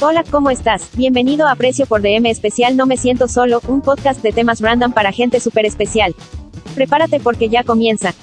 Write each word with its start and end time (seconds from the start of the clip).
Hola, 0.00 0.22
¿cómo 0.30 0.48
estás? 0.50 0.90
Bienvenido 0.94 1.48
a 1.48 1.56
Precio 1.56 1.84
por 1.84 2.02
DM 2.02 2.26
Especial 2.26 2.76
No 2.76 2.86
Me 2.86 2.96
Siento 2.96 3.26
Solo, 3.26 3.60
un 3.66 3.80
podcast 3.80 4.22
de 4.22 4.30
temas 4.30 4.60
random 4.60 4.92
para 4.92 5.10
gente 5.10 5.40
súper 5.40 5.66
especial. 5.66 6.14
Prepárate 6.76 7.18
porque 7.18 7.48
ya 7.48 7.64
comienza. 7.64 8.14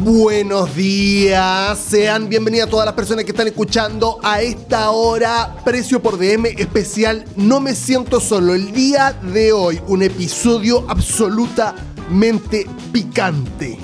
Buenos 0.00 0.74
días, 0.74 1.78
sean 1.78 2.30
bienvenidas 2.30 2.70
todas 2.70 2.86
las 2.86 2.94
personas 2.94 3.26
que 3.26 3.32
están 3.32 3.48
escuchando 3.48 4.18
a 4.22 4.40
esta 4.40 4.90
hora 4.92 5.56
Precio 5.62 6.00
por 6.00 6.16
DM 6.18 6.46
especial 6.56 7.26
No 7.36 7.60
me 7.60 7.74
siento 7.74 8.18
solo. 8.18 8.54
El 8.54 8.72
día 8.72 9.12
de 9.12 9.52
hoy 9.52 9.78
un 9.88 10.02
episodio 10.02 10.86
absolutamente 10.88 12.66
picante. 12.92 13.78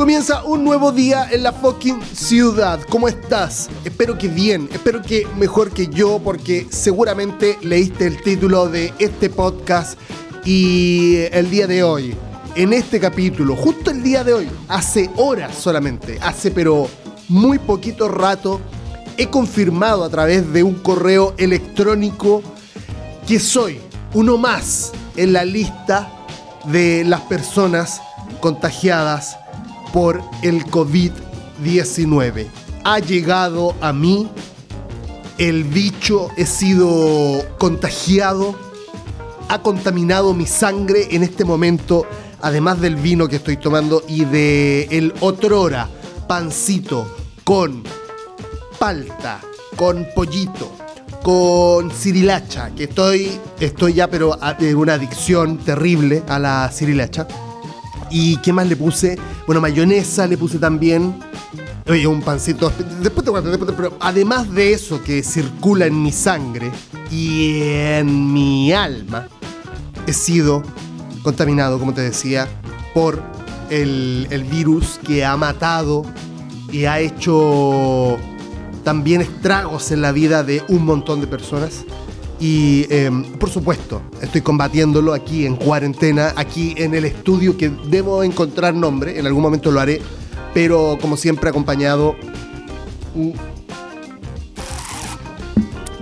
Comienza 0.00 0.44
un 0.44 0.64
nuevo 0.64 0.92
día 0.92 1.28
en 1.30 1.42
la 1.42 1.52
fucking 1.52 2.00
ciudad. 2.14 2.80
¿Cómo 2.88 3.06
estás? 3.06 3.68
Espero 3.84 4.16
que 4.16 4.28
bien, 4.28 4.66
espero 4.72 5.02
que 5.02 5.26
mejor 5.36 5.72
que 5.72 5.88
yo 5.88 6.18
porque 6.24 6.66
seguramente 6.70 7.58
leíste 7.60 8.06
el 8.06 8.22
título 8.22 8.70
de 8.70 8.94
este 8.98 9.28
podcast 9.28 9.98
y 10.42 11.16
el 11.32 11.50
día 11.50 11.66
de 11.66 11.82
hoy, 11.82 12.16
en 12.54 12.72
este 12.72 12.98
capítulo, 12.98 13.54
justo 13.54 13.90
el 13.90 14.02
día 14.02 14.24
de 14.24 14.32
hoy, 14.32 14.48
hace 14.68 15.10
horas 15.16 15.54
solamente, 15.54 16.18
hace 16.22 16.50
pero 16.50 16.88
muy 17.28 17.58
poquito 17.58 18.08
rato, 18.08 18.58
he 19.18 19.26
confirmado 19.26 20.02
a 20.04 20.08
través 20.08 20.50
de 20.50 20.62
un 20.62 20.76
correo 20.76 21.34
electrónico 21.36 22.42
que 23.28 23.38
soy 23.38 23.78
uno 24.14 24.38
más 24.38 24.92
en 25.16 25.34
la 25.34 25.44
lista 25.44 26.10
de 26.64 27.04
las 27.04 27.20
personas 27.20 28.00
contagiadas 28.40 29.36
por 29.92 30.22
el 30.42 30.64
COVID-19. 30.66 32.46
Ha 32.84 32.98
llegado 32.98 33.74
a 33.80 33.92
mí, 33.92 34.28
el 35.38 35.64
bicho, 35.64 36.28
he 36.36 36.46
sido 36.46 37.44
contagiado, 37.58 38.54
ha 39.48 39.62
contaminado 39.62 40.34
mi 40.34 40.46
sangre 40.46 41.08
en 41.10 41.22
este 41.22 41.44
momento, 41.44 42.06
además 42.40 42.80
del 42.80 42.96
vino 42.96 43.28
que 43.28 43.36
estoy 43.36 43.56
tomando 43.56 44.02
y 44.08 44.24
de 44.24 44.84
el 44.90 45.12
otrora 45.20 45.88
pancito 46.28 47.06
con 47.44 47.82
palta, 48.78 49.40
con 49.76 50.06
pollito, 50.14 50.70
con 51.22 51.90
cirilacha, 51.90 52.70
que 52.70 52.84
estoy, 52.84 53.38
estoy 53.58 53.94
ya 53.94 54.08
pero 54.08 54.38
en 54.58 54.76
una 54.76 54.94
adicción 54.94 55.58
terrible 55.58 56.22
a 56.28 56.38
la 56.38 56.70
cirilacha. 56.72 57.26
¿Y 58.10 58.36
qué 58.38 58.52
más 58.52 58.66
le 58.66 58.76
puse? 58.76 59.18
Bueno, 59.46 59.60
mayonesa 59.60 60.26
le 60.26 60.36
puse 60.36 60.58
también. 60.58 61.14
Oye, 61.88 62.06
un 62.06 62.22
pancito. 62.22 62.72
Después 63.00 63.24
te 63.24 63.30
cuento, 63.30 63.50
después 63.50 63.70
te- 63.70 63.76
pero 63.76 63.96
además 64.00 64.50
de 64.52 64.72
eso 64.72 65.02
que 65.02 65.22
circula 65.22 65.86
en 65.86 66.02
mi 66.02 66.12
sangre 66.12 66.70
y 67.10 67.60
en 67.62 68.32
mi 68.32 68.72
alma, 68.72 69.26
he 70.06 70.12
sido 70.12 70.62
contaminado, 71.22 71.78
como 71.78 71.94
te 71.94 72.00
decía, 72.02 72.48
por 72.94 73.22
el, 73.70 74.26
el 74.30 74.44
virus 74.44 74.98
que 75.06 75.24
ha 75.24 75.36
matado 75.36 76.02
y 76.72 76.84
ha 76.84 76.98
hecho 77.00 78.16
también 78.84 79.20
estragos 79.20 79.90
en 79.92 80.02
la 80.02 80.12
vida 80.12 80.42
de 80.42 80.62
un 80.68 80.84
montón 80.84 81.20
de 81.20 81.26
personas. 81.26 81.84
Y 82.40 82.86
eh, 82.88 83.10
por 83.38 83.50
supuesto, 83.50 84.00
estoy 84.22 84.40
combatiéndolo 84.40 85.12
aquí 85.12 85.44
en 85.44 85.56
cuarentena, 85.56 86.32
aquí 86.36 86.74
en 86.78 86.94
el 86.94 87.04
estudio 87.04 87.56
que 87.58 87.68
debo 87.90 88.22
encontrar 88.22 88.74
nombre, 88.74 89.18
en 89.18 89.26
algún 89.26 89.42
momento 89.42 89.70
lo 89.70 89.78
haré, 89.78 90.00
pero 90.54 90.96
como 91.00 91.18
siempre 91.18 91.50
acompañado 91.50 92.16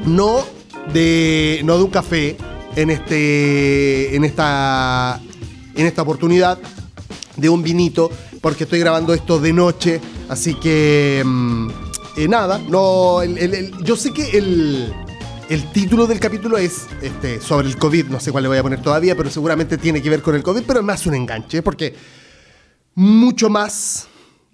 no 0.06 0.44
de 0.92 1.60
no 1.64 1.76
de 1.76 1.82
un 1.84 1.90
café 1.90 2.36
en 2.76 2.90
este 2.90 4.14
en 4.14 4.24
esta 4.24 5.20
en 5.74 5.86
esta 5.86 6.02
oportunidad 6.02 6.58
de 7.36 7.48
un 7.48 7.62
vinito 7.62 8.10
porque 8.40 8.64
estoy 8.64 8.78
grabando 8.80 9.12
esto 9.12 9.38
de 9.38 9.52
noche 9.52 10.00
así 10.28 10.54
que 10.54 11.22
mm, 11.24 11.68
eh, 12.16 12.28
nada 12.28 12.58
no 12.68 13.22
el- 13.22 13.72
yo 13.84 13.96
sé 13.96 14.12
que 14.12 14.30
el 14.38 14.92
el 15.48 15.72
título 15.72 16.06
del 16.06 16.20
capítulo 16.20 16.58
es 16.58 16.86
este, 17.00 17.40
sobre 17.40 17.68
el 17.68 17.78
COVID, 17.78 18.06
no 18.06 18.20
sé 18.20 18.30
cuál 18.30 18.42
le 18.42 18.48
voy 18.48 18.58
a 18.58 18.62
poner 18.62 18.82
todavía, 18.82 19.16
pero 19.16 19.30
seguramente 19.30 19.78
tiene 19.78 20.02
que 20.02 20.10
ver 20.10 20.20
con 20.20 20.34
el 20.34 20.42
COVID, 20.42 20.62
pero 20.66 20.80
es 20.80 20.84
más 20.84 21.06
un 21.06 21.14
enganche, 21.14 21.62
porque 21.62 21.94
mucho 22.94 23.48
más 23.48 24.08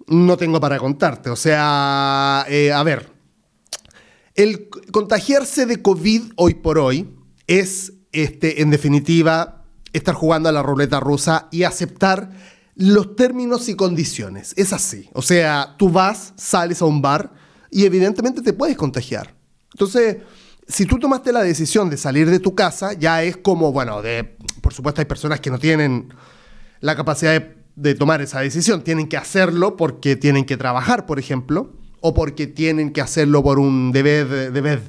no 0.07 0.37
tengo 0.37 0.59
para 0.59 0.79
contarte. 0.79 1.29
O 1.29 1.35
sea, 1.35 2.45
eh, 2.47 2.71
a 2.71 2.81
ver, 2.83 3.11
el 4.35 4.69
contagiarse 4.91 5.65
de 5.65 5.81
COVID 5.81 6.31
hoy 6.37 6.53
por 6.55 6.79
hoy 6.79 7.09
es, 7.47 7.93
este, 8.13 8.61
en 8.61 8.69
definitiva, 8.69 9.65
estar 9.91 10.15
jugando 10.15 10.47
a 10.47 10.53
la 10.53 10.63
ruleta 10.63 11.01
rusa 11.01 11.49
y 11.51 11.63
aceptar 11.63 12.31
los 12.75 13.17
términos 13.17 13.67
y 13.67 13.75
condiciones. 13.75 14.53
Es 14.55 14.71
así. 14.71 15.09
O 15.13 15.21
sea, 15.21 15.75
tú 15.77 15.89
vas, 15.89 16.33
sales 16.37 16.81
a 16.81 16.85
un 16.85 17.01
bar 17.01 17.33
y 17.69 17.85
evidentemente 17.85 18.41
te 18.41 18.53
puedes 18.53 18.77
contagiar. 18.77 19.35
Entonces, 19.73 20.17
si 20.67 20.85
tú 20.85 20.97
tomaste 20.97 21.31
la 21.31 21.43
decisión 21.43 21.89
de 21.89 21.97
salir 21.97 22.29
de 22.29 22.39
tu 22.39 22.55
casa, 22.55 22.93
ya 22.93 23.23
es 23.23 23.37
como, 23.37 23.71
bueno, 23.71 24.01
de, 24.01 24.35
por 24.61 24.73
supuesto 24.73 25.01
hay 25.01 25.05
personas 25.05 25.39
que 25.39 25.51
no 25.51 25.59
tienen 25.59 26.13
la 26.81 26.95
capacidad 26.95 27.43
de, 27.75 27.95
tomar 27.95 28.21
esa 28.21 28.39
decisión. 28.39 28.83
Tienen 28.83 29.07
que 29.07 29.17
hacerlo 29.17 29.77
porque 29.77 30.15
tienen 30.15 30.45
que 30.45 30.57
trabajar, 30.57 31.05
por 31.05 31.19
ejemplo, 31.19 31.73
o 32.01 32.13
porque 32.13 32.47
tienen 32.47 32.93
que 32.93 33.01
hacerlo 33.01 33.43
por 33.43 33.59
un 33.59 33.91
deber, 33.91 34.51
deber 34.51 34.81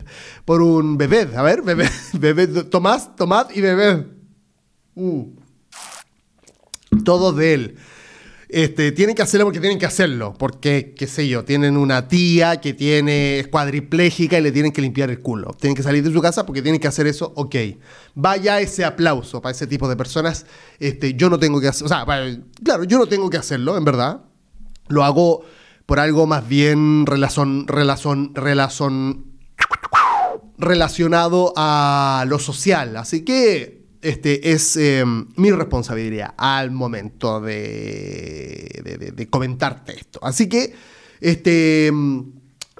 por 0.44 0.62
un 0.62 0.96
bebé. 0.96 1.28
A 1.36 1.42
ver, 1.42 1.62
bebé, 1.62 1.88
bebé, 2.14 2.46
tomás, 2.46 3.14
tomad 3.16 3.50
y 3.54 3.60
bebé. 3.60 4.06
Mm. 4.94 5.22
Todo 7.04 7.32
de 7.32 7.54
él. 7.54 7.76
Este, 8.48 8.92
tienen 8.92 9.16
que 9.16 9.22
hacerlo 9.22 9.44
porque 9.46 9.58
tienen 9.58 9.78
que 9.78 9.86
hacerlo, 9.86 10.34
porque, 10.38 10.94
qué 10.96 11.08
sé 11.08 11.26
yo, 11.26 11.44
tienen 11.44 11.76
una 11.76 12.06
tía 12.06 12.60
que 12.60 12.74
tiene 12.74 13.40
es 13.40 13.48
cuadripléjica 13.48 14.38
y 14.38 14.42
le 14.42 14.52
tienen 14.52 14.72
que 14.72 14.80
limpiar 14.80 15.10
el 15.10 15.20
culo. 15.20 15.56
Tienen 15.60 15.74
que 15.74 15.82
salir 15.82 16.04
de 16.04 16.12
su 16.12 16.22
casa 16.22 16.46
porque 16.46 16.62
tienen 16.62 16.80
que 16.80 16.86
hacer 16.86 17.06
eso, 17.08 17.32
ok. 17.34 17.56
Vaya 18.14 18.60
ese 18.60 18.84
aplauso 18.84 19.42
para 19.42 19.50
ese 19.50 19.66
tipo 19.66 19.88
de 19.88 19.96
personas. 19.96 20.46
Este, 20.78 21.14
yo 21.14 21.28
no 21.28 21.38
tengo 21.38 21.60
que 21.60 21.68
hacer, 21.68 21.86
o 21.86 21.88
sea, 21.88 22.04
claro, 22.62 22.84
yo 22.84 22.98
no 22.98 23.06
tengo 23.06 23.28
que 23.30 23.36
hacerlo, 23.36 23.76
en 23.76 23.84
verdad. 23.84 24.20
Lo 24.88 25.02
hago 25.02 25.44
por 25.84 25.98
algo 25.98 26.26
más 26.26 26.46
bien 26.48 27.04
relación, 27.06 27.66
relación, 27.66 28.32
relación, 28.34 29.26
relacionado 30.56 31.52
a 31.56 32.24
lo 32.28 32.38
social. 32.38 32.96
Así 32.96 33.24
que 33.24 33.75
este 34.02 34.52
es 34.52 34.76
eh, 34.76 35.04
mi 35.36 35.50
responsabilidad 35.50 36.34
al 36.36 36.70
momento 36.70 37.40
de, 37.40 39.12
de- 39.14 39.28
comentarte 39.28 39.96
esto. 39.98 40.18
Así 40.22 40.48
que, 40.48 40.74
este, 41.20 41.92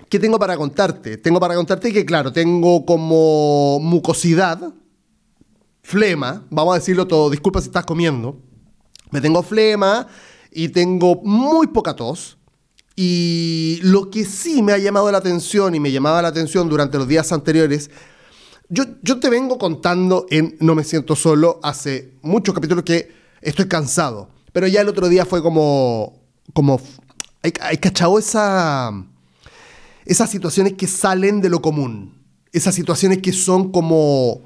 ¿qué 0.09 0.19
tengo 0.19 0.39
para 0.39 0.57
contarte? 0.57 1.17
Tengo 1.19 1.41
para 1.41 1.55
contarte 1.55 1.93
que, 1.93 2.05
claro, 2.05 2.33
tengo 2.33 2.85
como 2.87 3.79
mucosidad, 3.81 4.73
flema, 5.83 6.45
vamos 6.51 6.75
a 6.75 6.79
decirlo 6.79 7.07
todo, 7.07 7.31
disculpa 7.31 7.61
si 7.61 7.69
estás 7.69 7.87
comiendo, 7.87 8.41
me 9.11 9.21
tengo 9.21 9.43
flema 9.43 10.09
y 10.51 10.69
tengo 10.71 11.21
muy 11.23 11.69
poca 11.69 11.95
tos. 11.95 12.39
Y 12.99 13.79
lo 13.83 14.11
que 14.11 14.25
sí 14.25 14.63
me 14.63 14.73
ha 14.73 14.79
llamado 14.79 15.13
la 15.13 15.19
atención 15.19 15.75
y 15.75 15.81
me 15.81 15.93
llamaba 15.93 16.23
la 16.23 16.29
atención 16.29 16.67
durante 16.69 16.97
los 16.97 17.07
días 17.07 17.31
anteriores, 17.31 17.91
yo, 18.69 18.85
yo 19.03 19.21
te 19.21 19.31
vengo 19.31 19.59
contando 19.59 20.27
en 20.31 20.57
No 20.61 20.75
me 20.75 20.85
siento 20.85 21.15
solo 21.17 21.61
hace 21.63 22.13
muchos 22.23 22.55
capítulos 22.55 22.85
que 22.85 23.13
estoy 23.41 23.69
cansado, 23.69 24.29
pero 24.53 24.67
ya 24.67 24.81
el 24.81 24.89
otro 24.89 25.09
día 25.09 25.25
fue 25.25 25.43
como, 25.43 26.21
como, 26.53 26.81
hay, 27.43 27.53
hay 27.61 27.77
cachado 27.77 28.19
esa, 28.19 28.93
esas 30.05 30.31
situaciones 30.31 30.73
que 30.73 30.87
salen 30.87 31.41
de 31.41 31.49
lo 31.49 31.63
común, 31.63 32.15
esas 32.53 32.75
situaciones 32.75 33.19
que 33.19 33.33
son 33.33 33.71
como, 33.71 34.43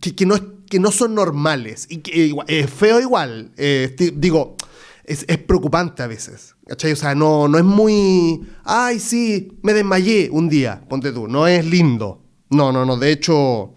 que, 0.00 0.26
no, 0.26 0.34
que 0.66 0.78
no 0.78 0.90
son 0.92 1.14
normales 1.14 1.86
y 1.88 1.98
que 1.98 2.34
es 2.48 2.70
feo 2.70 3.00
igual, 3.00 3.52
eh, 3.56 3.94
digo, 4.16 4.56
es, 5.04 5.24
es 5.28 5.38
preocupante 5.38 6.02
a 6.02 6.06
veces, 6.06 6.56
¿cachai? 6.66 6.92
O 6.92 6.96
sea, 6.96 7.14
no, 7.14 7.48
no 7.48 7.56
es 7.56 7.64
muy, 7.64 8.42
ay, 8.64 9.00
sí, 9.00 9.58
me 9.62 9.72
desmayé 9.72 10.28
un 10.30 10.48
día, 10.48 10.82
ponte 10.88 11.12
tú, 11.12 11.26
no 11.26 11.46
es 11.46 11.64
lindo. 11.64 12.21
No, 12.52 12.70
no, 12.70 12.84
no, 12.84 12.98
de 12.98 13.10
hecho, 13.10 13.72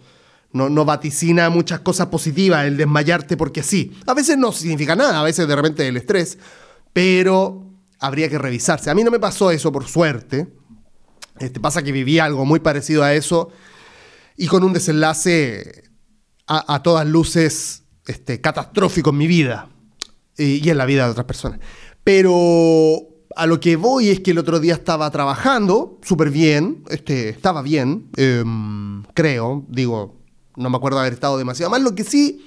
no, 0.52 0.70
no 0.70 0.84
vaticina 0.84 1.50
muchas 1.50 1.80
cosas 1.80 2.08
positivas 2.08 2.66
el 2.66 2.76
desmayarte 2.76 3.38
porque 3.38 3.64
sí. 3.64 3.98
A 4.06 4.14
veces 4.14 4.38
no 4.38 4.52
significa 4.52 4.96
nada, 4.96 5.22
a 5.22 5.24
veces 5.24 5.48
de 5.48 5.56
repente 5.56 5.88
el 5.88 5.96
estrés, 5.96 6.38
pero 6.92 7.72
habría 8.00 8.30
que 8.30 8.38
revisarse. 8.38 8.90
A 8.90 8.96
mí 8.96 9.04
no 9.04 9.12
me 9.12 9.20
pasó 9.20 9.50
eso, 9.50 9.72
por 9.72 9.88
suerte. 9.88 10.54
Este, 11.40 11.60
pasa 11.60 11.84
que 11.84 11.94
viví 11.94 12.20
algo 12.20 12.46
muy 12.46 12.60
parecido 12.60 13.04
a 13.04 13.14
eso 13.14 13.50
y 14.38 14.48
con 14.48 14.64
un 14.64 14.74
desenlace 14.74 15.84
a, 16.48 16.84
todas 16.84 17.08
luces 17.08 17.84
este, 18.06 18.40
catastrófico 18.40 19.10
en 19.10 19.18
mi 19.18 19.26
vida 19.26 19.70
y 20.38 20.70
en 20.70 20.78
la 20.78 20.86
vida 20.86 21.06
de 21.06 21.12
otras 21.12 21.26
personas. 21.26 21.60
Pero 22.04 23.15
a 23.36 23.46
lo 23.46 23.60
que 23.60 23.76
voy 23.76 24.10
es 24.10 24.20
que 24.20 24.32
el 24.32 24.38
otro 24.38 24.60
día 24.60 24.74
estaba 24.74 25.10
trabajando 25.12 26.00
súper 26.04 26.30
bien, 26.30 26.84
este, 26.90 27.30
estaba 27.30 27.62
bien, 27.62 28.10
em, 28.18 29.04
creo, 29.14 29.66
digo, 29.68 30.16
no 30.56 30.70
me 30.70 30.78
acuerdo 30.78 31.00
haber 31.00 31.14
estado 31.14 31.38
demasiado 31.38 31.70
mal, 31.70 31.84
lo 31.84 31.96
que 31.96 32.04
sí, 32.04 32.46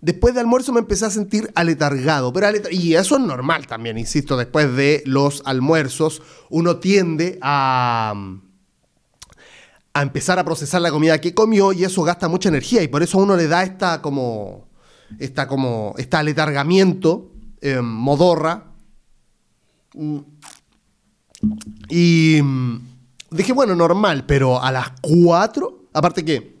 después 0.00 0.34
de 0.34 0.40
almuerzo 0.40 0.72
me 0.72 0.80
empecé 0.80 1.06
a 1.06 1.10
sentir 1.10 1.50
aletargado, 1.54 2.32
pero 2.32 2.48
y 2.70 2.94
eso 2.94 3.16
es 3.16 3.22
normal 3.22 3.66
también, 3.66 3.98
insisto, 3.98 4.36
después 4.36 4.74
de 4.74 5.02
los 5.06 5.42
almuerzos 5.44 6.22
uno 6.50 6.76
tiende 6.76 7.38
a 7.42 8.14
a 9.96 10.02
empezar 10.02 10.38
a 10.38 10.44
procesar 10.44 10.82
la 10.82 10.90
comida 10.90 11.18
que 11.22 11.32
comió 11.32 11.72
y 11.72 11.82
eso 11.82 12.02
gasta 12.02 12.28
mucha 12.28 12.50
energía 12.50 12.82
y 12.82 12.88
por 12.88 13.02
eso 13.02 13.18
a 13.18 13.22
uno 13.22 13.34
le 13.34 13.48
da 13.48 13.62
esta 13.62 14.02
como 14.02 14.68
esta 15.18 15.48
como 15.48 15.94
este 15.96 16.18
aletargamiento 16.18 17.32
em, 17.62 17.82
modorra. 17.82 18.75
Y 21.88 22.40
mm, 22.42 22.80
dije 23.30 23.52
bueno 23.52 23.74
normal 23.74 24.24
pero 24.26 24.62
a 24.62 24.72
las 24.72 24.92
4 25.00 25.88
aparte 25.92 26.24
que 26.24 26.56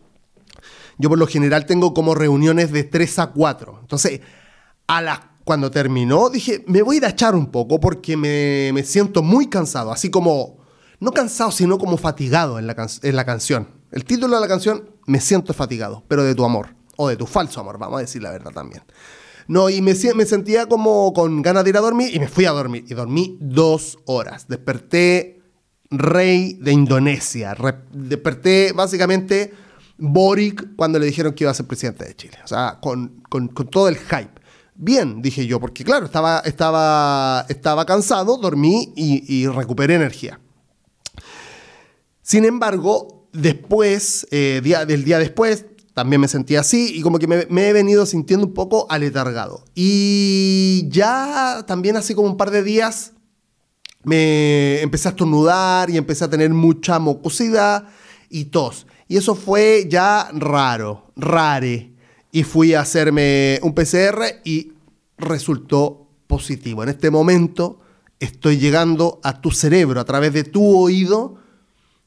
yo 0.98 1.08
por 1.08 1.18
lo 1.18 1.26
general 1.26 1.66
tengo 1.66 1.92
como 1.92 2.14
reuniones 2.14 2.72
de 2.72 2.84
3 2.84 3.18
a 3.18 3.26
4 3.28 3.78
entonces 3.82 4.20
a 4.86 5.02
las 5.02 5.20
cuando 5.44 5.70
terminó 5.70 6.30
dije 6.30 6.64
me 6.66 6.82
voy 6.82 6.96
a 6.96 6.98
ir 6.98 7.04
a 7.06 7.10
echar 7.10 7.34
un 7.34 7.46
poco 7.46 7.80
porque 7.80 8.16
me, 8.16 8.70
me 8.72 8.82
siento 8.82 9.22
muy 9.22 9.48
cansado 9.48 9.92
así 9.92 10.10
como 10.10 10.56
no 11.00 11.12
cansado, 11.12 11.50
sino 11.50 11.78
como 11.78 11.96
fatigado 11.96 12.58
en 12.58 12.66
la, 12.66 12.88
en 13.02 13.16
la 13.16 13.24
canción. 13.24 13.68
El 13.90 14.04
título 14.04 14.34
de 14.36 14.40
la 14.40 14.48
canción, 14.48 14.90
Me 15.06 15.20
siento 15.20 15.54
fatigado, 15.54 16.04
pero 16.08 16.24
de 16.24 16.34
tu 16.34 16.44
amor, 16.44 16.74
o 16.96 17.08
de 17.08 17.16
tu 17.16 17.26
falso 17.26 17.60
amor, 17.60 17.78
vamos 17.78 17.98
a 17.98 18.00
decir 18.00 18.22
la 18.22 18.30
verdad 18.30 18.50
también. 18.50 18.82
No, 19.48 19.70
y 19.70 19.80
me, 19.80 19.94
sentía 19.94 20.66
como 20.66 21.12
con 21.12 21.42
ganas 21.42 21.64
de 21.64 21.70
ir 21.70 21.76
a 21.76 21.80
dormir 21.80 22.14
y 22.14 22.18
me 22.18 22.28
fui 22.28 22.46
a 22.46 22.50
dormir. 22.50 22.84
Y 22.88 22.94
dormí 22.94 23.38
dos 23.40 23.98
horas. 24.06 24.48
Desperté 24.48 25.40
rey 25.90 26.54
de 26.54 26.72
Indonesia. 26.72 27.56
desperté 27.92 28.72
básicamente 28.72 29.52
Boric 29.98 30.74
cuando 30.76 30.98
le 30.98 31.06
dijeron 31.06 31.32
que 31.32 31.44
iba 31.44 31.50
a 31.50 31.54
ser 31.54 31.66
presidente 31.66 32.04
de 32.04 32.14
Chile. 32.16 32.38
O 32.44 32.48
sea, 32.48 32.78
con, 32.80 33.22
con, 33.28 33.48
con 33.48 33.68
todo 33.68 33.88
el 33.88 33.96
hype. 33.96 34.40
Bien, 34.74 35.22
dije 35.22 35.46
yo, 35.46 35.58
porque 35.58 35.84
claro, 35.84 36.04
estaba, 36.06 36.40
estaba, 36.40 37.46
estaba 37.48 37.86
cansado, 37.86 38.36
dormí 38.36 38.92
y, 38.94 39.24
y 39.34 39.46
recuperé 39.46 39.94
energía. 39.94 40.38
Sin 42.20 42.44
embargo, 42.44 43.28
después, 43.32 44.26
eh, 44.30 44.60
día, 44.62 44.84
del 44.84 45.04
día 45.04 45.18
después, 45.18 45.66
también 45.96 46.20
me 46.20 46.28
sentí 46.28 46.56
así 46.56 46.92
y 46.94 47.00
como 47.00 47.18
que 47.18 47.26
me, 47.26 47.68
he 47.68 47.72
venido 47.72 48.04
sintiendo 48.04 48.46
un 48.46 48.52
poco 48.52 48.86
aletargado. 48.90 49.64
Y 49.74 50.86
ya 50.90 51.64
también 51.66 51.96
hace 51.96 52.14
como 52.14 52.28
un 52.28 52.36
par 52.36 52.50
de 52.50 52.62
días 52.62 53.14
me 54.04 54.82
empecé 54.82 55.08
a 55.08 55.12
estornudar 55.12 55.88
y 55.88 55.96
empecé 55.96 56.24
a 56.24 56.28
tener 56.28 56.50
mucha 56.50 56.98
mucosidad 56.98 57.88
y 58.28 58.44
tos. 58.44 58.86
Y 59.08 59.16
eso 59.16 59.34
fue 59.34 59.86
ya 59.88 60.28
raro, 60.34 61.12
rare. 61.16 61.94
Y 62.30 62.42
fui 62.42 62.74
a 62.74 62.82
hacerme 62.82 63.58
un 63.62 63.74
PCR 63.74 64.42
y 64.44 64.74
resultó 65.16 66.10
positivo. 66.26 66.82
En 66.82 66.90
este 66.90 67.10
momento 67.10 67.80
estoy 68.20 68.58
llegando 68.58 69.18
a 69.24 69.40
tu 69.40 69.50
cerebro 69.50 69.98
a 69.98 70.04
través 70.04 70.34
de 70.34 70.44
tu 70.44 70.78
oído 70.78 71.36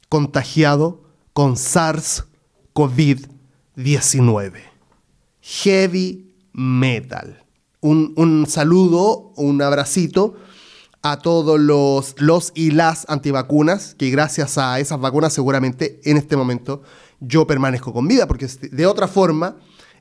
contagiado 0.09 1.05
con 1.33 1.57
SARS-CoV-19. 3.79 4.53
Heavy 5.41 6.33
metal. 6.53 7.43
Un, 7.81 8.45
saludo, 8.47 9.31
un 9.37 9.61
abracito 9.61 10.35
a 11.01 11.19
todos 11.19 11.57
los, 11.59 12.15
los 12.19 12.51
y 12.53 12.71
las 12.71 13.05
antivacunas, 13.09 13.95
que 13.95 14.09
gracias 14.09 14.57
a 14.57 14.79
esas 14.79 14.99
vacunas 14.99 15.31
seguramente 15.31 16.01
en 16.03 16.17
este 16.17 16.35
momento 16.35 16.81
yo 17.21 17.47
permanezco 17.47 17.93
con 17.93 18.07
vida, 18.07 18.27
porque 18.27 18.47
de 18.47 18.85
otra 18.85 19.07
forma 19.07 19.57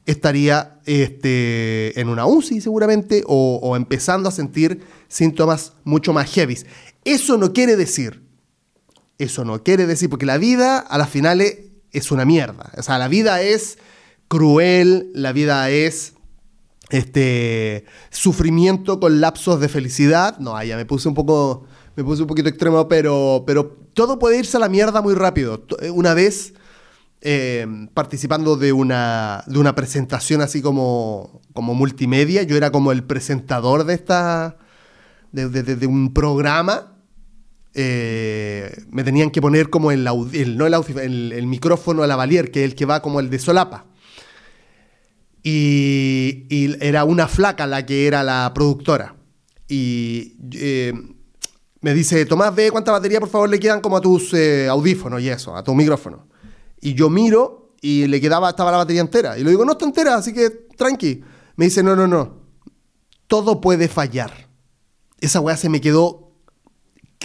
estaría 0.06 0.80
este, 0.86 2.00
en 2.00 2.08
una 2.08 2.26
UCI 2.26 2.60
seguramente 2.60 3.22
o, 3.26 3.60
o 3.62 3.76
empezando 3.76 4.28
a 4.28 4.32
sentir 4.32 4.80
síntomas 5.06 5.74
mucho 5.84 6.12
más 6.12 6.28
heavy. 6.32 6.58
Eso 7.04 7.38
no 7.38 7.52
quiere 7.52 7.76
decir 7.76 8.28
eso 9.18 9.44
no 9.44 9.62
quiere 9.64 9.86
decir, 9.86 10.08
porque 10.08 10.26
la 10.26 10.38
vida 10.38 10.78
a 10.78 10.96
las 10.96 11.10
finales 11.10 11.58
es 11.92 12.10
una 12.10 12.24
mierda. 12.24 12.70
O 12.76 12.82
sea, 12.82 12.98
la 12.98 13.08
vida 13.08 13.42
es 13.42 13.78
cruel, 14.28 15.10
la 15.14 15.32
vida 15.32 15.70
es 15.70 16.14
este 16.90 17.84
sufrimiento 18.10 19.00
con 19.00 19.20
lapsos 19.20 19.60
de 19.60 19.68
felicidad. 19.68 20.38
No, 20.38 20.62
ya 20.62 20.76
me 20.76 20.86
puse 20.86 21.08
un 21.08 21.14
poco 21.14 21.66
me 21.96 22.04
puse 22.04 22.22
un 22.22 22.28
poquito 22.28 22.48
extremo, 22.48 22.88
pero 22.88 23.44
pero 23.46 23.76
todo 23.94 24.18
puede 24.18 24.38
irse 24.38 24.56
a 24.56 24.60
la 24.60 24.68
mierda 24.68 25.02
muy 25.02 25.14
rápido. 25.14 25.64
Eh, 25.80 25.90
una 25.90 26.14
vez 26.14 26.54
eh, 27.20 27.66
participando 27.94 28.56
de 28.56 28.72
una, 28.72 29.42
de 29.46 29.58
una 29.58 29.74
presentación 29.74 30.40
así 30.40 30.62
como, 30.62 31.40
como 31.52 31.74
multimedia, 31.74 32.44
yo 32.44 32.56
era 32.56 32.70
como 32.70 32.92
el 32.92 33.02
presentador 33.02 33.84
de 33.84 33.94
esta 33.94 34.56
de 35.32 35.86
un 35.86 36.14
programa 36.14 36.98
eh, 37.74 38.37
me 38.90 39.04
tenían 39.04 39.30
que 39.30 39.40
poner 39.40 39.70
como 39.70 39.90
el, 39.90 40.04
no 40.04 40.66
el, 40.66 41.32
el, 41.32 41.46
micrófono 41.46 42.02
a 42.02 42.06
la 42.06 42.16
valier, 42.16 42.50
que 42.50 42.64
es 42.64 42.70
el 42.70 42.74
que 42.74 42.86
va 42.86 43.02
como 43.02 43.20
el 43.20 43.30
de 43.30 43.38
solapa. 43.38 43.86
Y, 45.42 46.76
era 46.80 47.04
una 47.04 47.28
flaca 47.28 47.66
la 47.66 47.84
que 47.86 48.06
era 48.06 48.22
la 48.22 48.50
productora. 48.54 49.16
Y 49.68 50.36
eh, 50.52 50.92
me 51.80 51.94
dice, 51.94 52.24
Tomás, 52.26 52.54
ve 52.54 52.70
cuánta 52.70 52.92
batería 52.92 53.20
por 53.20 53.28
favor 53.28 53.48
le 53.48 53.60
quedan 53.60 53.80
como 53.80 53.96
a 53.96 54.00
tus 54.00 54.32
eh, 54.34 54.68
audífonos 54.68 55.20
y 55.20 55.28
eso, 55.28 55.56
a 55.56 55.62
tu 55.62 55.74
micrófono. 55.74 56.26
Y 56.80 56.94
yo 56.94 57.10
miro 57.10 57.74
y 57.80 58.06
le 58.06 58.20
quedaba, 58.20 58.50
estaba 58.50 58.70
la 58.70 58.78
batería 58.78 59.00
entera. 59.00 59.38
Y 59.38 59.44
le 59.44 59.50
digo, 59.50 59.64
no 59.64 59.72
está 59.72 59.84
entera, 59.84 60.16
así 60.16 60.32
que 60.32 60.50
tranqui. 60.76 61.22
Me 61.56 61.66
dice, 61.66 61.82
no, 61.82 61.94
no, 61.94 62.06
no. 62.06 62.38
Todo 63.26 63.60
puede 63.60 63.88
fallar. 63.88 64.48
Esa 65.20 65.40
weá 65.40 65.56
se 65.56 65.68
me 65.68 65.80
quedó 65.80 66.32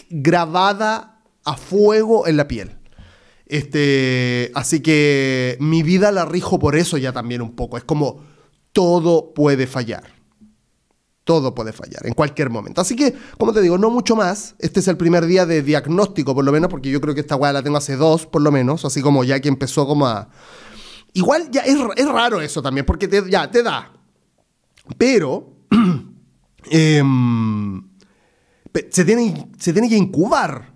grabada 0.09 1.12
a 1.44 1.57
fuego 1.57 2.28
en 2.28 2.38
la 2.38 2.48
piel. 2.48 2.78
Este, 3.45 4.51
así 4.56 4.80
que 4.80 5.57
mi 5.60 5.84
vida 5.84 6.12
la 6.12 6.25
rijo 6.25 6.60
por 6.60 6.75
eso 6.75 6.98
ya 6.98 7.12
también 7.12 7.42
un 7.42 7.56
poco. 7.56 7.78
Es 7.78 7.84
como 7.84 8.24
todo 8.72 9.34
puede 9.34 9.68
fallar. 9.68 10.04
Todo 11.24 11.56
puede 11.56 11.72
fallar 11.72 12.06
en 12.06 12.13
cualquier 12.13 12.50
momento. 12.50 12.81
Así 12.81 12.98
que, 12.98 13.13
como 13.38 13.54
te 13.54 13.62
digo, 13.62 13.78
no 13.78 13.90
mucho 13.90 14.16
más. 14.16 14.56
Este 14.60 14.81
es 14.81 14.88
el 14.90 14.97
primer 14.97 15.26
día 15.26 15.45
de 15.45 15.62
diagnóstico, 15.62 16.35
por 16.35 16.44
lo 16.44 16.52
menos, 16.52 16.69
porque 16.69 16.90
yo 16.90 17.00
creo 17.00 17.14
que 17.14 17.21
esta 17.21 17.38
weá 17.38 17.54
la 17.54 17.64
tengo 17.64 17.78
hace 17.78 17.95
dos, 17.95 18.26
por 18.26 18.42
lo 18.42 18.52
menos. 18.52 18.83
Así 18.83 19.02
como 19.02 19.23
ya 19.23 19.40
que 19.40 19.47
empezó 19.47 19.88
como 19.88 20.06
a. 20.07 20.30
Igual 21.14 21.50
ya 21.50 21.62
es, 21.62 21.78
raro 22.07 22.42
eso 22.42 22.62
también, 22.62 22.85
porque 22.85 23.07
ya 23.30 23.50
te 23.50 23.64
da. 23.64 23.94
Pero. 24.97 25.52
Em, 26.71 27.90
se 28.90 29.04
tiene, 29.04 29.50
se 29.59 29.73
tiene 29.73 29.90
que 29.90 29.97
incubar. 29.97 30.72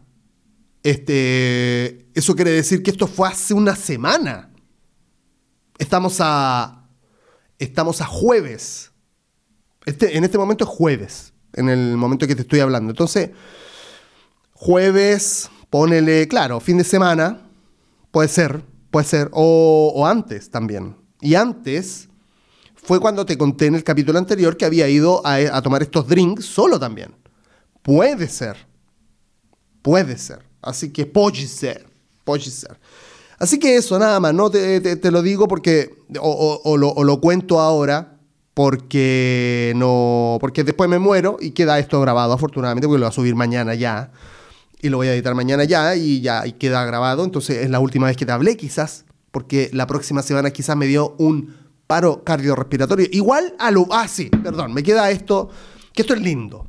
Este, 0.88 2.08
eso 2.13 2.34
quiere 2.34 2.51
decir 2.51 2.82
que 2.82 2.91
esto 2.91 3.08
fue 3.08 3.27
hace 3.27 3.53
una 3.53 3.75
semana. 3.75 4.50
Estamos 5.77 6.20
a, 6.22 6.88
estamos 7.60 8.00
a 8.00 8.06
jueves. 8.06 8.94
Este, 9.86 10.15
en 10.15 10.24
este 10.24 10.38
momento 10.38 10.63
es 10.63 10.70
jueves, 10.70 11.34
en 11.51 11.67
el 11.67 11.98
momento 11.98 12.25
que 12.25 12.36
te 12.36 12.44
estoy 12.44 12.62
hablando. 12.62 12.91
Entonces, 12.91 13.32
jueves, 14.53 15.50
ponele, 15.70 16.25
claro, 16.29 16.62
fin 16.62 16.77
de 16.77 16.86
semana, 16.86 17.41
puede 18.12 18.29
ser, 18.29 18.63
puede 18.89 19.08
ser, 19.08 19.29
o, 19.34 20.08
antes 20.08 20.50
también. 20.50 20.96
Y 21.20 21.36
antes 21.36 22.08
fue 22.75 23.01
cuando 23.01 23.25
te 23.25 23.38
conté 23.38 23.65
en 23.65 23.75
el 23.75 23.84
capítulo 23.84 24.20
anterior 24.20 24.56
que 24.56 24.63
había 24.63 24.88
ido 24.88 25.22
a, 25.27 25.36
a 25.36 25.62
tomar 25.62 25.84
estos 25.84 26.08
drinks 26.08 26.46
solo 26.46 26.79
también. 26.79 27.13
Puede 27.82 28.29
ser. 28.29 28.56
Puede 29.82 30.17
ser. 30.17 30.46
Así 30.61 30.91
que 30.91 31.05
puede 31.05 31.47
ser. 31.47 31.85
Puede 32.23 32.43
ser. 32.43 32.77
Así 33.39 33.59
que 33.59 33.75
eso, 33.75 33.97
nada 33.99 34.19
más. 34.19 34.33
No 34.33 34.49
te, 34.49 35.11
lo 35.11 35.21
digo 35.21 35.47
porque. 35.47 35.95
O, 36.19 36.77
lo, 36.77 37.21
cuento 37.21 37.59
ahora. 37.59 38.13
Porque 38.53 39.73
no. 39.75 40.37
Porque 40.41 40.63
después 40.63 40.89
me 40.89 40.99
muero 40.99 41.37
y 41.39 41.51
queda 41.51 41.77
esto 41.79 42.01
grabado, 42.01 42.33
afortunadamente, 42.33 42.87
porque 42.87 42.99
lo 42.99 43.05
voy 43.05 43.11
a 43.11 43.15
subir 43.15 43.35
mañana 43.35 43.75
ya. 43.75 44.11
Y 44.81 44.89
lo 44.89 44.97
voy 44.97 45.07
a 45.07 45.13
editar 45.13 45.35
mañana 45.35 45.63
ya. 45.63 45.95
Y 45.95 46.21
ya 46.21 46.45
y 46.47 46.53
queda 46.53 46.83
grabado. 46.85 47.23
Entonces 47.23 47.57
es 47.57 47.69
la 47.69 47.79
última 47.79 48.07
vez 48.07 48.17
que 48.17 48.25
te 48.25 48.31
hablé, 48.31 48.57
quizás. 48.57 49.05
Porque 49.31 49.69
la 49.73 49.85
próxima 49.85 50.23
semana 50.23 50.49
quizás 50.51 50.75
me 50.75 50.87
dio 50.87 51.15
un 51.19 51.55
paro 51.85 52.23
cardiorrespiratorio. 52.23 53.07
Igual 53.11 53.55
a 53.59 53.69
lo. 53.69 53.87
Ah, 53.91 54.07
sí, 54.07 54.29
perdón. 54.29 54.73
Me 54.73 54.81
queda 54.81 55.11
esto. 55.11 55.49
Que 55.93 56.01
esto 56.01 56.13
es 56.13 56.21
lindo 56.21 56.67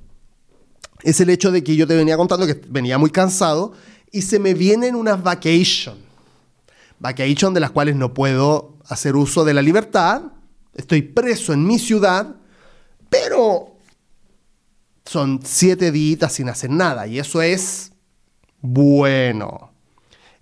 es 1.02 1.20
el 1.20 1.30
hecho 1.30 1.50
de 1.50 1.62
que 1.62 1.76
yo 1.76 1.86
te 1.86 1.96
venía 1.96 2.16
contando 2.16 2.46
que 2.46 2.60
venía 2.68 2.98
muy 2.98 3.10
cansado 3.10 3.72
y 4.10 4.22
se 4.22 4.38
me 4.38 4.54
vienen 4.54 4.94
unas 4.94 5.22
vacations. 5.22 5.98
Vacations 6.98 7.54
de 7.54 7.60
las 7.60 7.70
cuales 7.70 7.96
no 7.96 8.14
puedo 8.14 8.76
hacer 8.88 9.16
uso 9.16 9.44
de 9.44 9.54
la 9.54 9.62
libertad. 9.62 10.22
Estoy 10.74 11.02
preso 11.02 11.52
en 11.52 11.64
mi 11.64 11.78
ciudad, 11.78 12.34
pero 13.08 13.76
son 15.04 15.40
siete 15.44 15.92
días 15.92 16.32
sin 16.32 16.48
hacer 16.48 16.70
nada. 16.70 17.06
Y 17.06 17.18
eso 17.18 17.40
es 17.42 17.92
bueno. 18.60 19.72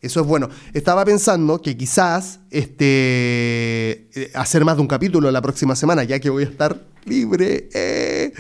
Eso 0.01 0.21
es 0.21 0.27
bueno. 0.27 0.49
Estaba 0.73 1.05
pensando 1.05 1.61
que 1.61 1.77
quizás 1.77 2.41
este, 2.51 4.09
eh, 4.15 4.31
hacer 4.35 4.65
más 4.65 4.77
de 4.77 4.83
un 4.83 4.89
capítulo 4.89 5.31
la 5.31 5.43
próxima 5.43 5.75
semana, 5.75 6.05
ya 6.05 6.21
que 6.21 6.31
voy 6.31 6.45
a 6.45 6.47
estar 6.47 6.81
libre. 7.05 7.69
Eh. 7.73 8.33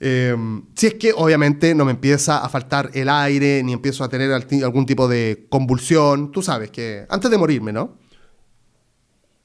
Em, 0.00 0.62
si 0.76 0.86
es 0.86 0.94
que 0.94 1.12
obviamente 1.12 1.74
no 1.74 1.84
me 1.84 1.90
empieza 1.90 2.38
a 2.38 2.48
faltar 2.48 2.90
el 2.94 3.08
aire, 3.08 3.62
ni 3.64 3.72
empiezo 3.72 4.04
a 4.04 4.08
tener 4.08 4.32
algún 4.32 4.86
tipo 4.86 5.08
de 5.08 5.46
convulsión. 5.48 6.30
Tú 6.30 6.42
sabes 6.42 6.70
que 6.70 7.06
antes 7.08 7.30
de 7.30 7.38
morirme, 7.38 7.72
¿no? 7.72 7.96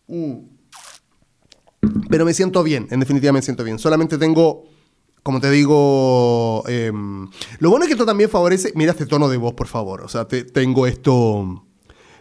Mm. 0.07 0.53
Pero 2.09 2.25
me 2.25 2.33
siento 2.33 2.63
bien, 2.63 2.87
en 2.91 2.99
definitiva 2.99 3.33
me 3.33 3.41
siento 3.41 3.63
bien. 3.63 3.79
Solamente 3.79 4.17
tengo, 4.17 4.65
como 5.21 5.41
te 5.41 5.49
digo, 5.49 6.63
em, 6.67 7.27
lo 7.59 7.69
bueno 7.69 7.83
es 7.83 7.87
que 7.87 7.93
esto 7.93 8.05
también 8.05 8.29
favorece, 8.29 8.71
mira 8.75 8.91
este 8.91 9.05
tono 9.05 9.27
de 9.27 9.37
voz, 9.37 9.53
por 9.53 9.67
favor. 9.67 10.01
O 10.01 10.07
sea, 10.07 10.27
tengo 10.27 10.87
esto, 10.87 11.65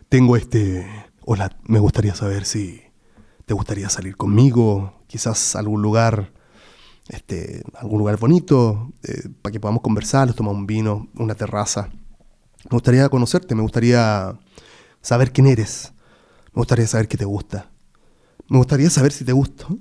tengo 0.08 0.36
este, 0.36 0.86
hola, 1.24 1.56
me 1.64 1.78
gustaría 1.78 2.14
saber 2.14 2.44
si 2.44 2.80
te 3.46 3.54
gustaría 3.54 3.88
salir 3.88 4.16
conmigo, 4.16 5.02
quizás 5.06 5.54
algún 5.54 5.82
lugar 5.82 6.32
este, 7.12 7.62
algún 7.74 7.98
lugar 7.98 8.18
bonito 8.18 8.90
eh, 9.02 9.28
para 9.42 9.52
que 9.52 9.60
podamos 9.60 9.82
conversar, 9.82 10.32
tomar 10.32 10.54
un 10.54 10.66
vino, 10.66 11.08
una 11.14 11.34
terraza. 11.34 11.90
Me 12.64 12.70
gustaría 12.70 13.08
conocerte, 13.08 13.54
me 13.54 13.62
gustaría 13.62 14.38
saber 15.00 15.32
quién 15.32 15.46
eres, 15.46 15.92
me 16.54 16.60
gustaría 16.60 16.86
saber 16.86 17.08
qué 17.08 17.18
te 17.18 17.24
gusta, 17.24 17.70
me 18.48 18.58
gustaría 18.58 18.90
saber 18.90 19.12
si 19.12 19.24
te 19.24 19.32
gusto. 19.32 19.68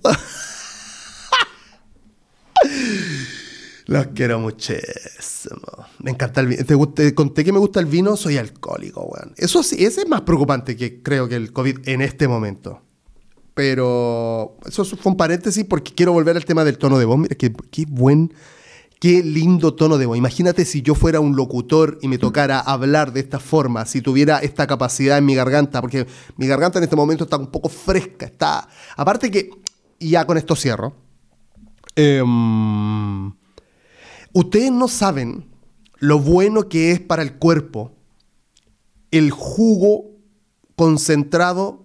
Los 3.88 4.08
quiero 4.08 4.40
muchísimo. 4.40 5.86
Me 6.00 6.12
encanta 6.12 6.42
el 6.42 6.48
vino. 6.48 6.64
Te, 6.94 7.14
conté 7.14 7.44
que 7.44 7.52
me 7.52 7.60
gusta 7.60 7.80
el 7.80 7.88
vino, 7.88 8.16
soy 8.16 8.38
alcohólico, 8.38 9.02
weón. 9.02 9.34
Eso 9.38 9.64
sí, 9.64 9.84
ese 9.84 10.02
es 10.02 10.08
más 10.08 10.22
preocupante 10.22 10.78
que 10.78 11.02
creo 11.02 11.28
que 11.28 11.36
el 11.36 11.52
COVID 11.52 11.90
en 11.90 12.02
este 12.02 12.28
momento. 12.28 12.82
Pero 13.54 14.58
eso 14.66 14.86
fue 14.86 15.12
un 15.12 15.18
paréntesis 15.18 15.66
porque 15.66 15.94
quiero 15.94 16.14
volver 16.14 16.38
al 16.38 16.46
tema 16.46 16.64
del 16.64 16.78
tono 16.78 16.98
de 16.98 17.06
voz. 17.06 17.18
Mira, 17.18 17.36
qué, 17.36 17.54
qué 17.70 17.86
buen, 17.88 18.34
qué 19.00 19.22
lindo 19.24 19.74
tono 19.74 19.98
de 19.98 20.06
voz. 20.06 20.18
Imagínate 20.18 20.64
si 20.64 20.82
yo 20.82 20.96
fuera 20.96 21.20
un 21.20 21.36
locutor 21.36 21.98
y 22.02 22.08
me 22.08 22.18
tocara 22.18 22.60
hablar 22.60 23.12
de 23.12 23.20
esta 23.20 23.40
forma, 23.40 23.86
si 23.86 24.02
tuviera 24.02 24.40
esta 24.40 24.68
capacidad 24.68 25.18
en 25.18 25.26
mi 25.26 25.36
garganta, 25.36 25.82
porque 25.82 26.08
mi 26.38 26.48
garganta 26.48 26.80
en 26.80 26.84
este 26.84 26.96
momento 26.96 27.26
está 27.26 27.38
un 27.38 27.48
poco 27.48 27.68
fresca. 27.68 28.26
Está, 28.26 28.68
aparte 28.96 29.30
que, 29.30 29.50
ya 30.00 30.26
con 30.26 30.38
esto 30.38 30.56
cierro. 30.56 30.96
Em, 31.96 33.34
ustedes 34.34 34.72
no 34.72 34.88
saben 34.88 35.50
lo 36.00 36.20
bueno 36.20 36.70
que 36.70 36.92
es 36.92 37.02
para 37.02 37.22
el 37.22 37.34
cuerpo 37.34 37.92
el 39.12 39.30
jugo 39.30 40.06
concentrado 40.76 41.81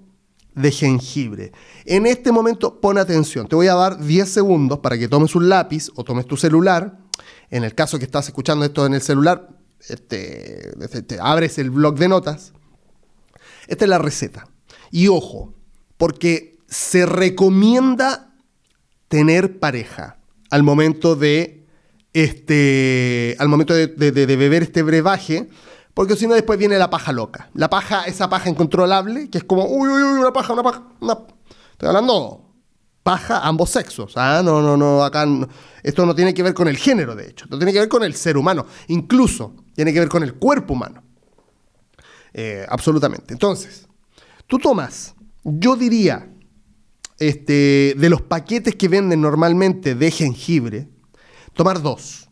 de 0.57 0.73
jengibre. 0.73 1.53
En 1.85 2.07
este 2.07 2.33
momento 2.33 2.81
pon 2.81 2.99
atención, 2.99 3.47
te 3.47 3.55
voy 3.55 3.69
a 3.69 3.75
dar 3.75 4.03
10 4.03 4.29
segundos 4.29 4.81
para 4.81 4.99
que 4.99 5.07
tomes 5.07 5.37
un 5.37 5.49
lápiz 5.49 5.91
o 5.95 6.03
tomes 6.03 6.27
tu 6.27 6.37
celular. 6.37 6.99
En 7.51 7.63
el 7.63 7.75
caso 7.75 7.99
que 7.99 8.07
estás 8.07 8.27
escuchando 8.27 8.65
esto 8.65 8.85
en 8.87 8.95
el 8.95 9.03
celular, 9.03 9.49
este, 9.89 10.73
este, 10.83 11.19
abres 11.21 11.59
el 11.59 11.71
blog 11.71 11.97
de 11.97 12.09
notas. 12.09 12.53
Esta 13.69 13.85
es 13.85 13.89
la 13.89 13.99
receta. 13.99 14.49
Y 14.91 15.09
ojo, 15.09 15.55
porque 15.99 16.59
se 16.67 17.05
recomienda 17.05 18.35
tener 19.09 19.61
pareja 19.61 20.19
al 20.51 20.63
momento 20.63 21.17
de 21.17 21.67
este, 22.15 23.37
al 23.39 23.49
momento 23.49 23.75
de 23.75 23.89
beber 24.37 24.63
este 24.63 24.83
brebaje, 24.83 25.49
porque 25.97 26.15
si 26.15 26.27
no, 26.27 26.35
después 26.35 26.59
viene 26.59 26.77
la 26.77 26.91
paja 26.91 27.11
loca. 27.11 27.49
La 27.55 27.71
paja, 27.71 28.05
esa 28.05 28.29
paja 28.29 28.51
incontrolable, 28.51 29.31
que 29.31 29.39
es 29.39 29.45
como, 29.45 29.65
uy, 29.65 29.89
uy, 29.89 30.03
uy, 30.03 30.19
una 30.19 30.31
paja, 30.31 30.53
una 30.53 30.63
paja. 30.63 30.83
Estoy 31.73 31.89
hablando 31.89 32.53
paja 33.03 33.41
ambos 33.41 33.71
sexos. 33.71 34.13
Ah, 34.15 34.43
no, 34.45 34.61
no, 34.61 34.77
no, 34.77 35.03
acá. 35.03 35.27
Esto 35.83 36.05
no 36.05 36.15
tiene 36.15 36.35
que 36.35 36.43
ver 36.43 36.53
con 36.53 36.69
el 36.69 36.77
género, 36.77 37.17
de 37.17 37.31
hecho. 37.31 37.47
Esto 37.47 37.57
tiene 37.57 37.73
que 37.73 37.79
ver 37.79 37.89
con 37.89 38.05
el 38.05 38.15
ser 38.15 38.37
humano. 38.37 38.67
Incluso 38.89 39.55
tiene 39.75 39.91
que 39.91 40.01
ver 40.01 40.11
con 40.11 40.23
el 40.23 40.35
cuerpo 40.35 40.75
humano. 40.75 41.03
Eh, 42.35 42.67
absolutamente. 42.69 43.33
Entonces, 43.33 43.89
tú 44.47 44.59
tomas, 44.59 45.15
yo 45.45 45.77
diría, 45.77 46.31
este, 47.19 47.95
de 47.97 48.11
los 48.11 48.21
paquetes 48.21 48.77
que 48.77 48.89
venden 48.89 49.23
normalmente 49.23 49.95
de 49.95 50.11
jengibre, 50.11 50.91
tomar 51.55 51.81
dos 51.81 52.26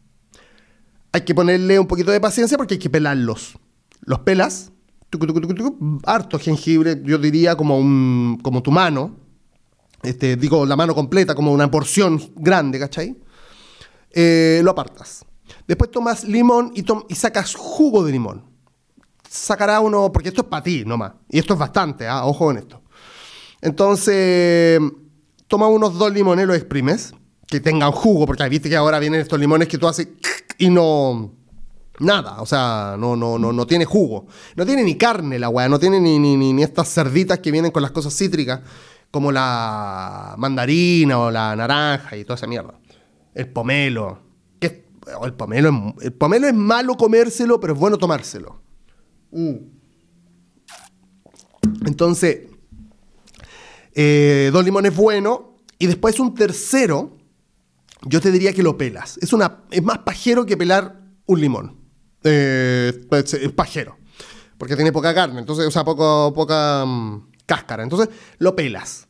hay 1.15 1.21
que 1.21 1.33
ponerle 1.33 1.79
un 1.79 1.87
poquito 1.87 2.11
de 2.11 2.21
paciencia 2.21 2.59
porque 2.59 2.75
hay 2.75 2.81
que 2.81 2.91
pelarlos. 2.91 3.57
Los 4.01 4.19
pelas, 4.19 4.73
harto 6.03 6.41
jengibre, 6.41 7.01
yo 7.05 7.19
diría 7.19 7.55
como, 7.55 7.79
un, 7.79 8.41
como 8.43 8.65
tu 8.65 8.73
mano, 8.73 9.15
este, 10.03 10.35
digo 10.35 10.67
la 10.67 10.75
mano 10.75 10.93
completa, 10.93 11.37
como 11.37 11.53
una 11.53 11.71
porción 11.71 12.21
grande, 12.35 12.81
¿cachai? 12.81 13.17
Eh, 14.11 14.61
lo 14.65 14.73
apartas. 14.73 15.25
Después 15.69 15.93
tomas 15.93 16.25
limón 16.25 16.73
y, 16.75 16.85
y 17.09 17.15
sacas 17.15 17.55
jugo 17.55 18.03
de 18.05 18.11
limón. 18.11 18.43
Sacará 19.31 19.79
uno, 19.79 20.11
porque 20.11 20.31
esto 20.31 20.41
es 20.43 20.49
para 20.49 20.65
ti 20.65 20.83
nomás. 20.85 21.13
Y 21.29 21.39
esto 21.39 21.53
es 21.55 21.61
bastante, 21.61 22.09
¿ah? 22.09 22.27
ojo 22.27 22.51
en 22.51 22.59
esto. 22.59 22.83
Entonces, 23.61 24.81
toma 25.47 25.69
unos 25.69 25.97
dos 25.97 26.13
limones, 26.13 26.45
los 26.49 26.57
exprimes, 26.57 27.15
que 27.47 27.61
tengan 27.61 27.93
jugo, 27.93 28.27
porque 28.27 28.49
viste 28.49 28.69
que 28.69 28.77
ahora 28.77 28.99
vienen 28.99 29.21
estos 29.21 29.39
limones 29.39 29.69
que 29.69 29.79
tú 29.79 29.87
haces 29.87 30.09
y 30.59 30.71
no 30.71 31.33
nada, 32.01 32.41
o 32.41 32.47
sea, 32.47 32.97
no, 32.99 33.17
no, 33.17 33.39
no, 33.39 33.53
no 33.53 33.67
tiene 33.67 33.85
jugo. 33.85 34.27
No 34.57 34.67
tiene 34.67 34.83
ni 34.83 34.97
carne 34.97 35.39
la 35.39 35.49
weá, 35.49 35.69
no 35.69 35.79
tiene 35.79 36.01
ni, 36.01 36.19
ni, 36.19 36.37
ni, 36.37 36.63
estas 36.63 36.93
cerditas 36.93 37.39
que 37.39 37.51
vienen 37.51 37.71
con 37.71 37.83
las 37.83 37.93
cosas 37.93 38.17
cítricas, 38.17 38.61
como 39.11 39.31
la 39.31 40.35
mandarina 40.39 41.19
o 41.19 41.31
la 41.31 41.55
naranja 41.55 42.17
y 42.17 42.25
toda 42.25 42.37
esa 42.37 42.47
mierda. 42.47 42.75
El 43.35 43.49
pomelo. 43.49 44.21
Que, 44.59 44.87
el, 45.23 45.35
pomelo 45.35 45.69
es, 45.69 46.05
el 46.07 46.13
pomelo 46.13 46.47
es 46.47 46.55
malo 46.55 46.97
comérselo, 46.97 47.61
pero 47.61 47.75
es 47.75 47.79
bueno 47.79 47.99
tomárselo. 47.99 48.61
Uh. 49.31 49.59
Entonces, 51.87 52.49
eh, 53.95 54.51
dos 54.53 54.65
limones 54.65 54.95
buenos. 54.95 55.41
Y 55.79 55.87
después 55.87 56.19
un 56.21 56.35
tercero 56.35 57.17
yo 58.07 58.21
te 58.21 58.31
diría 58.31 58.53
que 58.53 58.63
lo 58.63 58.77
pelas. 58.77 59.19
Es, 59.21 59.33
una, 59.33 59.65
es 59.71 59.83
más 59.83 59.99
pajero 59.99 60.45
que 60.47 60.57
pelar 60.57 61.01
un 61.27 61.41
limón. 61.41 61.81
Eh, 62.23 63.07
es 63.11 63.53
pajero. 63.53 63.97
Porque 64.59 64.77
tiene 64.77 64.93
poca 64.93 65.15
carne, 65.15 65.41
entonces, 65.41 65.67
o 65.67 65.71
sea, 65.71 65.85
poco, 65.85 66.33
poca 66.33 66.85
mm, 66.87 67.31
cáscara. 67.47 67.83
Entonces, 67.83 68.09
lo 68.39 68.55
pelas. 68.55 69.09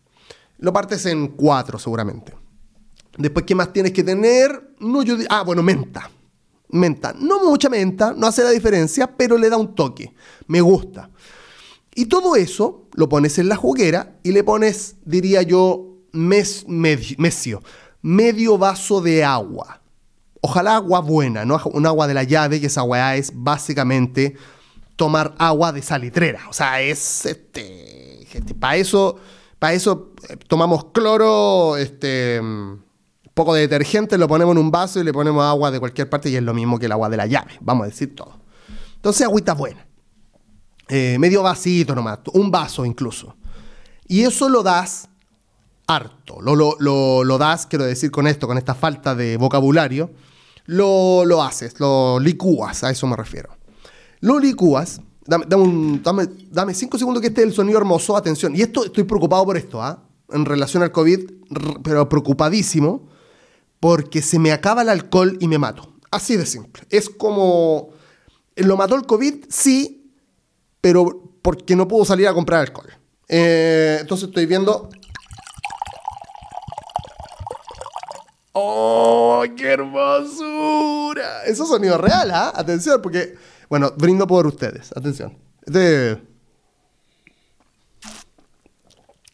Lo 0.58 0.72
partes 0.72 1.04
en 1.06 1.28
cuatro, 1.28 1.78
seguramente. 1.78 2.34
Después, 3.18 3.44
¿qué 3.44 3.54
más 3.54 3.72
tienes 3.72 3.92
que 3.92 4.02
tener? 4.02 4.74
No, 4.80 5.02
yo, 5.02 5.16
ah, 5.28 5.42
bueno, 5.42 5.62
menta. 5.62 6.10
Menta. 6.70 7.14
No 7.18 7.44
mucha 7.44 7.68
menta, 7.68 8.14
no 8.16 8.26
hace 8.26 8.42
la 8.42 8.50
diferencia, 8.50 9.16
pero 9.16 9.36
le 9.36 9.50
da 9.50 9.56
un 9.56 9.74
toque. 9.74 10.14
Me 10.46 10.60
gusta. 10.60 11.10
Y 11.94 12.06
todo 12.06 12.34
eso 12.34 12.88
lo 12.94 13.08
pones 13.08 13.38
en 13.38 13.48
la 13.48 13.56
juguera 13.56 14.18
y 14.24 14.32
le 14.32 14.42
pones, 14.42 14.96
diría 15.04 15.42
yo, 15.42 15.98
mes, 16.12 16.64
mesio 16.66 17.18
medio 17.18 17.62
vaso 18.58 19.00
de 19.00 19.24
agua. 19.24 19.80
Ojalá 20.40 20.76
agua 20.76 21.00
buena, 21.00 21.44
no 21.44 21.60
un 21.72 21.86
agua 21.86 22.06
de 22.06 22.14
la 22.14 22.22
llave, 22.22 22.60
que 22.60 22.66
esa 22.66 22.80
agua 22.80 23.16
es 23.16 23.32
básicamente 23.34 24.36
tomar 24.96 25.34
agua 25.38 25.72
de 25.72 25.80
salitrera. 25.80 26.40
O 26.48 26.52
sea, 26.52 26.80
es 26.80 27.24
este. 27.24 28.26
Para 28.58 28.76
eso, 28.76 29.16
para 29.58 29.72
eso 29.72 30.12
eh, 30.28 30.36
tomamos 30.36 30.86
cloro, 30.92 31.76
este. 31.76 32.40
poco 33.32 33.54
de 33.54 33.62
detergente, 33.62 34.18
lo 34.18 34.28
ponemos 34.28 34.52
en 34.54 34.58
un 34.58 34.70
vaso 34.70 35.00
y 35.00 35.04
le 35.04 35.12
ponemos 35.12 35.42
agua 35.42 35.70
de 35.70 35.80
cualquier 35.80 36.10
parte 36.10 36.28
y 36.28 36.36
es 36.36 36.42
lo 36.42 36.52
mismo 36.52 36.78
que 36.78 36.86
el 36.86 36.92
agua 36.92 37.08
de 37.08 37.16
la 37.16 37.26
llave, 37.26 37.52
vamos 37.60 37.84
a 37.84 37.88
decir 37.88 38.14
todo. 38.14 38.38
Entonces, 38.96 39.22
agüita 39.22 39.54
buena. 39.54 39.86
Eh, 40.88 41.16
medio 41.18 41.42
vasito 41.42 41.94
nomás, 41.94 42.18
un 42.34 42.50
vaso 42.50 42.84
incluso. 42.84 43.34
Y 44.06 44.22
eso 44.22 44.48
lo 44.50 44.62
das 44.62 45.08
harto. 45.86 46.40
Lo, 46.40 46.54
lo, 46.54 47.38
das, 47.38 47.66
quiero 47.66 47.84
decir 47.84 48.10
con 48.10 48.26
esto, 48.26 48.46
con 48.46 48.58
esta 48.58 48.74
falta 48.74 49.14
de 49.14 49.36
vocabulario, 49.36 50.10
lo, 50.66 51.24
lo 51.24 51.42
haces, 51.42 51.78
lo 51.78 52.18
licúas, 52.18 52.84
a 52.84 52.90
eso 52.90 53.06
me 53.06 53.16
refiero. 53.16 53.56
Lo 54.20 54.38
licúas, 54.38 55.00
dame, 55.26 55.46
dame, 56.50 56.74
cinco 56.74 56.98
segundos 56.98 57.20
que 57.20 57.28
este 57.28 57.42
es 57.42 57.48
el 57.48 57.54
sonido 57.54 57.78
hermoso, 57.78 58.16
atención. 58.16 58.56
Y 58.56 58.62
esto, 58.62 58.84
estoy 58.86 59.04
preocupado 59.04 59.44
por 59.44 59.56
esto, 59.56 59.82
¿ah? 59.82 60.02
En 60.30 60.46
relación 60.46 60.82
al 60.82 60.90
COVID, 60.90 61.30
pero 61.82 62.08
preocupadísimo, 62.08 63.08
porque 63.78 64.22
se 64.22 64.38
me 64.38 64.52
acaba 64.52 64.82
el 64.82 64.88
alcohol 64.88 65.36
y 65.40 65.48
me 65.48 65.58
mato. 65.58 65.92
Así 66.10 66.36
de 66.36 66.46
simple. 66.46 66.84
Es 66.90 67.10
como... 67.10 67.90
¿Lo 68.56 68.76
mató 68.76 68.94
el 68.94 69.04
COVID? 69.04 69.46
Sí, 69.48 70.12
pero 70.80 71.34
porque 71.42 71.76
no 71.76 71.88
puedo 71.88 72.04
salir 72.04 72.28
a 72.28 72.32
comprar 72.32 72.60
alcohol. 72.60 72.88
Eh, 73.28 73.98
entonces 74.00 74.28
estoy 74.28 74.46
viendo 74.46 74.88
¡Oh, 78.56 79.44
qué 79.56 79.72
hermosura! 79.72 81.44
Eso 81.44 81.64
es 81.64 81.68
sonido 81.68 81.98
real, 81.98 82.30
¿ah? 82.30 82.52
Atención, 82.54 83.02
porque, 83.02 83.34
bueno, 83.68 83.92
brindo 83.98 84.28
por 84.28 84.46
ustedes. 84.46 84.92
Atención. 84.96 85.36
Este... 85.66 86.22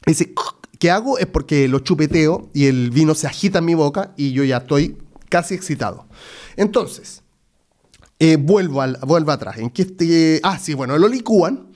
Dice, 0.07 0.33
¿qué 0.79 0.91
hago? 0.91 1.19
Es 1.19 1.27
porque 1.27 1.69
lo 1.69 1.81
chupeteo 1.81 2.49
y 2.55 2.67
el 2.67 2.91
vino 2.91 3.15
se 3.15 3.27
agita 3.27 3.59
en 3.59 3.67
mi 3.67 3.75
boca 3.75 4.15
y 4.17 4.33
yo 4.33 4.43
ya 4.43 4.57
estoy 4.57 4.97
casi 5.29 5.55
excitado. 5.55 6.07
Entonces, 6.57 7.23
eh, 8.19 8.37
vuelvo, 8.37 8.81
al, 8.81 8.99
vuelvo 9.03 9.33
atrás. 9.33 9.59
¿En 9.59 9.69
qué 9.69 9.83
este, 9.83 10.41
ah, 10.43 10.59
sí, 10.59 10.73
bueno, 10.73 10.97
lo 10.97 11.09
licúan, 11.09 11.71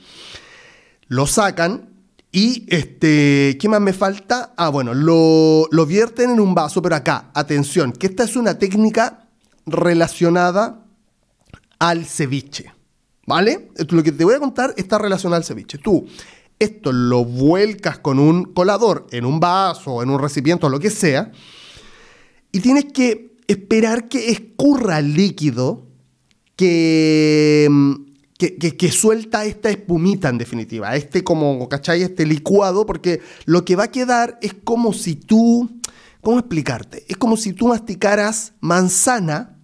lo 1.08 1.26
sacan 1.26 1.93
y, 2.34 2.66
este, 2.68 3.56
¿qué 3.60 3.68
más 3.68 3.80
me 3.80 3.92
falta? 3.92 4.54
Ah, 4.56 4.68
bueno, 4.68 4.92
lo, 4.92 5.68
lo 5.70 5.86
vierten 5.86 6.30
en 6.30 6.40
un 6.40 6.52
vaso, 6.52 6.82
pero 6.82 6.96
acá, 6.96 7.30
atención, 7.32 7.92
que 7.92 8.08
esta 8.08 8.24
es 8.24 8.34
una 8.34 8.58
técnica 8.58 9.28
relacionada 9.66 10.84
al 11.78 12.04
ceviche. 12.04 12.72
¿Vale? 13.26 13.70
Lo 13.88 14.02
que 14.02 14.12
te 14.12 14.24
voy 14.24 14.34
a 14.34 14.40
contar 14.40 14.74
está 14.76 14.98
relacionado 14.98 15.36
al 15.36 15.44
ceviche. 15.44 15.78
Tú 15.78 16.06
esto 16.58 16.92
lo 16.92 17.24
vuelcas 17.24 17.98
con 17.98 18.18
un 18.18 18.44
colador 18.52 19.06
en 19.12 19.24
un 19.24 19.38
vaso, 19.38 20.02
en 20.02 20.10
un 20.10 20.20
recipiente 20.20 20.66
o 20.66 20.68
lo 20.68 20.80
que 20.80 20.90
sea, 20.90 21.30
y 22.50 22.60
tienes 22.60 22.86
que 22.86 23.36
esperar 23.46 24.08
que 24.08 24.30
escurra 24.30 24.98
el 24.98 25.14
líquido 25.14 25.86
que 26.56 27.68
que, 28.52 28.92
suelta 28.92 29.44
esta 29.44 29.70
espumita 29.70 30.28
en 30.28 30.38
definitiva, 30.38 30.94
este 30.96 31.24
como, 31.24 31.68
¿cachai? 31.68 32.02
Este 32.02 32.26
licuado, 32.26 32.86
porque 32.86 33.20
lo 33.44 33.64
que 33.64 33.76
va 33.76 33.84
a 33.84 33.90
quedar 33.90 34.38
es 34.42 34.54
como 34.64 34.92
si 34.92 35.16
tú, 35.16 35.70
¿cómo 36.20 36.38
explicarte? 36.38 37.04
Es 37.08 37.16
como 37.16 37.36
si 37.36 37.52
tú 37.52 37.68
masticaras 37.68 38.52
manzana 38.60 39.58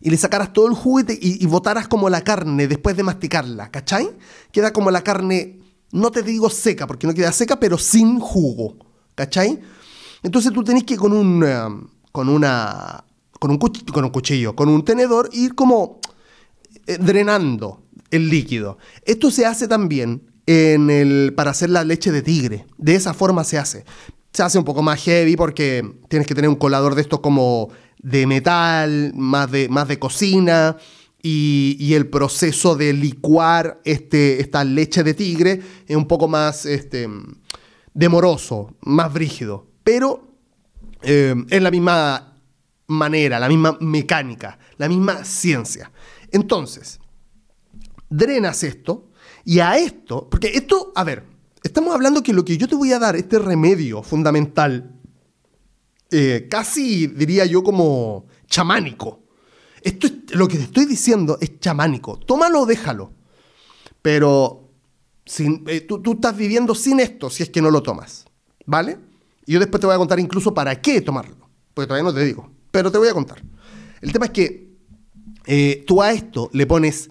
y 0.00 0.10
le 0.10 0.16
sacaras 0.16 0.52
todo 0.52 0.68
el 0.68 0.74
jugo 0.74 1.00
y, 1.00 1.42
y, 1.42 1.46
botaras 1.46 1.88
como 1.88 2.08
la 2.08 2.22
carne 2.22 2.68
después 2.68 2.96
de 2.96 3.02
masticarla, 3.02 3.70
¿cachai? 3.70 4.08
Queda 4.52 4.72
como 4.72 4.90
la 4.90 5.02
carne, 5.02 5.60
no 5.92 6.10
te 6.10 6.22
digo 6.22 6.50
seca, 6.50 6.86
porque 6.86 7.06
no 7.06 7.14
queda 7.14 7.32
seca, 7.32 7.58
pero 7.58 7.78
sin 7.78 8.20
jugo, 8.20 8.76
¿cachai? 9.14 9.60
Entonces 10.22 10.52
tú 10.52 10.62
tenés 10.64 10.84
que 10.84 10.96
con 10.96 11.12
un, 11.12 11.42
um, 11.42 11.88
con 12.12 12.28
una, 12.28 13.04
con 13.38 13.50
un, 13.50 13.58
con 13.58 14.04
un 14.04 14.10
cuchillo, 14.10 14.56
con 14.56 14.68
un 14.68 14.84
tenedor, 14.84 15.28
ir 15.32 15.54
como 15.54 16.00
eh, 16.86 16.98
drenando 16.98 17.85
el 18.10 18.28
líquido. 18.28 18.78
Esto 19.04 19.30
se 19.30 19.46
hace 19.46 19.68
también 19.68 20.22
en 20.46 20.90
el, 20.90 21.34
para 21.34 21.50
hacer 21.50 21.70
la 21.70 21.84
leche 21.84 22.12
de 22.12 22.22
tigre. 22.22 22.66
De 22.78 22.94
esa 22.94 23.14
forma 23.14 23.44
se 23.44 23.58
hace. 23.58 23.84
Se 24.32 24.42
hace 24.42 24.58
un 24.58 24.64
poco 24.64 24.82
más 24.82 25.02
heavy 25.02 25.36
porque 25.36 25.98
tienes 26.08 26.26
que 26.26 26.34
tener 26.34 26.48
un 26.48 26.56
colador 26.56 26.94
de 26.94 27.02
estos 27.02 27.20
como 27.20 27.70
de 27.98 28.26
metal, 28.26 29.12
más 29.14 29.50
de, 29.50 29.68
más 29.68 29.88
de 29.88 29.98
cocina. 29.98 30.76
Y, 31.22 31.94
el 31.94 32.06
proceso 32.06 32.76
de 32.76 32.92
licuar 32.92 33.80
este, 33.84 34.40
esta 34.40 34.62
leche 34.62 35.02
de 35.02 35.12
tigre 35.12 35.60
es 35.88 35.96
un 35.96 36.06
poco 36.06 36.28
más 36.28 36.66
este, 36.66 37.08
demoroso, 37.94 38.76
más 38.82 39.12
brígido. 39.12 39.66
Pero 39.82 40.28
eh, 41.02 41.34
es 41.50 41.62
la 41.62 41.72
misma 41.72 42.36
manera, 42.86 43.40
la 43.40 43.48
misma 43.48 43.76
mecánica, 43.80 44.58
la 44.76 44.88
misma 44.88 45.24
ciencia. 45.24 45.90
Entonces, 46.30 47.00
drenas 48.08 48.62
esto 48.62 49.10
y 49.44 49.60
a 49.60 49.78
esto, 49.78 50.28
porque 50.28 50.48
esto, 50.48 50.92
a 50.94 51.04
ver, 51.04 51.24
estamos 51.62 51.94
hablando 51.94 52.22
que 52.22 52.32
lo 52.32 52.44
que 52.44 52.56
yo 52.56 52.68
te 52.68 52.74
voy 52.74 52.92
a 52.92 52.98
dar, 52.98 53.16
este 53.16 53.38
remedio 53.38 54.02
fundamental, 54.02 54.96
eh, 56.10 56.46
casi 56.50 57.06
diría 57.08 57.44
yo 57.46 57.62
como 57.62 58.26
chamánico. 58.46 59.22
Esto 59.82 60.06
es, 60.06 60.34
lo 60.34 60.48
que 60.48 60.56
te 60.56 60.64
estoy 60.64 60.84
diciendo 60.84 61.38
es 61.40 61.60
chamánico. 61.60 62.18
Tómalo 62.18 62.62
o 62.62 62.66
déjalo. 62.66 63.12
Pero 64.02 64.70
sin, 65.24 65.64
eh, 65.66 65.80
tú, 65.80 66.00
tú, 66.00 66.12
estás 66.12 66.36
viviendo 66.36 66.74
sin 66.74 67.00
esto 67.00 67.30
si 67.30 67.42
es 67.42 67.50
que 67.50 67.62
no 67.62 67.70
lo 67.70 67.82
tomas. 67.82 68.24
¿Vale? 68.64 68.98
Y 69.46 69.52
yo 69.52 69.60
después 69.60 69.80
te 69.80 69.86
voy 69.86 69.94
a 69.94 69.98
contar 69.98 70.18
incluso 70.18 70.54
para 70.54 70.80
qué 70.80 71.00
tomarlo. 71.00 71.48
Porque 71.74 71.86
todavía 71.86 72.10
no 72.10 72.14
te 72.14 72.24
digo. 72.24 72.50
Pero 72.70 72.90
te 72.90 72.98
voy 72.98 73.08
a 73.08 73.14
contar. 73.14 73.42
El 74.00 74.12
tema 74.12 74.26
es 74.26 74.32
que 74.32 74.76
eh, 75.46 75.84
tú 75.86 76.02
a 76.02 76.12
esto 76.12 76.50
le 76.52 76.66
pones 76.66 77.10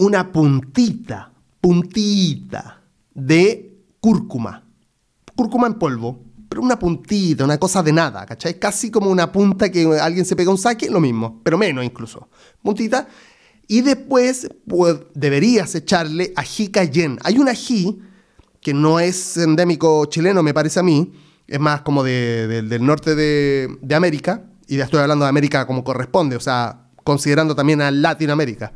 una 0.00 0.32
puntita, 0.32 1.30
puntita 1.60 2.80
de 3.12 3.84
cúrcuma. 4.00 4.64
Cúrcuma 5.36 5.66
en 5.66 5.74
polvo, 5.74 6.24
pero 6.48 6.62
una 6.62 6.78
puntita, 6.78 7.44
una 7.44 7.58
cosa 7.58 7.82
de 7.82 7.92
nada, 7.92 8.24
¿cachai? 8.24 8.58
Casi 8.58 8.90
como 8.90 9.10
una 9.10 9.30
punta 9.30 9.70
que 9.70 9.84
alguien 10.00 10.24
se 10.24 10.36
pega 10.36 10.50
un 10.50 10.56
saque, 10.56 10.88
lo 10.88 11.00
mismo, 11.00 11.42
pero 11.44 11.58
menos 11.58 11.84
incluso. 11.84 12.28
Puntita. 12.62 13.08
Y 13.68 13.82
después 13.82 14.48
pues, 14.66 14.96
deberías 15.14 15.74
echarle 15.74 16.32
ají 16.34 16.68
cayenne. 16.68 17.18
Hay 17.22 17.38
un 17.38 17.48
ají 17.48 18.00
que 18.62 18.72
no 18.72 19.00
es 19.00 19.36
endémico 19.36 20.06
chileno, 20.06 20.42
me 20.42 20.54
parece 20.54 20.80
a 20.80 20.82
mí, 20.82 21.12
es 21.46 21.60
más 21.60 21.82
como 21.82 22.02
del 22.02 22.86
norte 22.86 23.14
de, 23.14 23.68
de 23.82 23.94
América, 23.94 24.44
y 24.66 24.78
ya 24.78 24.84
estoy 24.84 25.00
hablando 25.00 25.26
de 25.26 25.28
América 25.28 25.66
como 25.66 25.84
corresponde, 25.84 26.36
o 26.36 26.40
sea, 26.40 26.86
considerando 27.04 27.54
también 27.54 27.82
a 27.82 27.90
Latinoamérica. 27.90 28.72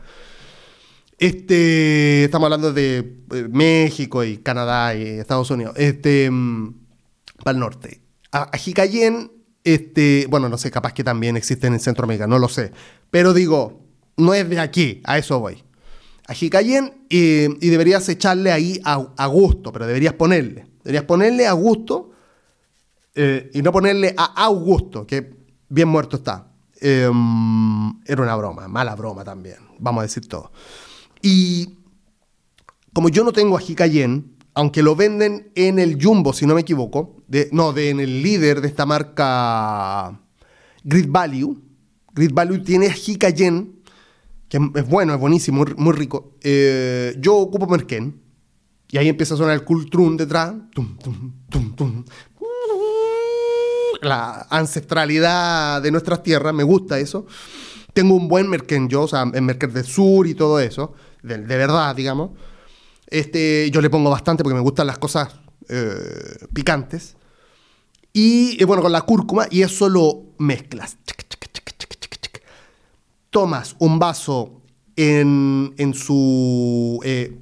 Este, 1.19 2.25
estamos 2.25 2.47
hablando 2.47 2.73
de 2.73 2.99
eh, 3.33 3.49
México 3.51 4.25
y 4.25 4.39
Canadá 4.39 4.95
y 4.95 5.03
Estados 5.03 5.51
Unidos. 5.51 5.75
Este, 5.77 6.31
mm, 6.31 6.75
para 7.43 7.55
el 7.55 7.61
norte. 7.61 8.01
Ají 8.31 8.75
este, 9.63 10.27
bueno, 10.29 10.49
no 10.49 10.59
sé, 10.59 10.71
capaz 10.71 10.93
que 10.93 11.05
también 11.05 11.37
existe 11.37 11.67
en 11.67 11.79
Centroamérica, 11.79 12.27
no 12.27 12.39
lo 12.39 12.49
sé. 12.49 12.73
Pero 13.11 13.33
digo, 13.33 13.81
no 14.17 14.35
es 14.35 14.49
de 14.49 14.61
aquí, 14.61 15.01
a 15.05 15.19
eso 15.19 15.41
voy. 15.41 15.63
Ají 16.27 16.51
y 17.09 17.69
deberías 17.69 18.09
echarle 18.09 18.51
ahí 18.51 18.81
a, 18.85 19.27
gusto, 19.27 19.73
pero 19.73 19.87
deberías 19.87 20.15
ponerle. 20.15 20.67
Deberías 20.83 21.05
ponerle 21.05 21.47
a 21.47 21.53
gusto 21.53 22.11
eh, 23.15 23.51
y 23.55 23.63
no 23.63 23.73
ponerle 23.73 24.15
a 24.17 24.25
Augusto, 24.45 25.07
que 25.07 25.35
bien 25.69 25.89
muerto 25.89 26.17
está. 26.17 26.49
Em, 26.81 28.01
era 28.05 28.23
una 28.23 28.37
broma, 28.37 28.69
mala 28.69 28.95
broma 28.95 29.25
también, 29.25 29.57
vamos 29.79 30.01
a 30.01 30.03
decir 30.03 30.29
todo. 30.29 30.51
Y 31.25 31.79
como 32.93 33.09
yo 33.09 33.25
no 33.25 33.33
tengo 33.33 33.57
ají 33.57 33.75
cayenne, 33.75 34.25
aunque 34.53 34.83
lo 34.83 34.95
venden 34.95 35.51
en 35.55 35.79
el 35.79 35.97
Jumbo, 36.01 36.35
si 36.35 36.45
no 36.45 36.55
me 36.55 36.61
equivoco, 36.61 37.23
de, 37.27 37.49
no, 37.51 37.73
de, 37.73 37.89
en 37.89 37.99
el 37.99 38.23
líder 38.23 38.61
de 38.61 38.69
esta 38.69 38.85
marca 38.85 40.21
Grid 40.85 41.07
Value, 41.09 41.59
Grid 42.13 42.31
Value 42.35 42.59
tiene 42.59 42.89
ají 42.89 43.17
cayenne, 43.17 43.73
que 44.51 44.59
es 44.75 44.87
bueno, 44.87 45.15
es 45.15 45.19
buenísimo, 45.19 45.65
muy, 45.79 45.95
rico. 45.95 46.35
Eh, 46.43 47.17
yo 47.19 47.37
ocupo 47.37 47.67
Merken, 47.67 48.21
y 48.91 48.99
ahí 48.99 49.09
empieza 49.09 49.33
a 49.33 49.39
sonar 49.39 49.55
el 49.55 49.65
Cultrun 49.65 50.19
detrás. 50.19 50.53
Tum, 50.75 50.99
tum, 50.99 51.75
tum, 51.75 52.05
la 54.03 54.47
ancestralidad 54.51 55.81
de 55.81 55.91
nuestras 55.91 56.23
tierras, 56.23 56.53
me 56.53 56.65
gusta 56.65 56.99
eso. 56.99 57.25
Tengo 57.95 58.15
un 58.15 58.29
buen 58.29 58.51
merken 58.51 58.89
yo, 58.91 59.03
o 59.03 59.09
sea, 59.09 59.23
en 59.33 59.47
Merker 59.47 59.73
del 59.73 59.85
Sur 59.85 60.27
y 60.27 60.35
todo 60.35 60.59
eso, 60.61 60.95
de, 61.25 61.57
verdad, 61.57 61.97
digamos. 61.97 62.31
Este, 63.07 63.71
yo 63.71 63.81
le 63.81 63.91
pongo 63.91 64.11
bastante 64.11 64.43
porque 64.43 64.55
me 64.55 64.61
gustan 64.61 64.87
las 64.87 64.99
cosas 64.99 65.29
eh, 65.69 66.47
picantes. 66.53 67.17
Y 68.13 68.63
bueno, 68.65 68.83
con 68.83 68.93
la 68.93 69.03
cúrcuma, 69.03 69.47
y 69.51 69.63
eso 69.63 69.89
lo 69.89 70.35
mezclas. 70.39 70.97
Tomas 73.31 73.75
un 73.81 73.99
vaso 73.99 74.63
en, 74.95 75.75
en 75.77 75.95
su. 75.95 77.01
Eh, 77.03 77.41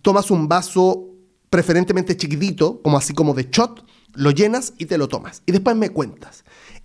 tomas 0.00 0.30
un 0.30 0.48
vaso 0.48 1.10
preferentemente 1.50 2.16
chiquitito, 2.16 2.80
como 2.82 2.96
así 2.96 3.12
como 3.12 3.34
de 3.34 3.48
shot, 3.50 3.84
lo 4.14 4.30
llenas 4.30 4.72
y 4.78 4.86
te 4.86 4.96
lo 4.96 5.08
tomas. 5.08 5.42
Y 5.44 5.52
después 5.52 5.76
me 5.76 5.90
cuentas. 5.90 6.44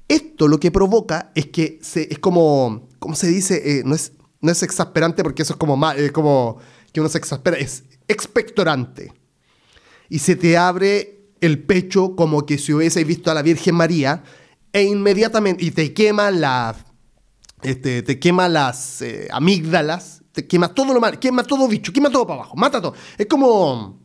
Esto 0.10 0.48
lo 0.48 0.60
que 0.60 0.72
provoca 0.72 1.32
es 1.36 1.46
que 1.48 1.80
se, 1.82 2.12
es 2.12 2.20
como, 2.20 2.90
¿cómo 3.00 3.16
se 3.16 3.28
dice? 3.28 3.80
Eh, 3.80 3.84
no, 3.86 3.96
es, 3.96 4.12
no 4.42 4.52
es 4.52 4.64
exasperante 4.64 5.24
porque 5.24 5.44
eso 5.44 5.54
es 5.54 5.60
como, 5.60 5.92
es 5.92 6.12
como 6.12 6.58
que 6.92 7.00
uno 7.00 7.10
se 7.10 7.18
exaspera, 7.18 7.58
es 7.58 7.84
expectorante. 8.08 9.14
Y 10.10 10.20
se 10.20 10.36
te 10.36 10.58
abre 10.58 11.30
el 11.42 11.64
pecho 11.64 12.16
como 12.16 12.46
que 12.46 12.58
si 12.58 12.74
hubiese 12.74 13.04
visto 13.04 13.30
a 13.32 13.34
la 13.34 13.42
Virgen 13.42 13.76
María 13.76 14.24
e 14.74 14.84
inmediatamente, 14.84 15.64
y 15.64 15.72
te 15.72 15.94
quema 15.94 16.32
la, 16.32 16.76
este, 17.62 18.02
te 18.04 18.20
quema 18.20 18.50
las 18.50 19.02
eh, 19.02 19.28
amígdalas, 19.32 20.22
te 20.32 20.48
quema 20.48 20.74
todo 20.74 20.94
lo 20.94 21.00
mal, 21.00 21.20
quema 21.20 21.44
todo 21.44 21.68
bicho, 21.68 21.92
quema 21.92 22.10
todo 22.10 22.26
para 22.26 22.42
abajo, 22.42 22.56
mata 22.56 22.82
todo. 22.82 22.94
Es 23.18 23.26
como, 23.28 24.00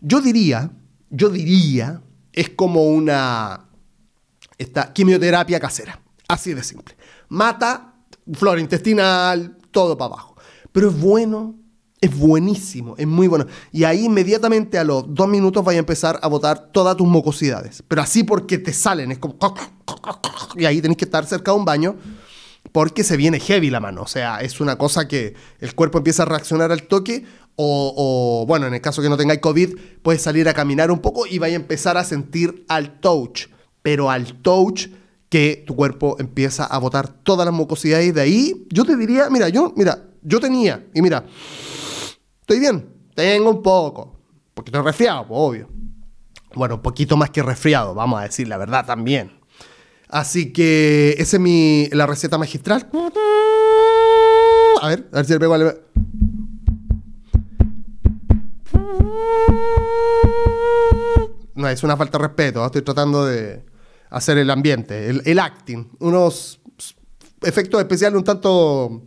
yo 0.00 0.20
diría, 0.20 0.70
yo 1.10 1.30
diría 1.30 2.02
es 2.32 2.50
como 2.50 2.88
una 2.88 3.68
esta 4.58 4.92
quimioterapia 4.92 5.60
casera. 5.60 6.00
Así 6.28 6.54
de 6.54 6.62
simple. 6.62 6.96
Mata 7.28 7.94
flora 8.32 8.60
intestinal, 8.60 9.56
todo 9.74 9.98
para 9.98 10.14
abajo. 10.14 10.36
Pero 10.72 10.88
es 10.88 10.98
bueno, 10.98 11.56
Es 12.04 12.14
buenísimo, 12.18 12.94
es 12.98 13.06
muy 13.06 13.28
bueno. 13.28 13.46
Y 13.72 13.84
ahí 13.84 14.04
inmediatamente 14.04 14.78
a 14.78 14.84
los 14.84 15.04
dos 15.14 15.26
minutos 15.26 15.64
vaya 15.64 15.78
a 15.78 15.80
empezar 15.80 16.18
a 16.20 16.28
botar 16.28 16.70
todas 16.70 16.98
tus 16.98 17.06
mucosidades. 17.06 17.82
Pero 17.88 18.02
así 18.02 18.24
porque 18.24 18.58
te 18.58 18.74
salen, 18.74 19.10
es 19.10 19.18
como... 19.18 19.36
Y 20.56 20.66
ahí 20.66 20.82
tenés 20.82 20.98
que 20.98 21.06
estar 21.06 21.24
cerca 21.24 21.52
de 21.52 21.56
un 21.56 21.64
baño 21.64 21.96
porque 22.72 23.04
se 23.04 23.16
viene 23.16 23.40
heavy 23.40 23.70
la 23.70 23.80
mano. 23.80 24.02
O 24.02 24.06
sea, 24.06 24.40
es 24.40 24.60
una 24.60 24.76
cosa 24.76 25.08
que 25.08 25.34
el 25.60 25.74
cuerpo 25.74 25.96
empieza 25.96 26.24
a 26.24 26.26
reaccionar 26.26 26.72
al 26.72 26.82
toque. 26.82 27.24
O, 27.56 28.44
bueno, 28.46 28.66
en 28.66 28.74
el 28.74 28.82
caso 28.82 29.00
que 29.00 29.08
no 29.08 29.16
tengáis 29.16 29.40
COVID, 29.40 29.74
puedes 30.02 30.20
salir 30.20 30.46
a 30.48 30.52
caminar 30.52 30.90
un 30.90 30.98
poco 30.98 31.26
y 31.26 31.38
vaya 31.38 31.56
a 31.56 31.60
empezar 31.60 31.96
a 31.96 32.04
sentir 32.04 32.66
al 32.68 33.00
touch. 33.00 33.46
Pero 33.80 34.10
al 34.10 34.42
touch 34.42 34.88
que 35.34 35.64
tu 35.66 35.74
cuerpo 35.74 36.14
empieza 36.20 36.64
a 36.64 36.78
botar 36.78 37.08
todas 37.08 37.44
las 37.44 37.52
mucosidades. 37.52 38.14
De 38.14 38.20
ahí, 38.20 38.68
yo 38.70 38.84
te 38.84 38.96
diría, 38.96 39.28
mira, 39.30 39.48
yo, 39.48 39.72
mira, 39.76 39.98
yo 40.22 40.38
tenía, 40.38 40.86
y 40.94 41.02
mira, 41.02 41.24
estoy 42.40 42.60
bien, 42.60 42.88
tengo 43.16 43.50
un 43.50 43.60
poco. 43.60 44.16
Un 44.22 44.54
poquito 44.54 44.80
resfriado, 44.80 45.26
pues, 45.26 45.40
obvio. 45.40 45.68
Bueno, 46.54 46.76
un 46.76 46.82
poquito 46.82 47.16
más 47.16 47.30
que 47.30 47.42
resfriado, 47.42 47.94
vamos 47.94 48.20
a 48.20 48.22
decir 48.22 48.46
la 48.46 48.58
verdad 48.58 48.86
también. 48.86 49.32
Así 50.08 50.52
que 50.52 51.16
esa 51.18 51.36
es 51.36 51.40
mi, 51.40 51.88
la 51.90 52.06
receta 52.06 52.38
magistral. 52.38 52.88
A 54.82 54.88
ver, 54.88 55.08
a 55.12 55.16
ver 55.16 55.24
si 55.26 55.32
le 55.32 55.40
pego 55.40 55.54
al... 55.54 55.80
No, 61.56 61.68
es 61.68 61.82
una 61.82 61.96
falta 61.96 62.18
de 62.18 62.24
respeto. 62.24 62.64
Estoy 62.64 62.82
tratando 62.82 63.26
de 63.26 63.73
hacer 64.14 64.38
el 64.38 64.48
ambiente, 64.50 65.10
el, 65.10 65.38
acting. 65.38 65.88
Unos 65.98 66.60
efectos 67.42 67.80
especiales 67.80 68.16
un 68.16 68.24
tanto 68.24 69.02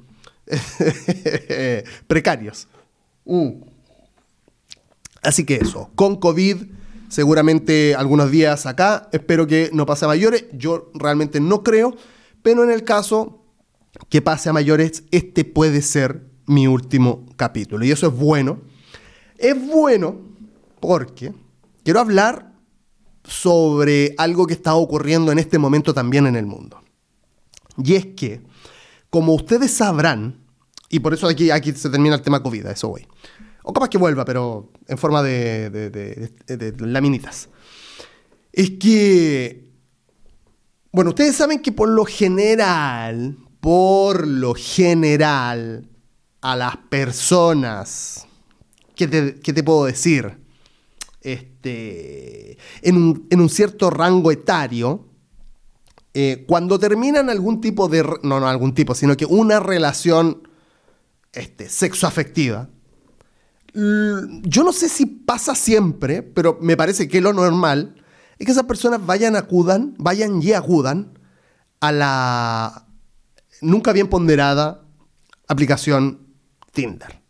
precarios. 2.07 2.67
Mm. 3.25 3.61
Así 5.23 5.45
que 5.45 5.55
eso, 5.55 5.89
con 5.95 6.17
COVID 6.17 6.57
seguramente 7.07 7.95
algunos 7.95 8.31
días 8.31 8.65
acá. 8.65 9.07
Espero 9.13 9.47
que 9.47 9.69
no 9.73 9.85
pase 9.85 10.05
a 10.05 10.09
mayores. 10.09 10.45
Yo 10.51 10.91
realmente 10.93 11.39
no 11.39 11.63
creo, 11.63 11.95
pero 12.43 12.63
en 12.65 12.71
el 12.71 12.83
caso 12.83 13.45
que 14.09 14.21
pase 14.21 14.49
a 14.49 14.53
mayores, 14.53 15.03
este 15.11 15.45
puede 15.45 15.81
ser 15.81 16.25
mi 16.45 16.67
último 16.67 17.25
capítulo. 17.37 17.85
Y 17.85 17.91
eso 17.91 18.07
es 18.07 18.13
bueno. 18.13 18.59
Es 19.37 19.55
bueno 19.67 20.19
porque 20.81 21.33
quiero 21.83 22.01
hablar 22.01 22.46
sobre 23.27 24.15
algo 24.17 24.47
que 24.47 24.53
está 24.53 24.75
ocurriendo 24.75 25.31
en 25.31 25.39
este 25.39 25.59
momento 25.59 25.93
también 25.93 26.25
en 26.27 26.35
el 26.35 26.45
mundo. 26.45 26.81
Y 27.83 27.93
es 27.95 28.07
que, 28.07 28.41
como 29.09 29.33
ustedes 29.33 29.71
sabrán, 29.71 30.39
y 30.89 30.99
por 30.99 31.13
eso 31.13 31.27
aquí, 31.27 31.51
aquí 31.51 31.73
se 31.73 31.89
termina 31.89 32.15
el 32.15 32.21
tema 32.21 32.41
COVID, 32.41 32.65
eso 32.67 32.89
voy. 32.89 33.05
O 33.63 33.73
capaz 33.73 33.89
que 33.89 33.97
vuelva, 33.97 34.23
pero 34.23 34.71
en 34.87 34.97
forma 34.97 35.21
de, 35.21 35.69
de, 35.69 36.73
laminitas. 36.79 37.49
Es 38.53 38.71
que, 38.71 39.69
bueno, 40.91 41.09
ustedes 41.09 41.35
saben 41.35 41.61
que 41.61 41.73
por 41.73 41.89
lo 41.89 42.05
general, 42.05 43.37
por 43.59 44.25
lo 44.25 44.53
general, 44.55 45.89
a 46.41 46.55
las 46.55 46.77
personas, 46.77 48.25
¿qué 48.95 49.07
te, 49.07 49.63
puedo 49.63 49.85
decir? 49.85 50.37
Este, 51.21 51.56
en, 51.67 53.27
un, 53.29 53.49
cierto 53.49 53.89
rango 53.89 54.31
etario, 54.31 55.07
eh, 56.13 56.45
cuando 56.47 56.79
terminan 56.79 57.29
algún 57.29 57.61
tipo 57.61 57.87
de, 57.87 58.03
no, 58.23 58.39
no 58.39 58.47
algún 58.47 58.73
tipo, 58.73 58.95
sino 58.95 59.15
que 59.15 59.25
una 59.25 59.59
relación 59.59 60.47
este, 61.33 61.69
sexoafectiva, 61.69 62.69
yo 63.73 64.63
no 64.63 64.73
sé 64.73 64.89
si 64.89 65.05
pasa 65.05 65.53
siempre, 65.53 66.23
pero 66.23 66.57
me 66.61 66.75
parece 66.75 67.07
que 67.07 67.21
lo 67.21 67.31
normal 67.31 67.95
es 68.39 68.45
que 68.45 68.51
esas 68.51 68.63
personas 68.63 69.05
vayan, 69.05 69.35
acudan, 69.35 69.93
vayan 69.99 70.41
y 70.41 70.53
acudan 70.53 71.19
a 71.79 71.91
la 71.91 72.87
nunca 73.61 73.93
bien 73.93 74.07
ponderada 74.07 74.83
aplicación 75.47 76.27
Tinder. 76.71 77.21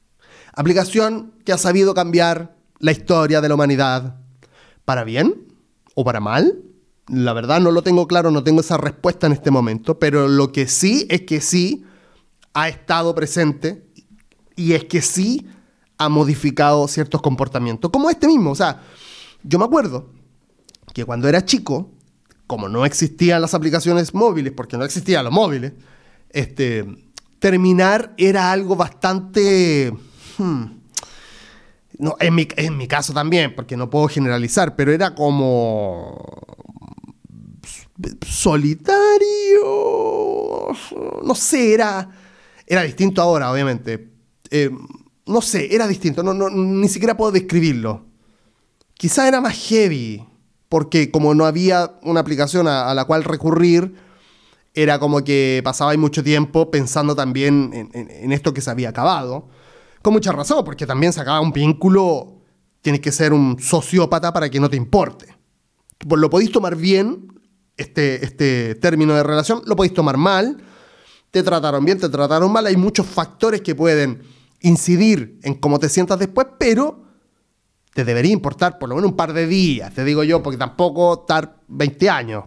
Aplicación 0.53 1.33
que 1.45 1.53
ha 1.53 1.57
sabido 1.57 1.93
cambiar 1.93 2.57
la 2.79 2.91
historia 2.91 3.41
de 3.41 3.49
la 3.49 3.55
humanidad 3.55 4.19
para 4.87 5.03
bien 5.03 5.45
o 5.95 6.05
para 6.05 6.21
mal. 6.21 6.63
La 7.07 7.33
verdad 7.33 7.59
no 7.59 7.71
lo 7.71 7.81
tengo 7.81 8.07
claro, 8.07 8.31
no 8.31 8.45
tengo 8.45 8.61
esa 8.61 8.77
respuesta 8.77 9.27
en 9.27 9.33
este 9.33 9.51
momento, 9.51 9.99
pero 9.99 10.29
lo 10.29 10.53
que 10.53 10.65
sí 10.65 11.05
es 11.09 11.23
que 11.23 11.41
sí 11.41 11.83
ha 12.53 12.69
estado 12.69 13.13
presente 13.13 13.85
y 14.55 14.73
es 14.73 14.85
que 14.85 15.01
sí 15.01 15.45
ha 15.97 16.07
modificado 16.07 16.87
ciertos 16.87 17.21
comportamientos, 17.21 17.91
como 17.91 18.09
este 18.09 18.27
mismo. 18.27 18.51
O 18.51 18.55
sea, 18.55 18.81
yo 19.43 19.59
me 19.59 19.65
acuerdo 19.65 20.09
que 20.93 21.03
cuando 21.03 21.27
era 21.27 21.43
chico, 21.43 21.91
como 22.47 22.69
no 22.69 22.85
existían 22.85 23.41
las 23.41 23.53
aplicaciones 23.53 24.13
móviles, 24.13 24.53
porque 24.55 24.77
no 24.77 24.85
existían 24.85 25.25
los 25.25 25.33
móviles, 25.33 25.73
este, 26.29 26.85
terminar 27.39 28.13
era 28.15 28.53
algo 28.53 28.77
bastante... 28.77 29.93
Hmm, 30.37 30.76
no, 31.99 32.15
en 32.19 32.35
mi, 32.35 32.47
en 32.55 32.77
mi 32.77 32.87
caso 32.87 33.13
también, 33.13 33.55
porque 33.55 33.77
no 33.77 33.89
puedo 33.89 34.07
generalizar, 34.07 34.75
pero 34.75 34.91
era 34.91 35.15
como 35.15 36.17
solitario. 38.25 39.17
No 41.23 41.35
sé, 41.35 41.73
era, 41.73 42.09
era 42.65 42.83
distinto 42.83 43.21
ahora, 43.21 43.51
obviamente. 43.51 44.11
Eh, 44.51 44.69
no 45.25 45.41
sé, 45.41 45.73
era 45.73 45.87
distinto, 45.87 46.23
no, 46.23 46.49
ni 46.49 46.87
siquiera 46.87 47.17
puedo 47.17 47.31
describirlo. 47.31 48.05
Quizá 48.93 49.27
era 49.27 49.41
más 49.41 49.55
heavy, 49.67 50.25
porque 50.69 51.11
como 51.11 51.33
no 51.33 51.45
había 51.45 51.99
una 52.03 52.21
aplicación 52.21 52.67
a, 52.67 52.93
la 52.93 53.05
cual 53.05 53.23
recurrir, 53.23 53.95
era 54.73 54.99
como 54.99 55.23
que 55.23 55.61
pasaba 55.63 55.95
mucho 55.97 56.23
tiempo 56.23 56.71
pensando 56.71 57.15
también 57.15 57.89
en, 57.93 58.31
esto 58.31 58.53
que 58.53 58.61
se 58.61 58.69
había 58.69 58.89
acabado. 58.89 59.49
Con 60.07 60.13
mucha 60.13 60.31
razón, 60.31 60.63
porque 60.63 60.87
también 60.87 61.11
se 61.11 61.19
acaba 61.19 61.41
un 61.41 61.51
vínculo, 61.51 62.37
tienes 62.79 63.01
que 63.01 63.11
ser 63.11 63.33
un 63.33 63.59
sociópata 63.59 64.31
para 64.31 64.49
que 64.49 64.57
no 64.57 64.69
te 64.69 64.77
importe. 64.77 65.35
Pues 65.97 66.21
lo 66.21 66.29
podéis 66.29 66.49
tomar 66.49 66.77
bien, 66.77 67.27
este, 67.75 68.23
este 68.23 68.75
término 68.75 69.13
de 69.15 69.23
relación, 69.23 69.63
lo 69.65 69.75
podéis 69.75 69.93
tomar 69.93 70.15
mal, 70.15 70.63
te 71.29 71.43
trataron 71.43 71.83
bien, 71.83 71.99
te 71.99 72.07
trataron 72.07 72.49
mal, 72.53 72.65
hay 72.67 72.77
muchos 72.77 73.05
factores 73.05 73.59
que 73.59 73.75
pueden 73.75 74.23
incidir 74.61 75.41
en 75.43 75.55
cómo 75.55 75.77
te 75.77 75.89
sientas 75.89 76.17
después, 76.17 76.47
pero 76.57 77.03
te 77.93 78.05
debería 78.05 78.31
importar 78.31 78.79
por 78.79 78.87
lo 78.87 78.95
menos 78.95 79.11
un 79.11 79.17
par 79.17 79.33
de 79.33 79.45
días, 79.45 79.93
te 79.93 80.05
digo 80.05 80.23
yo, 80.23 80.41
porque 80.41 80.57
tampoco 80.57 81.19
estar 81.19 81.57
20 81.67 82.09
años. 82.09 82.45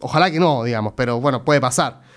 Ojalá 0.00 0.30
que 0.30 0.40
no, 0.40 0.64
digamos, 0.64 0.94
pero 0.96 1.20
bueno, 1.20 1.44
puede 1.44 1.60
pasar. 1.60 2.07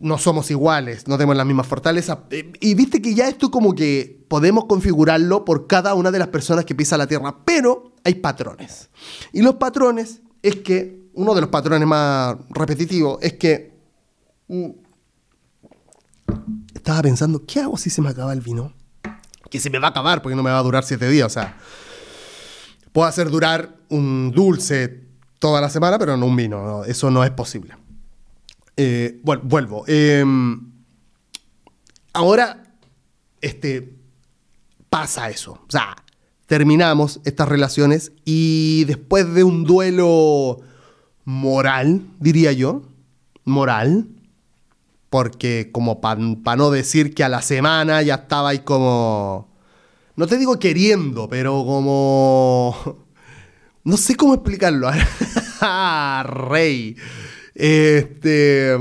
No 0.00 0.18
somos 0.18 0.50
iguales, 0.50 1.06
no 1.06 1.16
tenemos 1.16 1.36
las 1.36 1.46
mismas 1.46 1.66
fortalezas. 1.66 2.18
Eh, 2.30 2.52
y 2.60 2.74
viste 2.74 3.00
que 3.00 3.14
ya 3.14 3.28
esto 3.28 3.50
como 3.50 3.74
que 3.74 4.24
podemos 4.28 4.64
configurarlo 4.64 5.44
por 5.44 5.66
cada 5.66 5.94
una 5.94 6.10
de 6.10 6.18
las 6.18 6.28
personas 6.28 6.64
que 6.64 6.74
pisa 6.74 6.96
la 6.96 7.06
Tierra, 7.06 7.36
pero 7.44 7.92
hay 8.02 8.14
patrones. 8.14 8.90
Y 9.32 9.42
los 9.42 9.56
patrones 9.56 10.22
es 10.42 10.56
que, 10.56 11.00
uno 11.12 11.34
de 11.34 11.40
los 11.42 11.50
patrones 11.50 11.86
más 11.86 12.36
repetitivos 12.50 13.18
es 13.20 13.34
que 13.34 13.74
mm, 14.48 14.70
estaba 16.74 17.02
pensando, 17.02 17.44
¿qué 17.44 17.60
hago 17.60 17.76
si 17.76 17.90
se 17.90 18.00
me 18.00 18.08
acaba 18.08 18.32
el 18.32 18.40
vino? 18.40 18.72
Que 19.50 19.60
se 19.60 19.68
me 19.70 19.78
va 19.78 19.88
a 19.88 19.90
acabar 19.90 20.22
porque 20.22 20.36
no 20.36 20.42
me 20.42 20.50
va 20.50 20.58
a 20.58 20.62
durar 20.62 20.84
siete 20.84 21.08
días. 21.08 21.26
O 21.26 21.30
sea, 21.30 21.58
puedo 22.92 23.06
hacer 23.06 23.28
durar 23.30 23.76
un 23.88 24.30
dulce 24.30 25.08
toda 25.38 25.60
la 25.60 25.68
semana, 25.68 25.98
pero 25.98 26.16
no 26.16 26.26
un 26.26 26.36
vino. 26.36 26.84
eso 26.84 27.10
no 27.10 27.24
es 27.24 27.30
posible. 27.30 27.74
Eh, 28.82 29.20
bueno, 29.22 29.42
vuelvo. 29.44 29.84
Em, 29.88 30.72
ahora, 32.14 32.64
este, 33.42 33.92
pasa 34.88 35.28
eso. 35.28 35.52
O 35.52 35.70
sea, 35.70 35.96
terminamos 36.46 37.20
estas 37.26 37.46
relaciones 37.46 38.12
y 38.24 38.84
después 38.86 39.34
de 39.34 39.44
un 39.44 39.64
duelo 39.64 40.60
moral, 41.26 42.06
diría 42.20 42.52
yo, 42.52 42.80
moral, 43.44 44.08
porque 45.10 45.68
como 45.70 46.00
para 46.00 46.56
no 46.56 46.70
decir 46.70 47.12
que 47.12 47.22
a 47.22 47.28
la 47.28 47.42
semana 47.42 48.00
ya 48.00 48.14
estaba 48.14 48.48
ahí 48.48 48.60
como... 48.60 49.50
No 50.16 50.26
te 50.26 50.38
digo 50.38 50.58
queriendo, 50.58 51.28
pero 51.28 51.66
como... 51.66 52.74
No 53.84 53.98
sé 53.98 54.16
cómo 54.16 54.32
explicarlo. 54.32 54.88
Ah, 55.62 56.24
rey. 56.26 56.96
Este... 57.60 58.74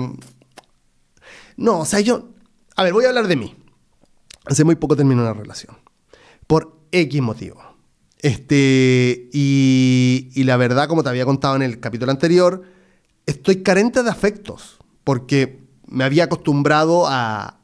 No, 1.58 1.80
o 1.80 1.86
sea, 1.86 2.00
yo... 2.00 2.30
A 2.78 2.84
ver, 2.84 2.94
voy 2.94 3.04
a 3.04 3.10
hablar 3.10 3.28
de 3.28 3.36
mí. 3.36 3.54
Hace 4.46 4.64
muy 4.64 4.76
poco 4.76 4.96
terminé 4.96 5.22
una 5.22 5.34
relación. 5.34 5.78
Por 6.48 6.80
X 6.94 7.22
motivo. 7.22 7.62
Este... 8.20 9.30
Y, 9.34 10.32
la 10.46 10.56
verdad, 10.56 10.88
como 10.88 11.04
te 11.04 11.10
había 11.10 11.26
contado 11.26 11.58
en 11.58 11.62
el 11.62 11.82
capítulo 11.82 12.12
anterior, 12.12 12.64
estoy 13.26 13.64
carente 13.64 14.02
de 14.02 14.10
afectos. 14.10 14.80
Porque 15.04 15.60
me 15.86 16.06
había 16.06 16.24
acostumbrado 16.24 17.06
a, 17.06 17.60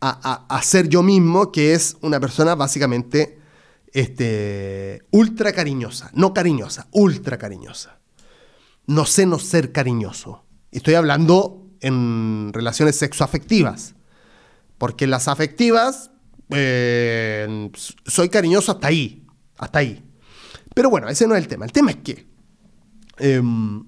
a, 0.00 0.62
ser 0.62 0.88
yo 0.88 1.04
mismo, 1.04 1.52
que 1.52 1.74
es 1.74 1.96
una 2.00 2.18
persona 2.18 2.56
básicamente 2.56 3.38
este, 3.92 5.02
ultra 5.12 5.52
cariñosa. 5.52 6.10
No 6.12 6.34
cariñosa, 6.34 6.88
ultra 6.90 7.38
cariñosa. 7.38 7.97
No 8.88 9.04
sé 9.06 9.24
no 9.26 9.38
ser 9.38 9.70
cariñoso. 9.70 10.44
Estoy 10.72 10.94
hablando 10.94 11.70
en 11.80 12.50
relaciones 12.52 12.96
sexoafectivas. 12.96 13.94
Porque 14.78 15.06
las 15.06 15.28
afectivas, 15.28 16.10
eh, 16.50 17.70
soy 18.06 18.28
cariñoso 18.28 18.72
hasta 18.72 18.88
ahí. 18.88 19.26
Hasta 19.56 19.80
ahí. 19.80 20.04
Pero 20.74 20.90
bueno, 20.90 21.08
ese 21.08 21.26
no 21.26 21.34
es 21.34 21.42
el 21.42 21.48
tema. 21.48 21.64
El 21.64 21.72
tema 21.72 21.90
es 21.90 21.96
que, 21.96 22.26
em, 23.18 23.84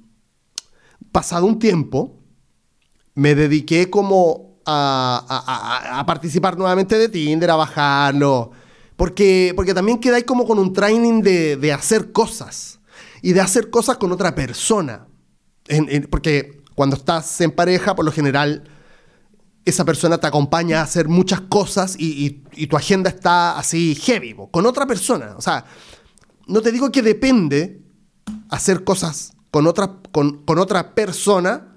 pasado 1.12 1.46
un 1.46 1.58
tiempo, 1.58 2.20
me 3.14 3.34
dediqué 3.34 3.88
como 3.88 4.60
a, 4.66 6.02
participar 6.06 6.58
nuevamente 6.58 6.98
de 6.98 7.08
Tinder, 7.08 7.50
a 7.50 7.56
bajarlo. 7.56 8.50
Porque, 8.96 9.52
porque 9.56 9.72
también 9.72 9.98
quedáis 9.98 10.24
como 10.24 10.44
con 10.44 10.58
un 10.58 10.72
training 10.72 11.22
de, 11.22 11.72
hacer 11.72 12.12
cosas. 12.12 12.79
Y 13.22 13.32
de 13.32 13.40
hacer 13.40 13.70
cosas 13.70 13.96
con 13.98 14.12
otra 14.12 14.34
persona. 14.34 15.06
porque 16.10 16.62
cuando 16.74 16.96
estás 16.96 17.40
en 17.40 17.50
pareja, 17.50 17.94
por 17.94 18.04
lo 18.04 18.12
general, 18.12 18.64
esa 19.64 19.84
persona 19.84 20.18
te 20.18 20.26
acompaña 20.26 20.80
a 20.80 20.84
hacer 20.84 21.08
muchas 21.08 21.40
cosas 21.42 21.96
y, 21.98 22.42
tu 22.66 22.76
agenda 22.76 23.10
está 23.10 23.58
así 23.58 23.94
heavy, 23.94 24.34
con 24.50 24.66
otra 24.66 24.86
persona. 24.86 25.34
O 25.36 25.42
sea, 25.42 25.64
no 26.46 26.60
te 26.60 26.72
digo 26.72 26.90
que 26.90 27.02
depende 27.02 27.82
hacer 28.48 28.84
cosas 28.84 29.32
con 29.50 29.66
otra, 29.66 29.98
con, 30.12 30.42
otra 30.46 30.94
persona, 30.94 31.76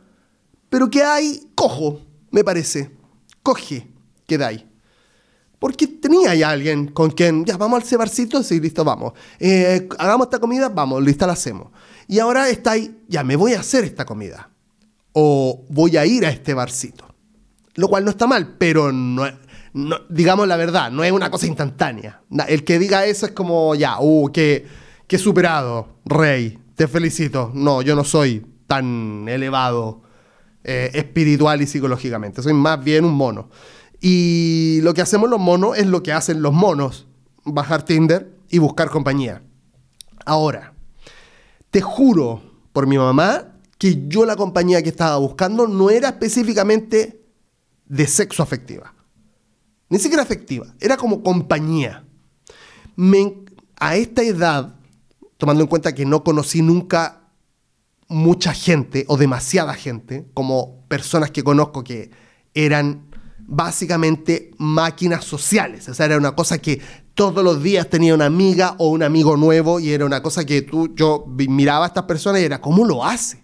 pero 0.70 0.90
que 0.90 1.04
hay 1.04 1.52
cojo, 1.56 2.02
me 2.32 2.44
parece. 2.44 2.92
Coge, 3.42 3.92
que 4.26 4.44
ahí. 4.44 4.70
Porque 5.64 5.88
tenía 5.88 6.36
ya 6.36 6.50
alguien 6.50 6.88
con 6.88 7.12
quien, 7.12 7.46
ya 7.46 7.56
vamos 7.56 7.82
al 7.82 7.88
cebarcito, 7.88 8.44
sí, 8.44 8.60
listo, 8.60 8.84
vamos. 8.84 9.14
Eh, 9.40 9.88
hagamos 9.98 10.28
esta 10.28 10.38
comida, 10.38 10.68
vamos, 10.68 11.02
lista 11.02 11.26
la 11.26 11.32
hacemos. 11.32 11.70
Y 12.06 12.20
ahora 12.20 12.50
está 12.50 12.72
ahí, 12.72 12.94
ya 13.08 13.24
me 13.24 13.38
voy 13.38 13.54
a 13.54 13.62
hacer 13.62 13.86
esta 13.86 14.04
comida. 14.04 14.50
O 15.14 15.64
voy 15.70 15.96
a 15.96 16.06
ir 16.06 16.26
a 16.26 16.32
este 16.32 16.54
barcito. 16.54 17.06
Lo 17.76 17.88
cual 17.88 18.04
no 18.04 18.12
está 18.12 18.28
mal, 18.28 18.58
pero 18.58 18.92
no, 18.92 19.26
digamos 20.10 20.50
la 20.50 20.58
verdad, 20.58 20.92
no 20.92 21.02
es 21.02 21.14
una 21.14 21.32
cosa 21.32 21.48
instantánea. 21.48 22.20
El 22.50 22.66
que 22.66 22.78
diga 22.78 23.06
eso 23.06 23.26
es 23.26 23.32
como, 23.32 23.74
ya, 23.74 24.02
uh, 24.02 24.34
qué, 24.34 24.68
qué 25.08 25.18
superado, 25.18 25.96
rey, 26.04 26.60
te 26.76 26.90
felicito. 26.90 27.52
No, 27.54 27.82
yo 27.82 27.96
no 27.96 28.04
soy 28.04 28.46
tan 28.68 29.30
elevado 29.30 30.02
eh, 30.66 30.92
espiritual 30.94 31.62
y 31.62 31.68
psicológicamente, 31.68 32.44
soy 32.44 32.52
más 32.52 32.84
bien 32.84 33.06
un 33.06 33.14
mono. 33.14 33.50
Y 34.06 34.82
lo 34.82 34.94
que 34.94 35.02
hacemos 35.02 35.30
los 35.30 35.40
monos 35.40 35.78
es 35.78 35.88
lo 35.88 36.04
que 36.04 36.12
hacen 36.12 36.42
los 36.42 36.52
monos, 36.52 37.08
bajar 37.46 37.86
Tinder 37.86 38.38
y 38.50 38.58
buscar 38.58 38.90
compañía. 38.90 39.42
Ahora, 40.26 40.74
te 41.72 41.80
juro 41.80 42.44
por 42.74 42.86
mi 42.86 42.98
mamá 42.98 43.54
que 43.78 44.10
yo 44.10 44.26
la 44.26 44.36
compañía 44.36 44.84
que 44.84 44.90
estaba 44.90 45.16
buscando 45.16 45.68
no 45.68 45.90
era 45.90 46.10
específicamente 46.10 47.24
de 47.86 48.06
sexo 48.06 48.44
afectiva. 48.44 48.94
Ni 49.88 50.00
siquiera 50.00 50.22
afectiva, 50.22 50.68
era 50.82 50.98
como 50.98 51.24
compañía. 51.24 52.04
a 53.78 53.96
esta 53.96 54.22
edad, 54.22 54.76
tomando 55.38 55.64
en 55.64 55.70
cuenta 55.70 55.96
que 55.96 56.06
no 56.06 56.26
conocí 56.26 56.62
nunca 56.62 57.30
mucha 58.10 58.54
gente 58.54 59.06
o 59.08 59.16
demasiada 59.16 59.74
gente, 59.76 60.26
como 60.34 60.86
personas 60.90 61.32
que 61.32 61.42
conozco 61.42 61.86
que 61.86 62.12
eran 62.54 63.13
básicamente 63.46 64.52
máquinas 64.58 65.26
sociales. 65.26 65.88
O 65.90 65.94
sea, 65.94 66.06
era 66.06 66.18
una 66.18 66.36
cosa 66.36 66.58
que 66.58 66.82
todos 67.14 67.44
los 67.44 67.62
días 67.62 67.90
tenía 67.90 68.16
una 68.16 68.26
amiga 68.26 68.76
o 68.80 68.90
un 68.90 69.04
amigo 69.04 69.38
nuevo 69.38 69.80
y 69.80 69.92
era 69.92 70.06
una 70.06 70.22
cosa 70.22 70.46
que 70.46 70.62
tú, 70.64 70.94
yo 70.96 71.26
miraba 71.28 71.86
a 71.86 71.88
estas 71.88 72.04
personas 72.04 72.42
y 72.42 72.46
era, 72.46 72.60
¿cómo 72.60 72.86
lo 72.86 73.06
hace? 73.06 73.44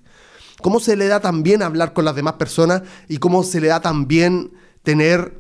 ¿Cómo 0.62 0.80
se 0.80 0.96
le 0.96 1.08
da 1.08 1.20
también 1.20 1.62
hablar 1.62 1.94
con 1.94 2.06
las 2.06 2.16
demás 2.16 2.34
personas 2.34 2.82
y 3.08 3.18
cómo 3.18 3.44
se 3.44 3.62
le 3.62 3.68
da 3.68 3.80
también 3.80 4.52
tener 4.84 5.40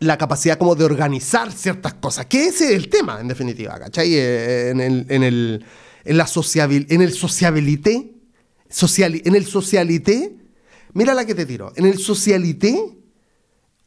la 0.00 0.18
capacidad 0.18 0.58
como 0.58 0.74
de 0.74 0.84
organizar 0.84 1.52
ciertas 1.52 1.94
cosas? 1.94 2.26
Que 2.26 2.46
ese 2.46 2.66
es 2.66 2.72
el 2.72 2.88
tema, 2.88 3.20
en 3.20 3.28
definitiva, 3.28 3.78
¿cachai? 3.78 4.14
Eh, 4.14 4.70
en 4.70 4.80
el, 4.80 5.06
en 5.08 5.22
el, 5.22 5.64
en 6.04 6.16
la 6.16 6.26
sociabil, 6.26 6.86
en 6.90 7.00
el 7.00 7.12
sociabilité, 7.12 8.14
social, 8.68 9.22
en 9.24 9.34
el 9.34 9.46
socialité, 9.46 10.36
mira 10.92 11.14
la 11.14 11.24
que 11.24 11.34
te 11.34 11.46
tiro, 11.46 11.72
en 11.76 11.86
el 11.86 11.98
socialité, 11.98 12.97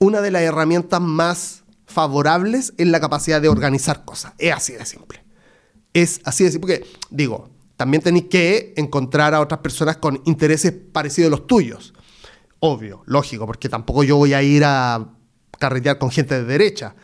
una 0.01 0.19
de 0.19 0.31
las 0.31 0.41
herramientas 0.41 0.99
más 0.99 1.63
favorables 1.85 2.73
es 2.77 2.87
la 2.87 2.99
capacidad 2.99 3.39
de 3.39 3.49
organizar 3.49 4.03
cosas. 4.03 4.33
Es 4.39 4.51
así 4.51 4.73
de 4.73 4.83
simple. 4.83 5.23
Es 5.93 6.21
así 6.23 6.43
de 6.43 6.51
simple. 6.51 6.79
Porque, 6.79 6.97
digo, 7.11 7.51
también 7.77 8.01
tenéis 8.01 8.25
que 8.25 8.73
encontrar 8.77 9.35
a 9.35 9.41
otras 9.41 9.59
personas 9.59 9.97
con 9.97 10.19
intereses 10.25 10.73
parecidos 10.91 11.27
a 11.27 11.29
los 11.29 11.45
tuyos. 11.45 11.93
Obvio, 12.59 13.03
lógico, 13.05 13.45
porque 13.45 13.69
tampoco 13.69 14.03
yo 14.03 14.17
voy 14.17 14.33
a 14.33 14.41
ir 14.41 14.63
a 14.65 15.07
carretear 15.59 15.99
con 15.99 16.09
gente 16.09 16.33
de 16.33 16.45
derecha. 16.45 16.95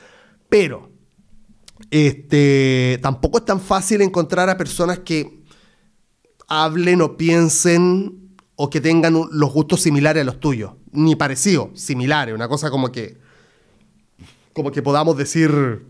Pero 0.49 0.89
este, 1.91 2.97
tampoco 3.03 3.37
es 3.37 3.45
tan 3.45 3.61
fácil 3.61 4.01
encontrar 4.01 4.49
a 4.49 4.57
personas 4.57 4.99
que 4.99 5.43
hablen 6.47 7.03
o 7.03 7.15
piensen 7.15 8.26
o 8.57 8.69
que 8.69 8.81
tengan 8.81 9.13
los 9.13 9.53
gustos 9.53 9.81
similares 9.81 10.21
a 10.21 10.25
los 10.25 10.41
tuyos. 10.41 10.73
Ni 10.91 11.15
parecidos, 11.15 11.79
similares. 11.79 12.35
Una 12.35 12.49
cosa 12.49 12.69
como 12.69 12.91
que. 12.91 13.17
Como 14.53 14.71
que 14.71 14.81
podamos 14.81 15.15
decir. 15.15 15.85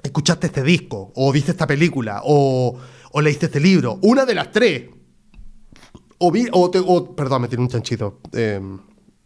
Escuchaste 0.00 0.46
este 0.46 0.62
disco, 0.62 1.12
o 1.16 1.32
viste 1.32 1.50
esta 1.50 1.66
película, 1.66 2.20
o 2.24 2.78
o 3.12 3.20
leíste 3.20 3.46
este 3.46 3.60
libro. 3.60 3.98
Una 4.02 4.24
de 4.24 4.34
las 4.34 4.52
tres. 4.52 4.84
O, 6.18 6.32
vi, 6.32 6.46
o, 6.52 7.14
perdón, 7.14 7.42
me 7.42 7.48
tiene 7.48 7.62
un 7.62 7.70
chanchito. 7.70 8.20
Em, 8.32 8.78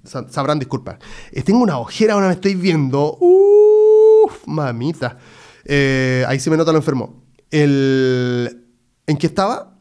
sabrán 0.05 0.59
disculpar. 0.59 0.98
Eh, 1.31 1.42
tengo 1.42 1.61
una 1.61 1.79
ojera, 1.79 2.14
ahora 2.14 2.29
me 2.29 2.35
estoy 2.35 2.55
viendo. 2.55 3.16
Uff, 3.18 4.46
mamita. 4.46 5.18
Eh, 5.64 6.25
ahí 6.29 6.38
sí 6.38 6.51
me 6.51 6.57
nota 6.57 6.72
lo 6.72 6.79
enfermo. 6.79 7.22
El, 7.51 8.66
¿En 9.07 9.16
qué 9.16 9.27
estaba? 9.27 9.71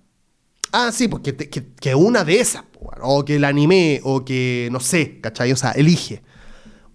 Ah, 0.71 0.91
sí, 0.91 1.07
porque 1.07 1.35
que, 1.35 1.95
una 1.95 2.23
de 2.23 2.39
esas, 2.39 2.63
o 3.01 3.25
que 3.25 3.35
el 3.35 3.43
anime, 3.43 3.99
o 4.03 4.23
que 4.23 4.69
no 4.71 4.79
sé, 4.79 5.19
¿cachai? 5.19 5.51
O 5.51 5.57
sea, 5.57 5.71
elige. 5.71 6.21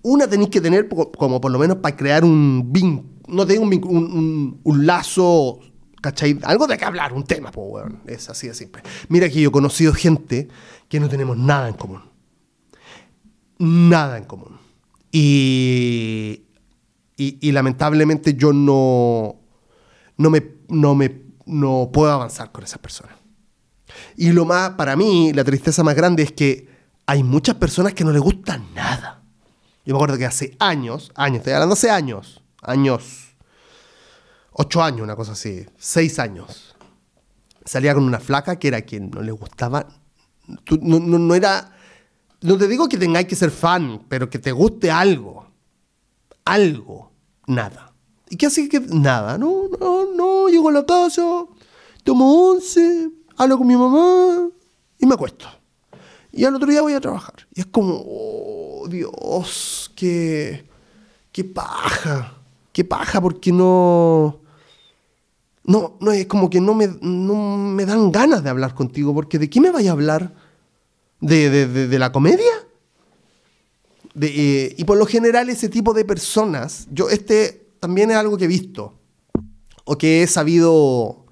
Una 0.02 0.26
tenéis 0.28 0.50
que 0.50 0.60
tener 0.60 0.88
como 0.88 1.40
por 1.40 1.50
lo 1.50 1.58
menos 1.58 1.78
para 1.78 1.96
crear 1.96 2.24
un 2.24 2.72
vínculo, 2.72 3.10
no 3.28 3.46
tengo 3.46 3.64
un, 3.64 3.74
un, 3.84 4.60
un 4.62 4.86
lazo 4.86 5.60
¿Cachai? 6.06 6.38
Algo 6.44 6.68
de 6.68 6.76
qué 6.76 6.84
hablar, 6.84 7.12
un 7.12 7.24
tema, 7.24 7.50
pues, 7.50 7.66
weón. 7.68 8.02
Es 8.06 8.30
así 8.30 8.46
de 8.46 8.54
simple. 8.54 8.80
Mira 9.08 9.28
que 9.28 9.40
yo 9.40 9.48
he 9.48 9.52
conocido 9.52 9.92
gente 9.92 10.46
que 10.88 11.00
no 11.00 11.08
tenemos 11.08 11.36
nada 11.36 11.68
en 11.68 11.74
común. 11.74 12.00
Nada 13.58 14.16
en 14.16 14.24
común. 14.24 14.56
Y, 15.10 16.44
y, 17.16 17.50
lamentablemente 17.50 18.34
yo 18.34 18.52
no, 18.52 19.40
no, 20.16 20.30
me, 20.30 20.46
no, 20.68 20.94
me, 20.94 21.22
no 21.46 21.90
puedo 21.92 22.12
avanzar 22.12 22.52
con 22.52 22.62
esas 22.62 22.78
personas. 22.78 23.15
Y 24.16 24.32
lo 24.32 24.44
más, 24.44 24.70
para 24.70 24.96
mí, 24.96 25.32
la 25.32 25.44
tristeza 25.44 25.82
más 25.82 25.94
grande 25.94 26.22
es 26.22 26.32
que 26.32 26.68
hay 27.06 27.22
muchas 27.22 27.54
personas 27.56 27.94
que 27.94 28.04
no 28.04 28.12
les 28.12 28.20
gusta 28.20 28.58
nada. 28.74 29.22
Yo 29.84 29.94
me 29.94 29.98
acuerdo 29.98 30.18
que 30.18 30.26
hace 30.26 30.56
años, 30.58 31.12
años, 31.14 31.38
estoy 31.38 31.52
hablando 31.52 31.74
hace 31.74 31.90
años, 31.90 32.42
años, 32.60 33.36
ocho 34.50 34.82
años, 34.82 35.02
una 35.02 35.14
cosa 35.14 35.32
así, 35.32 35.64
seis 35.78 36.18
años. 36.18 36.74
Salía 37.64 37.94
con 37.94 38.02
una 38.02 38.18
flaca 38.18 38.58
que 38.58 38.68
era 38.68 38.82
quien 38.82 39.10
no 39.10 39.22
le 39.22 39.30
gustaba. 39.32 39.86
no, 40.80 41.34
era. 41.34 41.72
No 42.42 42.58
te 42.58 42.68
digo 42.68 42.88
que 42.88 42.98
tengáis 42.98 43.26
que 43.26 43.36
ser 43.36 43.50
fan, 43.50 44.04
pero 44.08 44.28
que 44.28 44.38
te 44.38 44.52
guste 44.52 44.90
algo. 44.90 45.46
Algo. 46.44 47.12
Nada. 47.46 47.92
¿Y 48.28 48.36
qué 48.36 48.46
hace 48.46 48.68
que 48.68 48.80
nada? 48.80 49.38
No, 49.38 49.68
no, 49.80 50.12
no. 50.14 50.48
Llego 50.48 50.68
a 50.68 50.72
la 50.72 50.84
casa, 50.84 51.22
tomo 52.02 52.50
once, 52.50 53.10
hablo 53.36 53.58
con 53.58 53.66
mi 53.66 53.76
mamá 53.76 54.48
y 54.98 55.06
me 55.06 55.14
acuesto. 55.14 55.46
Y 56.32 56.44
al 56.44 56.54
otro 56.54 56.68
día 56.68 56.82
voy 56.82 56.92
a 56.92 57.00
trabajar. 57.00 57.46
Y 57.54 57.60
es 57.60 57.66
como, 57.66 58.02
oh, 58.06 58.86
Dios, 58.88 59.90
qué, 59.96 60.68
qué 61.32 61.44
paja. 61.44 62.32
Qué 62.72 62.84
paja, 62.84 63.20
porque 63.22 63.52
no 63.52 64.40
no, 65.66 65.96
no 66.00 66.12
es 66.12 66.26
como 66.26 66.48
que 66.48 66.60
no 66.60 66.74
me, 66.74 66.88
me 66.88 67.84
dan 67.84 68.12
ganas 68.12 68.42
de 68.42 68.50
hablar 68.50 68.74
contigo, 68.74 69.12
porque 69.12 69.38
¿de 69.38 69.50
qué 69.50 69.60
me 69.60 69.70
vaya 69.70 69.90
a 69.90 69.92
hablar? 69.92 70.32
¿De, 71.20 71.88
la 71.98 72.12
comedia? 72.12 72.52
Eh, 74.20 74.74
y 74.78 74.84
por 74.84 74.96
lo 74.96 75.06
general 75.06 75.50
ese 75.50 75.68
tipo 75.68 75.92
de 75.92 76.04
personas, 76.04 76.86
yo 76.90 77.10
este 77.10 77.66
también 77.80 78.10
es 78.10 78.16
algo 78.16 78.36
que 78.38 78.44
he 78.44 78.48
visto, 78.48 78.94
o 79.84 79.98
que 79.98 80.22
he 80.22 80.26
sabido 80.26 81.25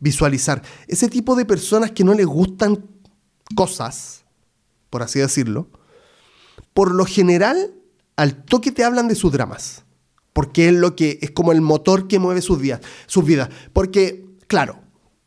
visualizar, 0.00 0.62
ese 0.88 1.08
tipo 1.08 1.36
de 1.36 1.44
personas 1.44 1.92
que 1.92 2.04
no 2.04 2.14
les 2.14 2.26
gustan 2.26 2.84
cosas, 3.54 4.24
por 4.88 5.02
así 5.02 5.20
decirlo, 5.20 5.68
por 6.74 6.94
lo 6.94 7.04
general 7.04 7.74
al 8.16 8.44
toque 8.44 8.70
te 8.70 8.84
hablan 8.84 9.08
de 9.08 9.14
sus 9.14 9.32
dramas. 9.32 9.84
Porque 10.32 10.68
es 10.68 10.74
lo 10.74 10.94
que 10.94 11.18
es 11.22 11.30
como 11.30 11.52
el 11.52 11.60
motor 11.60 12.06
que 12.06 12.18
mueve 12.18 12.42
sus, 12.42 12.60
días, 12.60 12.80
sus 13.06 13.24
vidas. 13.24 13.48
Porque, 13.72 14.26
claro, 14.46 14.78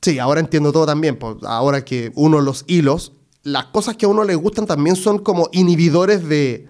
sí, 0.01 0.19
ahora 0.19 0.39
entiendo 0.39 0.71
todo 0.71 0.85
también. 0.85 1.17
Pues, 1.17 1.37
ahora 1.43 1.83
que 1.83 2.11
uno 2.15 2.39
los 2.39 2.63
hilos, 2.67 3.13
las 3.41 3.65
cosas 3.65 3.97
que 3.97 4.05
a 4.05 4.09
uno 4.09 4.23
le 4.23 4.35
gustan 4.35 4.65
también 4.65 4.95
son 4.95 5.19
como 5.19 5.49
inhibidores 5.51 6.27
de, 6.27 6.69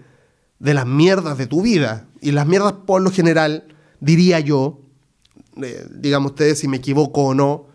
de 0.58 0.74
las 0.74 0.86
mierdas 0.86 1.38
de 1.38 1.46
tu 1.46 1.62
vida. 1.62 2.08
Y 2.20 2.32
las 2.32 2.46
mierdas, 2.46 2.72
por 2.72 3.02
lo 3.02 3.10
general, 3.10 3.68
diría 4.00 4.40
yo, 4.40 4.80
eh, 5.62 5.86
digamos 5.94 6.32
ustedes 6.32 6.58
si 6.58 6.68
me 6.68 6.78
equivoco 6.78 7.22
o 7.22 7.34
no, 7.34 7.66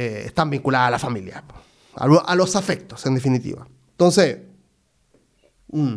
eh, 0.00 0.22
están 0.24 0.48
vinculadas 0.48 0.88
a 0.88 0.90
la 0.92 0.98
familia, 0.98 1.44
a, 1.94 2.34
los 2.34 2.56
afectos, 2.56 3.04
en 3.04 3.14
definitiva. 3.14 3.68
Entonces, 3.90 4.38
mm, 5.72 5.94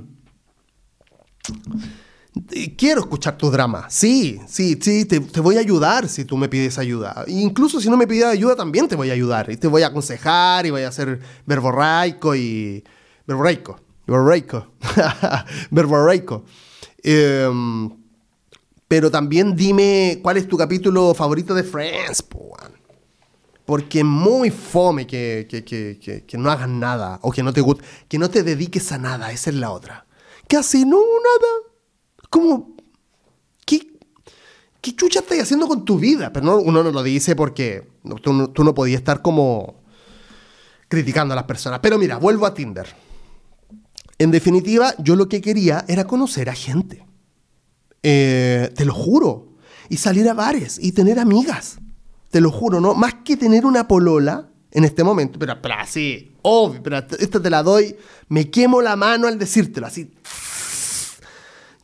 quiero 2.76 3.00
escuchar 3.00 3.38
tu 3.38 3.50
drama. 3.50 3.86
Sí, 3.90 4.42
sí, 4.46 4.78
sí, 4.82 5.06
te, 5.06 5.20
voy 5.40 5.56
a 5.56 5.62
ayudar 5.62 6.10
si 6.10 6.26
tú 6.26 6.36
me 6.36 6.50
pides 6.50 6.78
ayuda. 6.80 7.24
Incluso 7.28 7.80
si 7.80 7.90
no 7.90 7.96
me 7.96 8.06
pides 8.06 8.26
ayuda, 8.26 8.58
también 8.58 8.90
te 8.90 8.98
voy 8.98 9.10
a 9.10 9.14
ayudar. 9.14 9.50
Y 9.50 9.56
te 9.56 9.70
voy 9.70 9.84
a 9.84 9.88
aconsejar 9.88 10.66
y 10.66 10.72
voy 10.72 10.82
a 10.82 10.90
hacer 10.90 11.22
verborraico 11.46 12.36
y... 12.36 12.84
Verborraico. 13.26 13.80
Verborraico. 14.06 14.68
verborraico. 15.72 16.44
Em, 17.02 17.90
pero 18.90 19.10
también 19.10 19.56
dime 19.56 20.20
cuál 20.22 20.36
es 20.36 20.46
tu 20.46 20.58
capítulo 20.58 21.14
favorito 21.14 21.56
de 21.56 21.64
Friends, 21.64 22.22
porque 23.66 24.04
muy 24.04 24.50
fome 24.50 25.08
que, 25.08 25.48
que, 25.50 26.38
no 26.38 26.52
hagas 26.52 26.68
nada 26.68 27.20
o 27.22 27.32
que 27.32 27.44
no 27.44 27.54
te 27.54 27.64
que 28.08 28.18
no 28.18 28.30
te 28.30 28.44
dediques 28.44 28.92
a 28.92 28.98
nada, 28.98 29.32
esa 29.32 29.50
es 29.50 29.56
la 29.56 29.72
otra. 29.72 30.06
Casi 30.48 30.86
no, 30.86 30.98
nada. 30.98 31.74
Como, 32.30 32.76
¿qué, 33.66 33.88
qué 34.82 34.96
chucha 34.96 35.20
estás 35.20 35.40
haciendo 35.40 35.68
con 35.68 35.86
tu 35.86 35.98
vida? 35.98 36.34
Pero 36.34 36.46
no, 36.46 36.58
uno 36.58 36.84
no 36.84 36.92
lo 36.92 37.04
dice 37.04 37.36
porque 37.36 37.88
tú, 38.22 38.50
tú 38.50 38.64
no 38.64 38.74
podías 38.74 39.00
estar 39.00 39.22
como 39.22 39.82
criticando 40.90 41.34
a 41.34 41.36
las 41.36 41.46
personas. 41.46 41.80
Pero 41.82 41.98
mira, 41.98 42.18
vuelvo 42.18 42.46
a 42.46 42.54
Tinder. 42.54 42.88
En 44.20 44.32
definitiva, 44.32 44.94
yo 45.00 45.16
lo 45.16 45.28
que 45.28 45.42
quería 45.42 45.86
era 45.88 46.06
conocer 46.06 46.50
a 46.50 46.54
gente. 46.54 47.06
Eh, 48.04 48.72
te 48.76 48.86
lo 48.86 48.94
juro. 48.94 49.54
Y 49.90 49.98
salir 49.98 50.28
a 50.30 50.34
bares 50.34 50.78
y 50.82 50.92
tener 50.92 51.20
amigas. 51.20 51.80
Te 52.34 52.42
lo 52.42 52.50
juro, 52.50 52.82
¿no? 52.82 52.96
Más 52.96 53.14
que 53.24 53.38
tener 53.38 53.64
una 53.64 53.88
polola 53.88 54.50
en 54.72 54.86
este 54.86 55.04
momento. 55.04 55.38
Pero, 55.38 55.56
así, 55.78 56.36
obvio, 56.42 56.82
pero 56.82 56.98
esta 56.98 57.40
te 57.40 57.48
la 57.52 57.62
doy. 57.62 57.96
Me 58.28 58.50
quemo 58.50 58.82
la 58.82 58.96
mano 58.96 59.28
al 59.28 59.38
decírtelo, 59.38 59.86
así. 59.86 60.12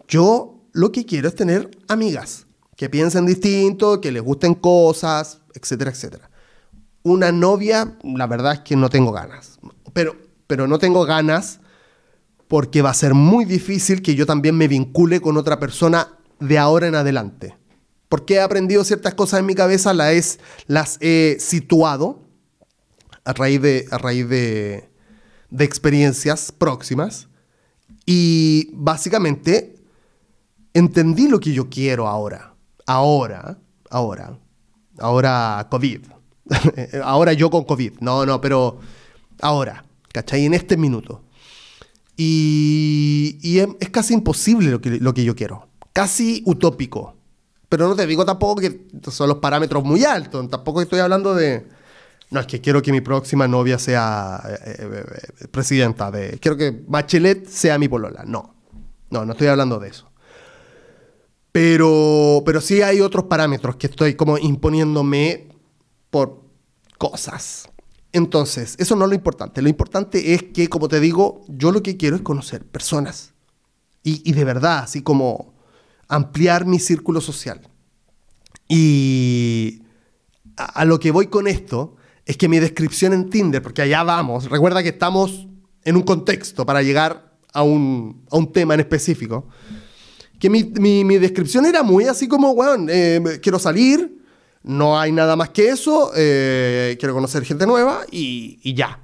Yo 0.07 0.63
lo 0.71 0.91
que 0.91 1.05
quiero 1.05 1.27
es 1.27 1.35
tener 1.35 1.69
amigas 1.88 2.47
que 2.75 2.89
piensen 2.89 3.27
distinto, 3.27 4.01
que 4.01 4.12
les 4.12 4.23
gusten 4.23 4.55
cosas, 4.55 5.41
etcétera, 5.53 5.91
etcétera. 5.91 6.31
Una 7.03 7.31
novia, 7.31 7.99
la 8.01 8.25
verdad 8.25 8.53
es 8.53 8.59
que 8.62 8.75
no 8.75 8.89
tengo 8.89 9.12
ganas. 9.12 9.59
Pero, 9.93 10.15
pero 10.47 10.65
no 10.65 10.79
tengo 10.79 11.05
ganas 11.05 11.59
porque 12.47 12.81
va 12.81 12.89
a 12.89 12.95
ser 12.95 13.13
muy 13.13 13.45
difícil 13.45 14.01
que 14.01 14.15
yo 14.15 14.25
también 14.25 14.57
me 14.57 14.67
vincule 14.67 15.21
con 15.21 15.38
otra 15.38 15.59
persona 15.59 16.07
de 16.39 16.57
ahora 16.57 16.88
en 16.88 16.95
adelante. 16.95 17.55
Porque 18.09 18.35
he 18.35 18.41
aprendido 18.41 18.83
ciertas 18.83 19.13
cosas 19.13 19.39
en 19.39 19.45
mi 19.45 19.55
cabeza, 19.55 19.93
las, 19.93 20.39
las 20.67 20.97
he 20.99 21.37
situado 21.39 22.21
a 23.23 23.33
raíz, 23.33 23.61
de, 23.61 23.85
a 23.91 23.97
raíz 23.99 24.27
de, 24.27 24.89
de 25.49 25.63
experiencias 25.63 26.51
próximas. 26.51 27.27
Y 28.05 28.71
básicamente 28.73 29.75
entendí 30.73 31.27
lo 31.27 31.39
que 31.39 31.53
yo 31.53 31.69
quiero 31.69 32.07
ahora. 32.07 32.55
Ahora, 32.85 33.59
ahora, 33.89 34.39
ahora 34.97 35.67
COVID. 35.69 36.01
ahora 37.03 37.33
yo 37.33 37.49
con 37.49 37.63
COVID. 37.63 37.99
No, 37.99 38.25
no, 38.25 38.41
pero 38.41 38.79
ahora, 39.41 39.85
¿cachai? 40.11 40.45
En 40.45 40.53
este 40.53 40.77
minuto. 40.77 41.23
Y, 42.17 43.59
es, 43.59 43.89
casi 43.91 44.13
imposible 44.13 44.71
lo 44.71 44.81
que, 44.81 44.99
lo 44.99 45.13
que 45.13 45.23
yo 45.23 45.35
quiero. 45.35 45.69
Casi 45.93 46.43
utópico. 46.45 47.15
Pero 47.69 47.88
no 47.88 47.95
te 47.95 48.05
digo 48.08 48.25
tampoco 48.25 48.60
que 48.62 48.88
son 49.12 49.29
los 49.29 49.38
parámetros 49.38 49.84
muy 49.84 50.03
altos. 50.03 50.49
Tampoco 50.49 50.82
estoy 50.82 50.99
hablando 50.99 51.36
de... 51.36 51.67
No, 52.32 52.39
es 52.39 52.47
que 52.47 52.62
quiero 52.62 52.82
que 52.82 52.91
mi 52.91 53.01
próxima 53.01 53.47
novia 53.47 53.79
sea 53.79 54.41
eh, 54.47 54.75
eh, 54.79 55.03
eh, 55.41 55.47
presidenta 55.47 56.12
de... 56.12 56.39
Quiero 56.39 56.58
que 56.58 56.84
Bachelet 56.88 57.47
sea 57.47 57.77
mi 57.77 57.88
polola. 57.88 58.23
No. 58.25 58.55
No, 59.12 59.25
no 59.25 59.32
estoy 59.32 59.47
hablando 59.47 59.79
de 59.79 59.89
eso. 59.89 60.12
Pero, 61.51 62.43
pero 62.45 62.62
sí 62.62 62.82
hay 62.82 63.01
otros 63.01 63.25
parámetros 63.25 63.75
que 63.75 63.88
estoy 63.88 64.15
como 64.15 64.38
imponiéndome 64.38 65.49
por 66.10 66.41
cosas. 66.97 67.69
Entonces, 68.12 68.75
eso 68.79 68.95
no 68.95 69.05
es 69.05 69.10
lo 69.10 69.15
importante. 69.15 69.62
Lo 69.62 69.69
importante 69.69 70.34
es 70.34 70.43
que, 70.43 70.67
como 70.67 70.88
te 70.88 70.99
digo, 70.99 71.45
yo 71.47 71.71
lo 71.71 71.84
que 71.84 71.97
quiero 71.97 72.15
es 72.15 72.21
conocer 72.21 72.65
personas. 72.65 73.34
Y, 74.01 74.32
de 74.32 74.43
verdad, 74.43 74.79
así 74.79 75.03
como 75.03 75.53
ampliar 76.09 76.65
mi 76.65 76.79
círculo 76.79 77.21
social. 77.21 77.61
Y 78.67 79.81
a, 80.57 80.83
lo 80.83 80.99
que 80.99 81.11
voy 81.11 81.27
con 81.27 81.47
esto 81.47 81.95
es 82.25 82.35
que 82.35 82.49
mi 82.49 82.59
descripción 82.59 83.13
en 83.13 83.29
Tinder, 83.29 83.61
porque 83.61 83.81
allá 83.81 84.03
vamos, 84.03 84.49
recuerda 84.49 84.83
que 84.83 84.89
estamos 84.89 85.47
en 85.83 85.95
un 85.95 86.03
contexto 86.03 86.65
para 86.65 86.81
llegar 86.81 87.37
a 87.53 87.63
un, 87.63 88.25
tema 88.53 88.73
en 88.73 88.81
específico, 88.81 89.47
que 90.39 90.49
mi, 90.49 91.17
descripción 91.17 91.65
era 91.65 91.83
muy 91.83 92.05
así 92.05 92.27
como, 92.27 92.53
bueno, 92.53 92.85
eh, 92.89 93.39
quiero 93.41 93.57
salir, 93.57 94.19
no 94.61 94.99
hay 94.99 95.11
nada 95.11 95.35
más 95.35 95.49
que 95.49 95.69
eso, 95.69 96.11
eh, 96.15 96.97
quiero 96.99 97.13
conocer 97.15 97.43
gente 97.45 97.65
nueva 97.65 98.01
y, 98.11 98.73
ya, 98.75 98.99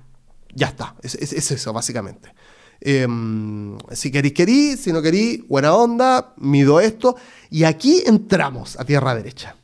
ya 0.54 0.68
está, 0.68 0.96
es, 1.02 1.16
eso 1.16 1.74
básicamente. 1.74 2.34
Em, 2.82 3.78
si 3.92 4.12
queréis, 4.12 4.34
querí, 4.34 4.78
si 4.78 4.92
no 4.92 5.02
querí, 5.02 5.46
buena 5.48 5.74
onda, 5.74 6.34
mido 6.38 6.80
esto. 6.80 7.16
Y 7.50 7.64
aquí 7.64 8.04
entramos 8.06 8.80
a 8.80 8.86
tierra 8.86 9.16
derecha. 9.16 9.56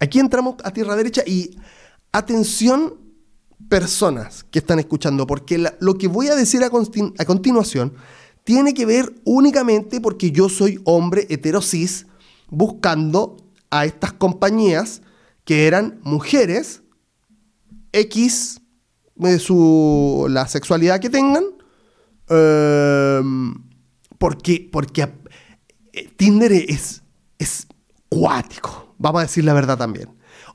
Aquí 0.00 0.20
entramos 0.20 0.56
a 0.64 0.70
tierra 0.70 0.96
derecha 0.96 1.22
y 1.26 1.56
atención 2.12 2.94
personas 3.68 4.44
que 4.44 4.60
están 4.60 4.78
escuchando, 4.78 5.26
porque 5.26 5.72
lo 5.80 5.94
que 5.98 6.08
voy 6.08 6.28
a 6.28 6.36
decir 6.36 6.62
a, 6.62 6.66
a, 6.66 7.24
continuación 7.24 7.92
tiene 8.44 8.72
que 8.72 8.86
ver 8.86 9.12
únicamente 9.24 10.00
porque 10.00 10.30
yo 10.30 10.48
soy 10.48 10.80
hombre 10.84 11.26
heterosis 11.28 12.06
buscando 12.48 13.36
a 13.70 13.84
estas 13.84 14.12
compañías 14.12 15.02
que 15.44 15.66
eran 15.66 15.98
mujeres 16.02 16.82
X 17.92 18.60
de 19.16 19.38
su, 19.38 20.26
la 20.30 20.46
sexualidad 20.46 21.00
que 21.00 21.10
tengan, 21.10 21.44
em, 22.30 23.54
porque, 24.18 24.68
porque 24.70 25.08
eh, 25.92 26.10
Tinder 26.16 26.52
es, 26.52 27.02
es 27.38 27.66
cuático, 28.08 28.94
vamos 28.98 29.20
a 29.20 29.22
decir 29.26 29.44
la 29.44 29.54
verdad 29.54 29.78
también. 29.78 30.08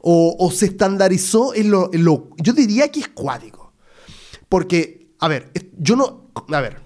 O, 0.05 0.51
se 0.51 0.65
estandarizó 0.65 1.53
en 1.55 1.71
lo, 1.71 1.89
Yo 2.35 2.51
diría 2.51 2.91
que 2.91 2.99
es 2.99 3.07
cuático. 3.07 3.71
Porque, 4.49 5.15
a 5.19 5.29
ver, 5.29 5.49
yo 5.79 5.95
no... 5.95 6.29
A 6.49 6.59
ver, 6.59 6.81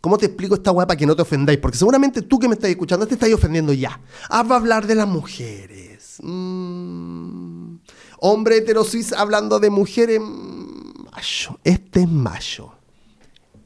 ¿cómo 0.00 0.16
te 0.16 0.26
explico 0.26 0.54
esta 0.54 0.72
weá 0.72 0.86
para 0.86 0.96
que 0.96 1.04
no 1.04 1.14
te 1.14 1.20
ofendáis? 1.20 1.58
Porque 1.58 1.76
seguramente 1.76 2.22
tú 2.22 2.38
que 2.38 2.48
me 2.48 2.54
estás 2.54 2.70
escuchando 2.70 3.06
te 3.06 3.12
estás 3.12 3.30
ofendiendo 3.30 3.74
ya. 3.74 4.00
Ah, 4.30 4.42
va 4.42 4.56
a 4.56 4.58
hablar 4.58 4.86
de 4.86 4.94
las 4.94 5.06
mujeres 5.06 5.84
Mm. 6.22 7.76
Hombre 8.20 8.58
heterosis 8.58 9.12
hablando 9.12 9.58
de 9.60 9.70
mujeres. 9.70 10.20
Macho. 10.20 11.58
Este 11.64 12.02
es 12.02 12.08
macho. 12.08 12.73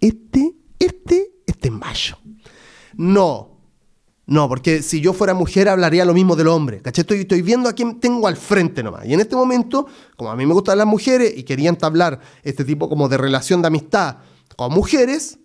Este, 0.00 0.54
este, 0.78 1.32
este 1.46 1.68
es 1.68 1.74
macho. 1.74 2.18
No. 2.94 3.56
No, 4.26 4.46
porque 4.48 4.82
si 4.82 5.00
yo 5.00 5.14
fuera 5.14 5.32
mujer 5.32 5.68
hablaría 5.68 6.04
lo 6.04 6.12
mismo 6.12 6.37
del 6.37 6.48
hombre. 6.48 6.82
¿Cachai? 6.82 7.02
Estoy, 7.02 7.20
estoy 7.20 7.42
viendo 7.42 7.68
a 7.68 7.72
quién 7.72 7.98
tengo 7.98 8.28
al 8.28 8.37
frente 8.37 8.82
nomás. 8.82 9.06
Y 9.06 9.14
en 9.14 9.20
este 9.20 9.37
momento, 9.37 9.87
como 10.16 10.30
a 10.30 10.37
mí 10.37 10.44
me 10.44 10.52
gustan 10.52 10.76
las 10.76 10.87
mujeres 10.87 11.33
y 11.37 11.44
quería 11.44 11.70
entablar 11.70 12.20
este 12.42 12.64
tipo 12.64 12.88
como 12.88 13.08
de 13.08 13.16
relación 13.16 13.62
de 13.62 13.68
amistad 13.68 14.18
con 14.56 14.73
mujeres, 14.73 15.38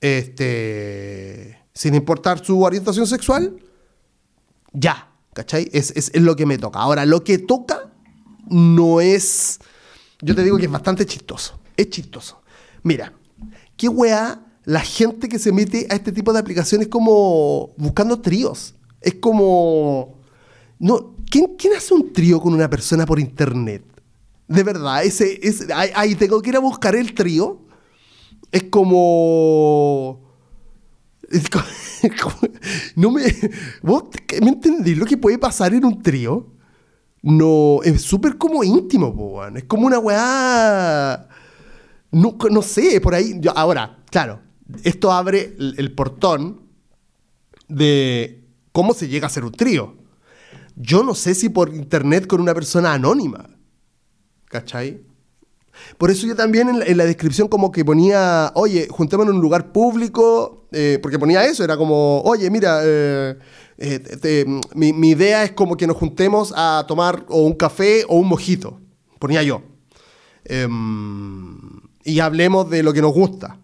este, 0.00 1.58
sin 1.74 1.94
importar 1.94 2.44
su 2.44 2.62
orientación 2.62 3.06
sexual, 3.06 3.58
ya, 4.72 5.08
¿Cachai? 5.38 5.70
Es, 5.72 6.10
lo 6.20 6.34
que 6.34 6.46
me 6.46 6.58
toca. 6.58 6.80
Ahora, 6.80 7.06
lo 7.06 7.22
que 7.22 7.38
toca 7.38 7.92
no 8.48 9.00
es. 9.00 9.60
Yo 10.20 10.34
te 10.34 10.42
digo 10.42 10.58
que 10.58 10.64
es 10.64 10.70
bastante 10.70 11.06
chistoso. 11.06 11.60
Es 11.76 11.90
chistoso. 11.90 12.42
Mira, 12.82 13.12
qué 13.78 13.88
weá 13.88 14.44
la 14.64 14.80
gente 14.80 15.30
que 15.30 15.38
se 15.38 15.50
mete 15.50 15.86
a 15.88 15.94
este 15.94 16.12
tipo 16.12 16.30
de 16.34 16.40
aplicaciones 16.40 16.88
como 16.88 17.70
buscando 17.78 18.20
tríos. 18.20 18.74
Es 19.00 19.14
como. 19.14 20.18
No, 20.78 21.14
¿quién, 21.30 21.56
¿Quién 21.56 21.74
hace 21.74 21.94
un 21.94 22.12
trío 22.12 22.38
con 22.38 22.52
una 22.52 22.68
persona 22.68 23.06
por 23.06 23.18
internet? 23.18 23.82
De 24.46 24.62
verdad, 24.62 25.04
ese, 25.04 25.40
ese 25.42 25.72
ahí 25.72 26.14
tengo 26.16 26.42
que 26.42 26.50
ir 26.50 26.56
a 26.56 26.60
buscar 26.60 26.94
el 26.94 27.14
trío. 27.14 27.62
Es 28.52 28.64
como. 28.64 30.20
Es 31.30 31.48
como 32.20 32.36
no 32.96 33.10
me. 33.10 33.22
¿Vos 33.82 34.04
me 34.42 34.48
entendés 34.48 34.98
lo 34.98 35.06
que 35.06 35.16
puede 35.16 35.38
pasar 35.38 35.72
en 35.72 35.84
un 35.86 36.02
trío? 36.02 36.46
No. 37.22 37.80
Es 37.84 38.02
súper 38.02 38.36
como 38.36 38.62
íntimo, 38.64 39.14
po, 39.14 39.46
Es 39.46 39.64
como 39.64 39.86
una 39.86 39.98
weá. 39.98 41.28
No, 42.10 42.62
sé, 42.62 43.00
por 43.00 43.14
ahí. 43.14 43.40
ahora, 43.54 43.98
claro, 44.10 44.40
esto 44.82 45.12
abre 45.12 45.54
el, 45.58 45.92
portón 45.94 46.62
de 47.68 48.44
cómo 48.72 48.94
se 48.94 49.08
llega 49.08 49.26
a 49.26 49.30
ser 49.30 49.44
un 49.44 49.52
trío. 49.52 49.96
Yo 50.76 51.02
no 51.02 51.14
sé 51.14 51.34
si 51.34 51.48
por 51.48 51.74
internet 51.74 52.26
con 52.26 52.40
una 52.40 52.54
persona 52.54 52.92
anónima. 52.92 53.50
¿Cachai? 54.46 55.02
Por 55.96 56.10
eso 56.10 56.26
yo 56.26 56.34
también 56.34 56.68
en 56.68 56.96
la, 56.96 57.04
descripción 57.04 57.48
como 57.48 57.70
que 57.70 57.84
ponía, 57.84 58.50
oye, 58.54 58.88
juntémonos 58.90 59.32
en 59.32 59.36
un 59.36 59.42
lugar 59.42 59.70
público, 59.72 60.66
eh, 60.72 60.98
porque 61.02 61.18
ponía 61.18 61.44
eso, 61.44 61.62
era 61.62 61.76
como, 61.76 62.20
oye, 62.22 62.50
mira, 62.50 62.80
eh, 62.82 63.36
eh, 63.78 64.44
mi, 64.74 64.92
mi, 64.92 65.10
idea 65.10 65.44
es 65.44 65.52
como 65.52 65.76
que 65.76 65.86
nos 65.86 65.96
juntemos 65.96 66.52
a 66.56 66.84
tomar 66.88 67.24
o 67.28 67.42
un 67.42 67.54
café 67.54 68.04
o 68.08 68.16
un 68.16 68.28
mojito, 68.28 68.80
ponía 69.20 69.42
yo. 69.42 69.62
Em, 70.44 71.87
y 72.08 72.20
hablemos 72.20 72.70
de 72.70 72.82
lo 72.82 72.92
que 72.92 73.02
nos 73.02 73.12
gusta. 73.12 73.58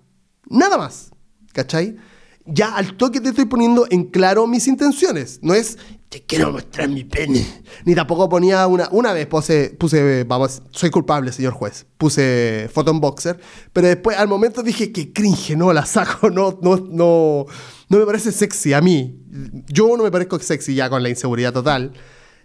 Nada 0.50 0.76
más, 0.76 1.10
¿cachai? 1.52 1.96
Ya 2.44 2.76
al 2.76 2.96
toque 2.98 3.22
te 3.22 3.30
estoy 3.30 3.46
poniendo 3.46 3.86
en 3.90 4.04
claro 4.04 4.46
mis 4.46 4.68
intenciones. 4.68 5.38
No 5.40 5.54
es, 5.54 5.78
te 6.10 6.22
quiero 6.22 6.52
mostrar 6.52 6.90
mi 6.90 7.04
pene. 7.04 7.44
Ni 7.86 7.94
tampoco 7.94 8.28
ponía 8.28 8.66
una. 8.66 8.88
Una 8.92 9.14
vez 9.14 9.26
puse, 9.26 9.74
puse, 9.78 10.24
vamos, 10.24 10.60
soy 10.70 10.90
culpable, 10.90 11.32
señor 11.32 11.54
juez. 11.54 11.86
Puse 11.96 12.68
foto 12.70 12.90
en 12.90 13.00
boxer. 13.00 13.40
Pero 13.72 13.88
después, 13.88 14.18
al 14.18 14.28
momento 14.28 14.62
dije 14.62 14.92
que 14.92 15.10
cringe, 15.10 15.56
no 15.56 15.72
la 15.72 15.86
saco, 15.86 16.28
no, 16.28 16.58
no, 16.60 16.76
no. 16.76 17.46
No 17.88 17.98
me 17.98 18.04
parece 18.04 18.30
sexy 18.30 18.74
a 18.74 18.82
mí. 18.82 19.22
Yo 19.68 19.96
no 19.96 20.04
me 20.04 20.10
parezco 20.10 20.38
sexy 20.38 20.74
ya 20.74 20.90
con 20.90 21.02
la 21.02 21.08
inseguridad 21.08 21.54
total. 21.54 21.94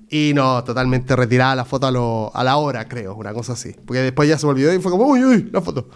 Y 0.09 0.31
no, 0.33 0.63
totalmente 0.63 1.15
retirada 1.15 1.55
la 1.55 1.65
foto 1.65 2.31
a, 2.33 2.43
la 2.43 2.57
hora, 2.57 2.87
creo, 2.87 3.15
una 3.15 3.33
cosa 3.33 3.53
así. 3.53 3.75
Porque 3.85 4.01
después 4.01 4.27
ya 4.27 4.37
se 4.37 4.45
me 4.45 4.51
olvidó 4.51 4.73
y 4.73 4.79
fue 4.79 4.91
como, 4.91 5.05
uy, 5.05 5.23
uy, 5.23 5.49
la 5.51 5.61
foto. 5.61 5.87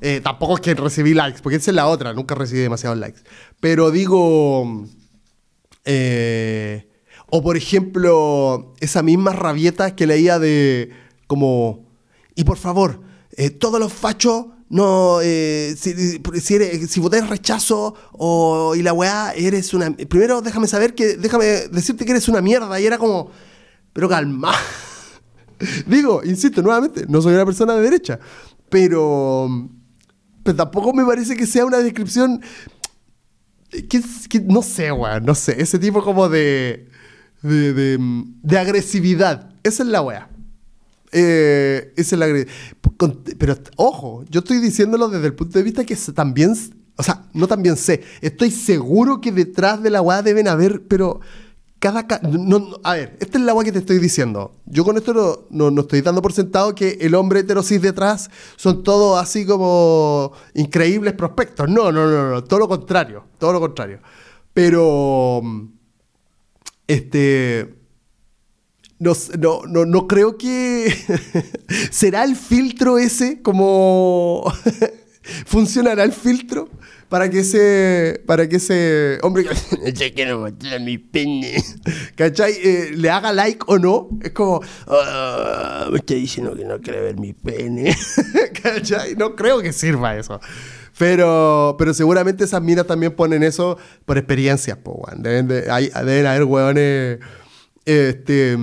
Eh, 0.00 0.20
tampoco 0.22 0.54
es 0.54 0.60
que 0.60 0.74
recibí 0.74 1.14
likes, 1.14 1.40
porque 1.42 1.56
esa 1.56 1.70
es 1.70 1.74
la 1.74 1.86
otra, 1.86 2.12
nunca 2.12 2.34
recibí 2.34 2.60
demasiados 2.60 2.98
likes. 2.98 3.20
Pero 3.60 3.90
digo. 3.90 4.84
Eh, 5.84 6.86
o 7.30 7.42
por 7.42 7.56
ejemplo, 7.56 8.74
esa 8.80 9.02
misma 9.02 9.32
rabieta 9.32 9.94
que 9.94 10.06
leía 10.06 10.38
de 10.38 10.90
como, 11.26 11.86
y 12.34 12.42
por 12.42 12.58
favor, 12.58 13.00
eh, 13.36 13.50
todos 13.50 13.78
los 13.78 13.92
fachos, 13.92 14.46
no, 14.70 15.20
eh, 15.22 15.74
si, 15.76 15.92
si, 16.40 16.54
eres, 16.54 16.90
si 16.90 17.00
rechazo 17.00 17.94
o, 18.12 18.74
y 18.74 18.82
la 18.82 18.92
weá, 18.92 19.32
eres 19.32 19.74
una... 19.74 19.90
Primero 19.90 20.40
déjame 20.40 20.66
saber 20.68 20.94
que, 20.94 21.16
déjame 21.16 21.44
decirte 21.44 22.04
que 22.04 22.12
eres 22.12 22.28
una 22.28 22.40
mierda 22.40 22.80
y 22.80 22.86
era 22.86 22.96
como, 22.96 23.30
pero 23.92 24.08
calma. 24.08 24.54
Digo, 25.86 26.22
insisto, 26.24 26.62
nuevamente, 26.62 27.04
no 27.08 27.20
soy 27.20 27.34
una 27.34 27.44
persona 27.44 27.74
de 27.74 27.82
derecha, 27.82 28.18
pero, 28.70 29.68
pero 30.42 30.56
tampoco 30.56 30.94
me 30.94 31.04
parece 31.04 31.36
que 31.36 31.46
sea 31.46 31.66
una 31.66 31.78
descripción... 31.78 32.40
Que, 33.70 34.00
no 34.46 34.62
sé, 34.62 34.90
weón, 34.90 35.24
no 35.24 35.34
sé, 35.34 35.60
ese 35.60 35.78
tipo 35.78 36.02
como 36.02 36.28
de 36.28 36.90
de, 37.42 37.98
de, 38.42 38.58
agresividad. 38.58 39.50
Esa 39.62 39.82
es 39.82 39.88
la 39.88 40.02
wea. 40.02 40.28
Eh, 41.12 41.92
es 41.96 42.12
la 42.12 42.26
Pero 43.38 43.56
ojo, 43.76 44.24
yo 44.28 44.40
estoy 44.40 44.58
diciéndolo 44.58 45.08
desde 45.08 45.26
el 45.26 45.34
punto 45.34 45.58
de 45.58 45.64
vista 45.64 45.84
que 45.84 45.96
también, 46.14 46.54
o 46.96 47.02
sea, 47.02 47.24
no 47.32 47.48
también 47.48 47.76
sé, 47.76 48.02
estoy 48.20 48.50
seguro 48.50 49.20
que 49.20 49.32
detrás 49.32 49.82
de 49.82 49.90
la 49.90 50.22
deben 50.22 50.48
haber, 50.48 50.86
pero 50.86 51.20
cada... 51.80 52.06
no, 52.22 52.78
a 52.84 52.94
ver, 52.94 53.16
esta 53.20 53.38
es 53.38 53.44
la 53.44 53.54
weá 53.54 53.64
que 53.64 53.72
te 53.72 53.78
estoy 53.78 53.98
diciendo. 53.98 54.54
Yo 54.66 54.84
con 54.84 54.98
esto 54.98 55.46
no, 55.50 55.70
no, 55.70 55.80
estoy 55.80 56.02
dando 56.02 56.20
por 56.20 56.32
sentado 56.32 56.74
que 56.74 56.98
el 57.00 57.14
hombre 57.14 57.40
heterosis 57.40 57.80
detrás 57.80 58.30
son 58.56 58.84
todos 58.84 59.20
así 59.20 59.46
como 59.46 60.32
increíbles 60.54 61.14
prospectos. 61.14 61.68
No, 61.68 61.90
no, 61.90 62.06
no, 62.06 62.30
no, 62.30 62.44
todo 62.44 62.60
lo 62.60 62.68
contrario, 62.68 63.24
todo 63.38 63.52
lo 63.54 63.60
contrario. 63.60 64.00
Pero 64.52 65.42
este. 66.90 67.74
No, 68.98 69.14
no, 69.66 69.86
no, 69.86 70.06
creo 70.06 70.36
que. 70.36 70.69
¿Será 71.90 72.24
el 72.24 72.36
filtro 72.36 72.98
ese 72.98 73.42
como. 73.42 74.44
¿Funcionará 75.46 76.04
el 76.04 76.12
filtro? 76.12 76.68
Para 77.08 77.28
que 77.28 77.40
ese. 77.40 78.22
Para 78.26 78.48
que 78.48 78.56
ese 78.56 79.18
hombre 79.22 79.44
que. 79.44 80.12
quiero 80.14 80.38
mostrar 80.38 80.80
mi 80.80 80.98
pene. 80.98 81.62
¿Cachai? 82.14 82.52
Eh, 82.52 82.92
le 82.94 83.10
haga 83.10 83.32
like 83.32 83.64
o 83.66 83.78
no. 83.78 84.08
Es 84.22 84.30
como. 84.30 84.60
Ah, 84.86 85.88
me 85.90 85.98
está 85.98 86.14
diciendo 86.14 86.54
que 86.54 86.64
no 86.64 86.80
quiere 86.80 87.00
ver 87.00 87.18
mi 87.18 87.32
pene. 87.32 87.96
¿Cachai? 88.62 89.16
No 89.16 89.34
creo 89.34 89.60
que 89.60 89.72
sirva 89.72 90.16
eso. 90.16 90.40
Pero, 91.00 91.76
pero 91.78 91.94
seguramente 91.94 92.44
esas 92.44 92.60
minas 92.60 92.86
también 92.86 93.16
ponen 93.16 93.42
eso 93.42 93.78
por 94.04 94.18
experiencias, 94.18 94.76
po, 94.76 95.02
deben, 95.16 95.48
de, 95.48 95.62
deben 95.62 96.26
haber 96.26 96.44
hueones, 96.44 97.20
este, 97.86 98.58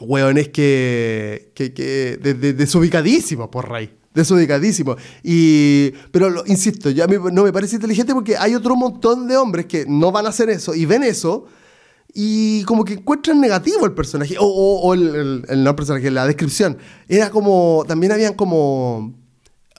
hueones 0.00 0.48
que, 0.48 1.52
que, 1.54 1.72
que 1.72 2.16
desubicadísimos, 2.18 3.48
por 3.48 3.68
rey. 3.68 3.96
Desubicadísimos. 4.14 4.96
Y, 5.22 5.92
pero 6.10 6.44
insisto, 6.46 6.90
ya 6.90 7.06
no 7.06 7.44
me 7.44 7.52
parece 7.52 7.76
inteligente 7.76 8.12
porque 8.12 8.36
hay 8.36 8.54
otro 8.54 8.74
montón 8.76 9.28
de 9.28 9.36
hombres 9.36 9.66
que 9.66 9.84
no 9.86 10.10
van 10.10 10.26
a 10.26 10.30
hacer 10.30 10.50
eso 10.50 10.74
y 10.74 10.84
ven 10.84 11.02
eso 11.02 11.46
y 12.12 12.64
como 12.64 12.84
que 12.84 12.94
encuentran 12.94 13.40
negativo 13.40 13.86
el 13.86 13.92
personaje, 13.92 14.36
o, 14.38 14.44
o, 14.44 14.94
el, 14.94 15.14
el, 15.14 15.44
el, 15.48 15.62
no 15.62 15.76
personaje, 15.76 16.10
la 16.10 16.26
descripción. 16.26 16.76
Era 17.06 17.30
como, 17.30 17.84
también 17.86 18.10
habían 18.10 18.34
como 18.34 19.14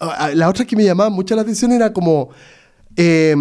Ah, 0.03 0.15
ah, 0.17 0.32
la 0.34 0.49
otra 0.49 0.65
que 0.65 0.76
me 0.76 0.84
llamaba 0.84 1.11
mucho 1.11 1.36
la 1.36 1.43
atención 1.43 1.72
era 1.72 1.93
como, 1.93 2.30
eh, 2.95 3.36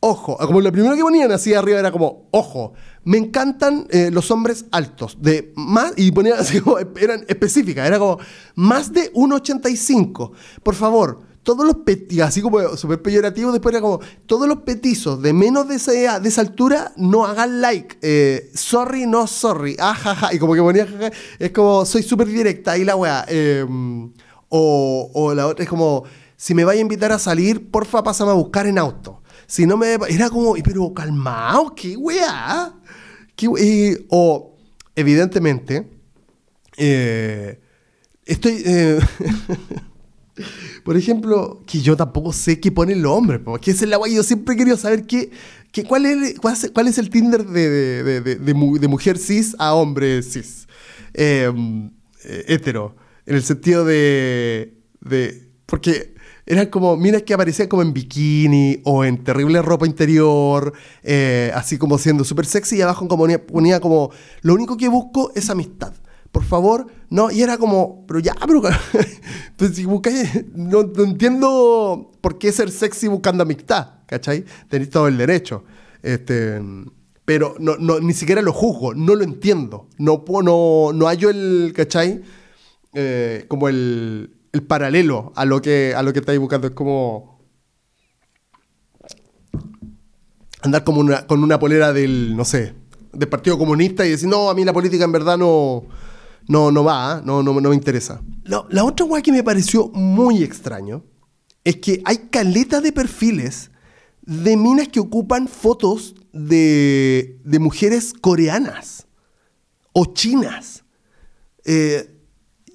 ojo, 0.00 0.36
como 0.38 0.60
lo 0.60 0.70
primero 0.72 0.94
que 0.94 1.02
ponían 1.02 1.32
así 1.32 1.54
arriba 1.54 1.78
era 1.78 1.90
como, 1.90 2.28
ojo, 2.30 2.74
me 3.04 3.18
encantan 3.18 3.86
eh, 3.90 4.10
los 4.12 4.30
hombres 4.30 4.66
altos, 4.70 5.18
de 5.20 5.52
más, 5.56 5.92
y 5.96 6.10
ponían 6.12 6.38
así 6.38 6.60
como, 6.60 6.78
eran 7.00 7.24
específicas, 7.28 7.86
era 7.86 7.98
como, 7.98 8.18
más 8.54 8.92
de 8.92 9.12
1,85, 9.12 10.32
por 10.62 10.74
favor, 10.74 11.20
todos 11.46 11.64
los 11.64 11.76
petizos, 11.76 12.26
así 12.26 12.42
como 12.42 12.76
súper 12.76 13.00
peyorativo, 13.00 13.52
después 13.52 13.72
era 13.72 13.80
como, 13.80 14.00
todos 14.26 14.48
los 14.48 14.62
petizos 14.62 15.22
de 15.22 15.32
menos 15.32 15.68
de 15.68 15.76
esa, 15.76 16.18
de 16.18 16.28
esa 16.28 16.40
altura, 16.40 16.92
no 16.96 17.24
hagan 17.24 17.60
like. 17.60 17.98
Eh, 18.02 18.50
sorry, 18.52 19.06
no 19.06 19.28
sorry. 19.28 19.76
Ajaja. 19.78 20.34
Y 20.34 20.40
como 20.40 20.54
que 20.54 20.60
ponía, 20.60 20.88
es 21.38 21.52
como, 21.52 21.86
soy 21.86 22.02
súper 22.02 22.26
directa. 22.26 22.76
Y 22.76 22.84
la 22.84 22.96
weá. 22.96 23.24
Eh, 23.28 23.64
o, 24.48 25.32
la 25.36 25.46
otra 25.46 25.62
es 25.62 25.68
como, 25.68 26.02
si 26.36 26.52
me 26.52 26.64
vaya 26.64 26.78
a 26.78 26.82
invitar 26.82 27.12
a 27.12 27.18
salir, 27.20 27.70
porfa, 27.70 28.02
pásame 28.02 28.32
a 28.32 28.34
buscar 28.34 28.66
en 28.66 28.78
auto. 28.78 29.22
Si 29.46 29.66
no 29.66 29.76
me... 29.76 29.96
Era 30.08 30.30
como, 30.30 30.54
pero 30.64 30.92
calmado, 30.92 31.74
qué 31.74 31.96
weá. 31.96 32.74
o, 34.08 34.56
evidentemente, 34.94 35.88
eh, 36.76 37.60
estoy... 38.24 38.62
Eh, 38.64 38.98
por 40.84 40.96
ejemplo, 40.96 41.62
que 41.66 41.80
yo 41.80 41.96
tampoco 41.96 42.32
sé 42.32 42.60
qué 42.60 42.70
pone 42.70 42.92
el 42.92 43.06
hombre, 43.06 43.38
porque 43.38 43.70
es 43.70 43.82
el 43.82 43.92
agua 43.92 44.08
yo 44.08 44.22
siempre 44.22 44.54
he 44.54 44.58
querido 44.58 44.76
saber 44.76 45.06
qué, 45.06 45.30
cuál, 45.88 46.06
es, 46.06 46.38
cuál, 46.72 46.88
es, 46.88 46.98
el 46.98 47.10
Tinder 47.10 47.44
de, 47.44 48.20
de, 48.20 48.88
mujer 48.88 49.18
cis 49.18 49.56
a 49.58 49.74
hombre 49.74 50.22
cis, 50.22 50.68
eh, 51.14 51.50
hetero 52.46 52.96
en 53.26 53.34
el 53.34 53.42
sentido 53.42 53.84
de, 53.84 54.78
de 55.00 55.48
porque 55.66 56.14
eran 56.46 56.66
como 56.66 56.96
minas 56.96 57.22
que 57.22 57.34
aparecían 57.34 57.68
como 57.68 57.82
en 57.82 57.92
bikini 57.92 58.80
o 58.84 59.04
en 59.04 59.22
terrible 59.24 59.60
ropa 59.62 59.86
interior, 59.86 60.72
eh, 61.02 61.50
así 61.54 61.76
como 61.76 61.98
siendo 61.98 62.24
súper 62.24 62.46
sexy 62.46 62.76
y 62.76 62.82
abajo 62.82 63.08
como 63.08 63.26
ponía, 63.40 63.80
como, 63.80 64.10
lo 64.42 64.54
único 64.54 64.76
que 64.76 64.88
busco 64.88 65.32
es 65.34 65.50
amistad. 65.50 65.92
Por 66.30 66.44
favor, 66.44 66.86
no, 67.08 67.30
y 67.30 67.42
era 67.42 67.56
como, 67.56 68.04
pero 68.06 68.20
ya, 68.20 68.34
pero 68.46 68.62
pues 69.56 69.74
si 69.74 69.86
buscáis, 69.86 70.44
no, 70.54 70.82
entiendo 70.98 72.12
por 72.20 72.38
qué 72.38 72.52
ser 72.52 72.70
sexy 72.70 73.08
buscando 73.08 73.42
amistad, 73.42 74.00
¿cachai? 74.06 74.44
Tenéis 74.68 74.90
todo 74.90 75.08
el 75.08 75.16
derecho. 75.16 75.64
Este, 76.02 76.60
pero 77.24 77.56
no, 77.58 77.76
no, 77.78 78.00
ni 78.00 78.12
siquiera 78.12 78.42
lo 78.42 78.52
juzgo, 78.52 78.94
no 78.94 79.14
lo 79.14 79.24
entiendo. 79.24 79.88
No, 79.98 80.24
no, 80.42 80.92
no 80.92 81.06
hallo 81.06 81.30
el, 81.30 81.72
¿cachai? 81.74 82.22
Eh, 82.92 83.46
como 83.48 83.68
el, 83.68 84.35
paralelo 84.62 85.32
a 85.36 85.44
lo 85.44 85.60
que, 85.62 85.94
a 85.96 86.02
lo 86.02 86.12
que 86.12 86.20
estáis 86.20 86.38
buscando. 86.38 86.68
Es 86.68 86.74
como 86.74 87.36
andar 90.62 90.84
como 90.84 91.00
una, 91.00 91.26
con 91.26 91.42
una 91.42 91.58
polera 91.58 91.92
del, 91.92 92.36
no 92.36 92.44
sé, 92.44 92.74
del 93.12 93.28
Partido 93.28 93.58
Comunista 93.58 94.06
y 94.06 94.10
decir, 94.10 94.28
no, 94.28 94.50
a 94.50 94.54
mí 94.54 94.64
la 94.64 94.72
política 94.72 95.04
en 95.04 95.12
verdad 95.12 95.38
no, 95.38 95.84
no, 96.48 96.70
no 96.70 96.84
va, 96.84 97.18
¿eh? 97.18 97.22
no, 97.24 97.42
no, 97.42 97.58
no 97.60 97.68
me 97.70 97.74
interesa. 97.74 98.20
La, 98.44 98.84
otra 98.84 99.06
guay 99.06 99.22
que 99.22 99.32
me 99.32 99.42
pareció 99.42 99.88
muy 99.88 100.42
extraño 100.42 101.04
es 101.64 101.76
que 101.76 102.02
hay 102.04 102.28
caletas 102.30 102.82
de 102.82 102.92
perfiles 102.92 103.70
de 104.22 104.56
minas 104.56 104.88
que 104.88 105.00
ocupan 105.00 105.48
fotos 105.48 106.14
de, 106.32 107.40
de 107.44 107.58
mujeres 107.58 108.12
coreanas 108.12 109.06
o 109.92 110.06
chinas. 110.06 110.84
Eh, 111.64 112.15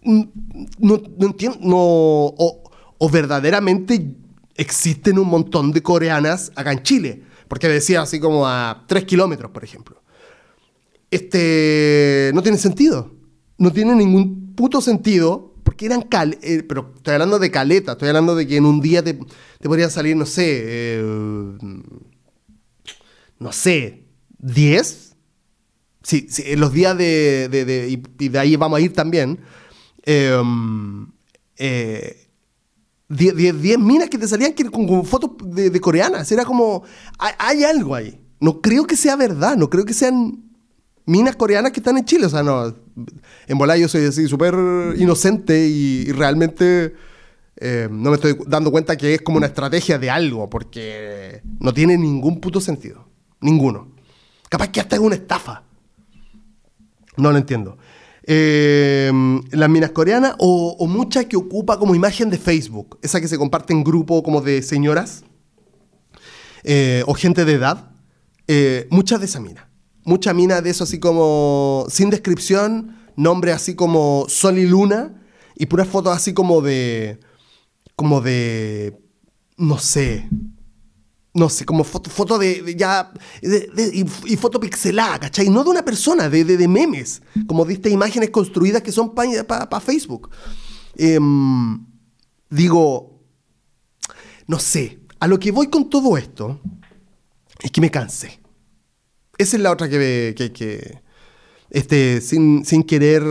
no, 0.03 1.01
entiendo, 1.19 1.59
no, 1.61 1.77
o, 1.77 2.63
o, 2.97 3.09
verdaderamente 3.09 4.15
existen 4.55 5.19
un 5.19 5.27
montón 5.27 5.71
de 5.71 5.81
coreanas 5.81 6.51
acá 6.55 6.71
en 6.71 6.83
Chile, 6.83 7.23
porque 7.47 7.67
decía 7.67 8.01
así 8.01 8.19
como 8.19 8.47
a 8.47 8.85
3 8.87 9.05
kilómetros, 9.05 9.51
por 9.51 9.63
ejemplo. 9.63 10.01
Este, 11.09 12.31
no 12.33 12.41
tiene 12.41 12.57
sentido, 12.57 13.11
no 13.57 13.71
tiene 13.71 13.95
ningún 13.95 14.55
puto 14.55 14.81
sentido, 14.81 15.53
porque 15.63 15.85
eran 15.85 16.01
cal, 16.01 16.37
eh, 16.41 16.63
pero 16.67 16.93
estoy 16.95 17.13
hablando 17.13 17.39
de 17.39 17.51
caleta, 17.51 17.93
estoy 17.93 18.09
hablando 18.09 18.35
de 18.35 18.47
que 18.47 18.57
en 18.57 18.65
un 18.65 18.81
día 18.81 19.03
te, 19.03 19.13
te 19.13 19.67
podrían 19.67 19.91
salir, 19.91 20.15
no 20.15 20.25
sé, 20.25 20.61
eh, 20.65 21.03
no 23.39 23.51
sé, 23.51 24.05
10. 24.39 25.15
Sí, 26.03 26.27
sí, 26.29 26.43
en 26.45 26.59
los 26.59 26.73
días 26.73 26.97
de, 26.97 27.47
de, 27.49 27.65
de 27.65 27.89
y, 28.19 28.29
de 28.29 28.39
ahí 28.39 28.55
vamos 28.55 28.77
a 28.77 28.81
ir 28.81 28.93
también. 28.93 29.39
10 30.05 30.41
em, 30.41 31.07
eh, 31.57 32.27
minas 33.77 34.09
que 34.09 34.17
te 34.17 34.27
salían 34.27 34.53
con, 34.71 35.05
fotos 35.05 35.31
de, 35.43 35.79
coreanas. 35.79 36.31
Era 36.31 36.45
como, 36.45 36.83
hay, 37.17 37.63
algo 37.63 37.95
ahí. 37.95 38.19
No 38.39 38.61
creo 38.61 38.85
que 38.85 38.95
sea 38.95 39.15
verdad, 39.15 39.55
no 39.55 39.69
creo 39.69 39.85
que 39.85 39.93
sean 39.93 40.43
minas 41.05 41.35
coreanas 41.35 41.71
que 41.71 41.79
están 41.79 41.97
en 41.97 42.05
Chile. 42.05 42.25
O 42.25 42.29
sea, 42.29 42.41
no, 42.41 42.75
en 43.47 43.57
volar 43.57 43.77
yo 43.77 43.87
soy 43.87 44.05
así 44.05 44.27
súper 44.27 44.55
inocente 44.97 45.67
y, 45.67 46.11
realmente 46.11 46.95
eh, 47.57 47.87
no 47.91 48.09
me 48.09 48.15
estoy 48.15 48.35
dando 48.47 48.71
cuenta 48.71 48.97
que 48.97 49.13
es 49.13 49.21
como 49.21 49.37
una 49.37 49.47
estrategia 49.47 49.99
de 49.99 50.09
algo, 50.09 50.49
porque 50.49 51.41
no 51.59 51.73
tiene 51.73 51.97
ningún 51.97 52.41
puto 52.41 52.59
sentido. 52.59 53.07
Ninguno. 53.39 53.91
Capaz 54.49 54.69
que 54.69 54.79
hasta 54.79 54.95
es 54.95 55.01
una 55.01 55.15
estafa. 55.15 55.63
No 57.17 57.31
lo 57.31 57.37
entiendo. 57.37 57.77
Eh, 58.33 59.11
las 59.51 59.69
minas 59.69 59.91
coreanas 59.91 60.35
o, 60.39 60.87
muchas 60.87 61.25
que 61.25 61.35
ocupa 61.35 61.77
como 61.77 61.95
imagen 61.95 62.29
de 62.29 62.37
Facebook, 62.37 62.97
esa 63.01 63.19
que 63.19 63.27
se 63.27 63.37
comparte 63.37 63.73
en 63.73 63.83
grupo 63.83 64.23
como 64.23 64.39
de 64.39 64.61
señoras 64.61 65.25
eh, 66.63 67.03
o 67.07 67.13
gente 67.13 67.43
de 67.43 67.51
edad, 67.51 67.91
eh, 68.47 68.87
muchas 68.89 69.19
de 69.19 69.25
esas 69.25 69.41
minas. 69.41 69.65
Muchas 70.05 70.33
minas 70.33 70.63
de 70.63 70.69
eso 70.69 70.85
así 70.85 70.97
como 70.97 71.85
sin 71.89 72.09
descripción, 72.09 72.95
nombre 73.17 73.51
así 73.51 73.75
como 73.75 74.23
Sol 74.29 74.57
y 74.59 74.65
Luna 74.65 75.21
y 75.57 75.65
puras 75.65 75.89
fotos 75.89 76.15
así 76.15 76.33
como 76.33 76.61
de, 76.61 77.19
como 77.97 78.21
de, 78.21 78.97
no 79.57 79.77
sé, 79.77 80.29
no 81.33 81.49
sé, 81.49 81.65
como 81.65 81.83
foto, 81.83 82.09
foto 82.09 82.37
de, 82.37 82.75
ya, 82.77 83.11
y, 83.41 84.35
foto 84.35 84.59
pixelada, 84.59 85.19
¿cachai? 85.19 85.49
No 85.49 85.63
de 85.63 85.69
una 85.69 85.85
persona, 85.85 86.29
de, 86.29 86.43
de 86.43 86.67
memes, 86.67 87.21
como 87.47 87.63
de 87.63 87.89
imágenes 87.89 88.31
construidas 88.31 88.81
que 88.81 88.91
son 88.91 89.15
para 89.15 89.79
Facebook. 89.79 90.29
Em, 90.97 91.85
digo, 92.49 93.23
no 94.47 94.59
sé, 94.59 94.99
a 95.19 95.27
lo 95.27 95.39
que 95.39 95.51
voy 95.51 95.67
con 95.67 95.89
todo 95.89 96.17
esto 96.17 96.59
es 97.61 97.71
que 97.71 97.79
me 97.79 97.91
cansé. 97.91 98.41
Esa 99.37 99.55
es 99.55 99.63
la 99.63 99.71
otra 99.71 99.87
que, 99.87 100.33
que, 100.37 100.51
que 100.51 101.01
este, 101.69 102.19
sin, 102.19 102.65
sin 102.65 102.83
querer 102.83 103.23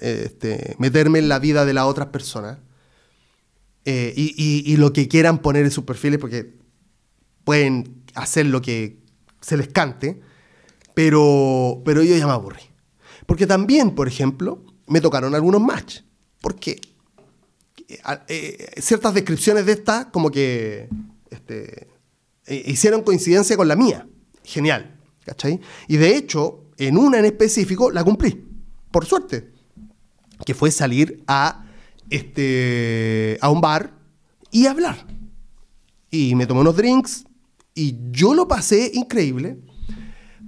este, 0.00 0.74
meterme 0.78 1.20
en 1.20 1.28
la 1.28 1.38
vida 1.38 1.64
de 1.64 1.74
las 1.74 1.84
otras 1.84 2.08
personas. 2.08 2.58
Eh, 3.84 4.12
y, 4.16 4.34
y, 4.36 4.72
y, 4.72 4.76
lo 4.76 4.92
que 4.92 5.08
quieran 5.08 5.40
poner 5.40 5.64
en 5.64 5.70
sus 5.70 5.84
perfiles, 5.84 6.18
porque 6.18 6.59
pueden 7.44 8.04
hacer 8.14 8.46
lo 8.46 8.60
que 8.60 8.98
se 9.40 9.56
les 9.56 9.68
cante, 9.68 10.20
pero, 10.94 11.82
pero 11.84 12.02
yo 12.02 12.16
ya 12.16 12.26
me 12.26 12.32
aburrí. 12.32 12.62
Porque 13.26 13.46
también, 13.46 13.94
por 13.94 14.08
ejemplo, 14.08 14.62
me 14.86 15.00
tocaron 15.00 15.34
algunos 15.34 15.60
match. 15.60 16.00
Porque 16.40 16.80
eh, 17.88 17.98
eh, 18.28 18.80
ciertas 18.80 19.14
descripciones 19.14 19.66
de 19.66 19.72
esta 19.72 20.10
como 20.10 20.30
que 20.30 20.88
este, 21.30 21.88
eh, 22.46 22.62
hicieron 22.66 23.02
coincidencia 23.02 23.56
con 23.56 23.68
la 23.68 23.76
mía. 23.76 24.06
Genial. 24.44 24.98
¿Cachai? 25.24 25.60
Y 25.86 25.96
de 25.96 26.16
hecho, 26.16 26.64
en 26.76 26.96
una 26.96 27.18
en 27.18 27.24
específico 27.24 27.90
la 27.90 28.02
cumplí. 28.04 28.44
Por 28.90 29.06
suerte. 29.06 29.52
Que 30.44 30.54
fue 30.54 30.70
salir 30.70 31.22
a, 31.26 31.66
este, 32.08 33.38
a 33.40 33.50
un 33.50 33.60
bar 33.60 33.94
y 34.50 34.66
hablar. 34.66 35.06
Y 36.10 36.34
me 36.34 36.46
tomé 36.46 36.60
unos 36.60 36.76
drinks, 36.76 37.24
y 37.74 37.98
yo 38.10 38.34
lo 38.34 38.48
pasé 38.48 38.90
increíble. 38.94 39.58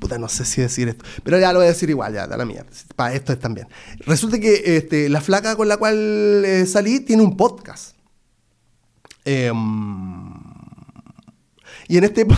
Puta, 0.00 0.18
no 0.18 0.28
sé 0.28 0.44
si 0.44 0.60
decir 0.60 0.88
esto. 0.88 1.04
Pero 1.22 1.38
ya 1.38 1.52
lo 1.52 1.60
voy 1.60 1.66
a 1.66 1.70
decir 1.70 1.88
igual, 1.88 2.12
ya, 2.12 2.26
da 2.26 2.36
la 2.36 2.44
mía. 2.44 2.66
Para 2.96 3.14
esto 3.14 3.32
es 3.32 3.38
también. 3.38 3.68
Resulta 4.00 4.40
que 4.40 4.76
este, 4.76 5.08
la 5.08 5.20
flaca 5.20 5.54
con 5.54 5.68
la 5.68 5.76
cual 5.76 6.42
eh, 6.44 6.66
salí 6.66 7.00
tiene 7.00 7.22
un 7.22 7.36
podcast. 7.36 7.94
Em, 9.24 10.34
y 11.86 11.98
en 11.98 12.04
este. 12.04 12.26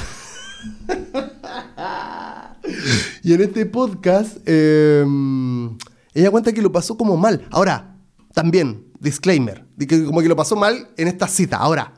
y 3.22 3.32
en 3.32 3.40
este 3.40 3.64
podcast. 3.64 4.36
Em, 4.46 5.78
ella 6.12 6.30
cuenta 6.30 6.52
que 6.52 6.60
lo 6.60 6.70
pasó 6.70 6.98
como 6.98 7.16
mal. 7.16 7.48
Ahora, 7.50 7.96
también, 8.34 8.92
disclaimer. 9.00 9.64
Como 10.04 10.20
que 10.20 10.28
lo 10.28 10.36
pasó 10.36 10.54
mal 10.54 10.90
en 10.98 11.08
esta 11.08 11.28
cita. 11.28 11.56
Ahora, 11.56 11.94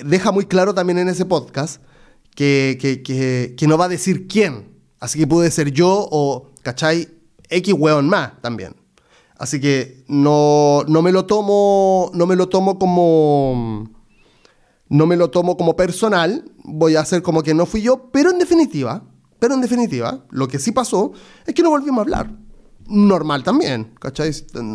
deja 0.00 0.30
muy 0.30 0.44
claro 0.44 0.74
también 0.74 0.98
en 0.98 1.08
ese 1.08 1.24
podcast 1.24 1.80
que, 2.40 3.66
no 3.66 3.76
va 3.76 3.84
a 3.86 3.88
decir 3.88 4.26
quién. 4.26 4.68
Así 4.98 5.18
que 5.18 5.26
puede 5.26 5.50
ser 5.50 5.72
yo 5.72 6.08
o, 6.10 6.48
¿cachai? 6.62 7.08
X 7.48 7.74
weón 7.76 8.08
más 8.08 8.40
también. 8.40 8.74
Así 9.38 9.60
que 9.60 10.04
no, 10.08 10.84
no 10.86 11.02
me 11.02 11.12
lo 11.12 11.26
tomo. 11.26 12.10
No 12.14 12.26
me 12.26 12.36
lo 12.36 12.48
tomo 12.48 12.78
como. 12.78 13.88
No 14.88 15.06
me 15.06 15.16
lo 15.16 15.30
tomo 15.30 15.56
como 15.56 15.76
personal. 15.76 16.44
Voy 16.64 16.96
a 16.96 17.00
hacer 17.00 17.22
como 17.22 17.42
que 17.42 17.54
no 17.54 17.66
fui 17.66 17.82
yo. 17.82 18.10
Pero 18.10 18.30
en 18.30 18.38
definitiva. 18.38 19.02
Pero 19.38 19.54
en 19.54 19.62
definitiva, 19.62 20.24
lo 20.30 20.48
que 20.48 20.58
sí 20.58 20.72
pasó 20.72 21.12
es 21.46 21.54
que 21.54 21.62
no 21.62 21.70
volvimos 21.70 21.98
a 21.98 22.02
hablar. 22.02 22.30
Normal 22.86 23.42
también, 23.42 23.94
¿cachai? 23.98 24.32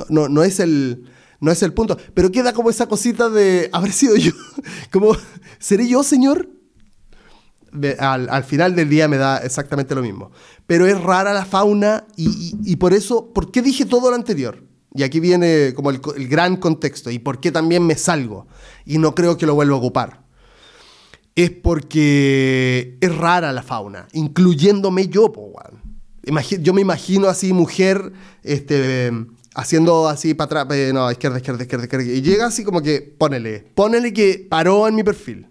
No, 0.09 0.27
no 0.27 0.43
es 0.43 0.59
el. 0.59 1.05
No 1.39 1.51
es 1.51 1.61
el 1.61 1.73
punto. 1.73 1.97
Pero 2.13 2.31
queda 2.31 2.53
como 2.53 2.69
esa 2.69 2.87
cosita 2.87 3.29
de 3.29 3.69
haber 3.73 3.91
sido 3.91 4.15
yo. 4.15 4.31
Como, 4.91 5.15
¿seré 5.59 5.87
yo, 5.87 6.01
señor? 6.01 6.54
Al, 7.99 8.43
final 8.43 8.75
del 8.75 8.89
día 8.89 9.07
me 9.07 9.17
da 9.17 9.37
exactamente 9.37 9.95
lo 9.95 10.01
mismo. 10.01 10.31
Pero 10.67 10.85
es 10.85 10.99
rara 11.01 11.33
la 11.33 11.45
fauna 11.45 12.05
y, 12.15 12.75
por 12.77 12.93
eso, 12.93 13.31
¿por 13.33 13.51
qué 13.51 13.61
dije 13.61 13.85
todo 13.85 14.09
lo 14.09 14.15
anterior? 14.15 14.63
Y 14.93 15.03
aquí 15.03 15.19
viene 15.19 15.73
como 15.75 15.89
el, 15.89 15.99
gran 16.27 16.55
contexto 16.57 17.11
y 17.11 17.19
por 17.19 17.39
qué 17.39 17.51
también 17.51 17.85
me 17.85 17.95
salgo 17.95 18.47
y 18.85 18.97
no 18.97 19.13
creo 19.13 19.37
que 19.37 19.45
lo 19.45 19.55
vuelva 19.55 19.75
a 19.75 19.79
ocupar. 19.79 20.25
Es 21.35 21.51
porque 21.51 22.97
es 23.01 23.15
rara 23.15 23.51
la 23.51 23.61
fauna, 23.61 24.07
incluyéndome 24.13 25.07
yo, 25.09 25.31
Yo 26.61 26.73
me 26.73 26.81
imagino 26.81 27.27
así, 27.27 27.51
mujer, 27.51 28.13
este, 28.41 29.11
haciendo 29.53 30.07
así 30.07 30.33
para 30.33 30.61
atrás, 30.61 30.77
eh, 30.77 30.91
no, 30.93 31.11
izquierda, 31.11 31.37
izquierda, 31.37 31.63
izquierda, 31.63 31.85
izquierda, 31.85 32.05
y 32.05 32.21
llega 32.21 32.45
así 32.45 32.63
como 32.63 32.81
que, 32.81 33.01
ponele, 33.01 33.65
ponele 33.75 34.13
que 34.13 34.47
paró 34.49 34.87
en 34.87 34.95
mi 34.95 35.03
perfil 35.03 35.47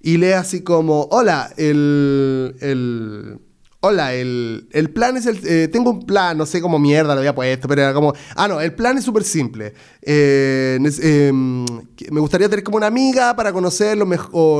y 0.00 0.16
lee 0.16 0.32
así 0.32 0.62
como, 0.62 1.08
hola, 1.10 1.52
el, 1.56 2.56
el 2.60 3.40
hola, 3.80 4.14
el, 4.14 4.68
el, 4.72 4.90
plan 4.90 5.16
es 5.16 5.26
el... 5.26 5.40
Eh, 5.44 5.68
tengo 5.68 5.90
un 5.90 6.06
plan, 6.06 6.36
no 6.36 6.46
sé 6.46 6.60
cómo 6.60 6.78
mierda 6.78 7.14
lo 7.14 7.20
había 7.20 7.34
puesto, 7.34 7.66
pero 7.68 7.82
era 7.82 7.94
como... 7.94 8.12
Ah, 8.36 8.46
no, 8.48 8.60
el 8.60 8.74
plan 8.74 8.98
es 8.98 9.04
súper 9.04 9.24
simple. 9.24 9.74
Eh, 10.02 10.78
em, 11.02 11.64
me 12.10 12.20
gustaría 12.20 12.48
tener 12.48 12.62
como 12.62 12.76
una 12.76 12.86
amiga 12.86 13.34
para 13.34 13.52
conocer 13.52 13.96
los, 13.96 14.08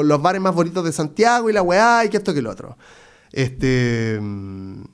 los 0.05 0.23
bares 0.23 0.41
más 0.41 0.55
bonitos 0.55 0.85
de 0.85 0.93
Santiago 0.93 1.49
y 1.51 1.53
la 1.53 1.63
weá 1.63 2.05
y 2.05 2.09
que 2.09 2.17
esto 2.17 2.35
que 2.35 2.43
lo 2.43 2.51
otro. 2.51 2.77
Este... 3.33 4.17
Em, 4.17 4.85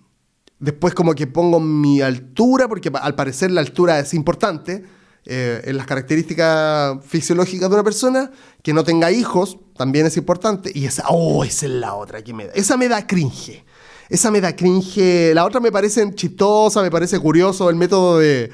después 0.58 0.94
como 0.94 1.14
que 1.14 1.26
pongo 1.26 1.60
mi 1.60 2.00
altura, 2.00 2.68
porque 2.68 2.90
al 2.94 3.14
parecer 3.14 3.50
la 3.50 3.60
altura 3.60 3.98
es 3.98 4.14
importante. 4.14 4.84
Eh, 5.28 5.60
en 5.64 5.76
las 5.76 5.86
características 5.86 7.04
fisiológicas 7.04 7.68
de 7.68 7.74
una 7.74 7.82
persona, 7.82 8.30
que 8.62 8.72
no 8.72 8.84
tenga 8.84 9.10
hijos, 9.10 9.58
también 9.76 10.06
es 10.06 10.16
importante. 10.16 10.70
Y 10.72 10.86
esa, 10.86 11.04
oh, 11.08 11.42
esa 11.42 11.66
es 11.66 11.72
la 11.72 11.94
otra 11.94 12.22
que 12.22 12.32
me 12.32 12.46
da. 12.46 12.52
Esa 12.52 12.76
me 12.76 12.88
da 12.88 13.04
cringe. 13.08 13.64
Esa 14.08 14.30
me 14.30 14.40
da 14.40 14.54
cringe. 14.54 15.34
La 15.34 15.44
otra 15.44 15.58
me 15.58 15.72
parece 15.72 16.14
chistosa, 16.14 16.80
me 16.80 16.92
parece 16.92 17.18
curioso 17.18 17.68
el 17.68 17.74
método 17.74 18.18
de, 18.18 18.52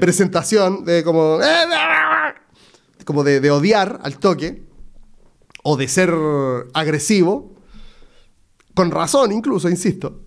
presentación, 0.00 0.84
de 0.84 1.04
como. 1.04 1.38
como 3.04 3.22
de, 3.22 3.38
de, 3.38 3.50
odiar 3.52 4.00
al 4.02 4.18
toque, 4.18 4.64
o 5.62 5.76
de 5.76 5.86
ser 5.86 6.12
agresivo, 6.74 7.54
con 8.74 8.90
razón 8.90 9.30
incluso, 9.30 9.68
insisto. 9.68 10.20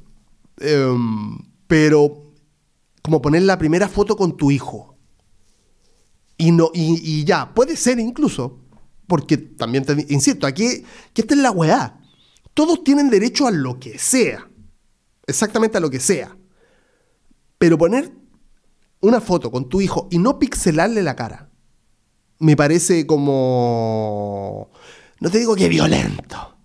Em, 0.58 1.38
pero 1.68 2.32
como 3.02 3.22
poner 3.22 3.42
la 3.42 3.58
primera 3.58 3.90
foto 3.90 4.16
con 4.16 4.38
tu 4.38 4.52
hijo. 4.52 4.95
Y, 6.38 6.52
no, 6.52 6.70
y, 6.74 7.24
ya, 7.24 7.54
puede 7.54 7.78
ser 7.78 8.00
incluso, 8.00 8.60
porque 9.08 9.38
también 9.38 9.86
te 9.86 9.94
insisto, 10.10 10.46
aquí, 10.46 10.84
que 11.14 11.22
esta 11.22 11.34
es 11.34 11.40
la 11.40 11.52
weá. 11.52 12.02
Todos 12.54 12.84
tienen 12.84 13.10
derecho 13.10 13.48
a 13.48 13.52
lo 13.52 13.80
que 13.80 13.98
sea. 14.00 14.50
Exactamente 15.28 15.78
a 15.78 15.82
lo 15.82 15.90
que 15.90 16.00
sea. 16.00 16.36
Pero 17.58 17.78
poner 17.78 18.12
una 19.02 19.22
foto 19.22 19.52
con 19.52 19.70
tu 19.70 19.82
hijo 19.82 20.08
y 20.12 20.18
no 20.18 20.40
pixelarle 20.40 21.04
la 21.04 21.16
cara, 21.16 21.50
me 22.40 22.56
parece 22.56 23.06
como... 23.06 24.72
No 25.20 25.32
te 25.32 25.40
digo 25.40 25.56
que 25.56 25.70
violento, 25.70 26.58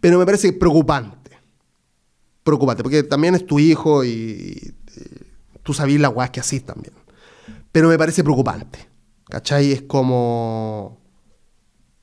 pero 0.00 0.18
me 0.18 0.24
parece 0.24 0.52
preocupante. 0.52 1.30
Preocupante, 2.42 2.82
porque 2.82 3.02
también 3.02 3.34
es 3.34 3.46
tu 3.46 3.58
hijo 3.58 4.04
y, 4.04 4.74
tú 5.62 5.74
sabes 5.74 6.00
la 6.00 6.08
weá 6.08 6.30
que 6.30 6.40
así 6.40 6.60
también. 6.60 6.94
Pero 7.72 7.88
me 7.88 7.98
parece 7.98 8.22
preocupante. 8.22 8.93
¿Cachai? 9.28 9.72
Es 9.72 9.82
como... 9.82 11.00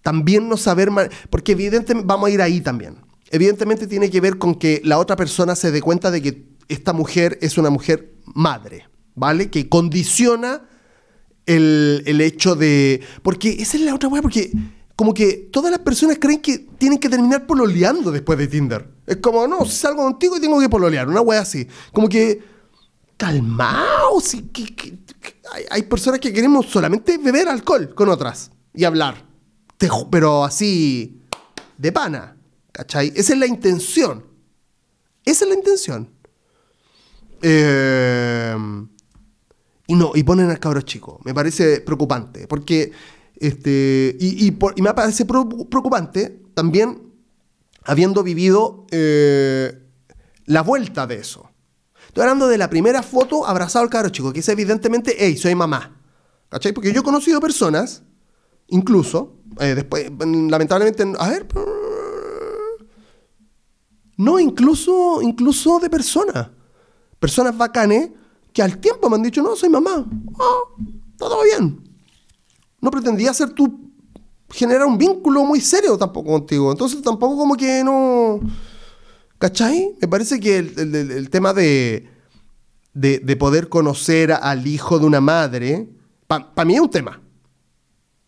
También 0.01 0.49
no 0.49 0.57
saber... 0.57 0.89
Porque 1.29 1.53
evidentemente 1.53 2.07
vamos 2.07 2.27
a 2.27 2.31
ir 2.31 2.41
ahí 2.41 2.61
también. 2.61 2.97
Evidentemente 3.29 3.87
tiene 3.87 4.09
que 4.09 4.19
ver 4.19 4.37
con 4.37 4.55
que 4.55 4.81
la 4.83 4.97
otra 4.97 5.15
persona 5.15 5.55
se 5.55 5.71
dé 5.71 5.81
cuenta 5.81 6.11
de 6.11 6.21
que 6.21 6.45
esta 6.67 6.93
mujer 6.93 7.37
es 7.41 7.57
una 7.57 7.69
mujer 7.69 8.13
madre, 8.25 8.87
¿vale? 9.15 9.49
Que 9.49 9.69
condiciona 9.69 10.63
el, 11.45 12.21
hecho 12.21 12.55
de... 12.55 13.01
Porque 13.23 13.49
esa 13.49 13.77
es 13.77 13.83
la 13.83 13.95
otra 13.95 14.09
weá, 14.09 14.21
porque 14.21 14.51
como 14.95 15.13
que 15.13 15.49
todas 15.51 15.71
las 15.71 15.79
personas 15.79 16.17
creen 16.19 16.41
que 16.41 16.59
tienen 16.77 16.99
que 16.99 17.09
terminar 17.09 17.47
pololeando 17.47 18.11
después 18.11 18.37
de 18.37 18.47
Tinder. 18.47 18.87
Es 19.07 19.17
como, 19.17 19.47
no, 19.47 19.65
salgo 19.65 20.03
contigo 20.03 20.37
y 20.37 20.41
tengo 20.41 20.59
que 20.59 20.69
pololear, 20.69 21.07
una 21.07 21.21
weá 21.21 21.41
así. 21.41 21.67
Como 21.91 22.07
que, 22.07 22.41
calmaos, 23.21 24.35
que, 24.51 24.97
hay, 25.69 25.83
personas 25.83 26.19
que 26.19 26.33
queremos 26.33 26.65
solamente 26.65 27.19
beber 27.19 27.47
alcohol 27.49 27.93
con 27.93 28.09
otras 28.09 28.49
y 28.73 28.83
hablar. 28.83 29.23
pero 30.09 30.43
así, 30.43 31.21
de 31.77 31.91
pana. 31.91 32.35
¿Cachai? 32.71 33.13
Esa 33.15 33.33
es 33.33 33.39
la 33.39 33.45
intención. 33.45 34.25
Esa 35.23 35.45
es 35.45 35.49
la 35.51 35.55
intención. 35.55 36.09
Eh, 37.43 38.55
y 39.85 39.93
no, 39.93 40.13
y 40.15 40.23
ponen 40.23 40.49
al 40.49 40.59
cabro 40.59 40.81
chico. 40.81 41.19
Me 41.23 41.35
parece 41.35 41.81
preocupante. 41.81 42.47
Porque, 42.47 42.91
este, 43.35 44.17
y, 44.19 44.57
me 44.81 44.93
parece 44.95 45.25
preocupante 45.25 46.41
también 46.55 47.03
habiendo 47.83 48.23
vivido 48.23 48.87
eh, 48.89 49.79
la 50.45 50.63
vuelta 50.63 51.05
de 51.05 51.17
eso. 51.17 51.50
Estoy 52.11 52.23
hablando 52.23 52.49
de 52.49 52.57
la 52.57 52.69
primera 52.69 53.01
foto 53.03 53.47
abrazado 53.47 53.83
al 53.83 53.89
cabro 53.89 54.09
chico, 54.09 54.33
que 54.33 54.41
es 54.41 54.49
evidentemente, 54.49 55.15
hey, 55.17 55.37
soy 55.37 55.55
mamá. 55.55 55.95
¿Cachai? 56.49 56.73
Porque 56.73 56.91
yo 56.91 56.99
he 56.99 57.03
conocido 57.05 57.39
personas, 57.39 58.03
incluso, 58.67 59.37
eh, 59.61 59.75
después, 59.75 60.11
lamentablemente, 60.19 61.05
a 61.17 61.29
ver, 61.29 61.47
no, 64.17 64.37
incluso, 64.41 65.21
incluso 65.21 65.79
de 65.79 65.89
personas. 65.89 66.49
Personas 67.17 67.57
bacanes 67.57 68.09
que 68.51 68.61
al 68.61 68.79
tiempo 68.79 69.09
me 69.09 69.15
han 69.15 69.23
dicho, 69.23 69.41
no, 69.41 69.55
soy 69.55 69.69
mamá. 69.69 70.05
Ah, 70.37 70.83
todo 71.15 71.43
bien. 71.43 71.81
No 72.81 72.91
pretendía 72.91 73.33
ser 73.33 73.51
tú, 73.51 73.89
generar 74.49 74.85
un 74.85 74.97
vínculo 74.97 75.45
muy 75.45 75.61
serio 75.61 75.97
tampoco 75.97 76.31
contigo. 76.31 76.73
Entonces 76.73 77.01
tampoco 77.01 77.37
como 77.37 77.55
que 77.55 77.85
no 77.85 78.41
¿Cachai? 79.41 79.95
Me 79.99 80.07
parece 80.07 80.39
que 80.39 80.59
el, 80.59 81.29
tema 81.31 81.51
de, 81.51 82.07
de, 82.93 83.35
poder 83.37 83.69
conocer 83.69 84.31
al 84.31 84.67
hijo 84.67 84.99
de 84.99 85.07
una 85.07 85.19
madre, 85.19 85.89
para 86.27 86.63
mí 86.63 86.75
es 86.75 86.79
un 86.79 86.91
tema. 86.91 87.19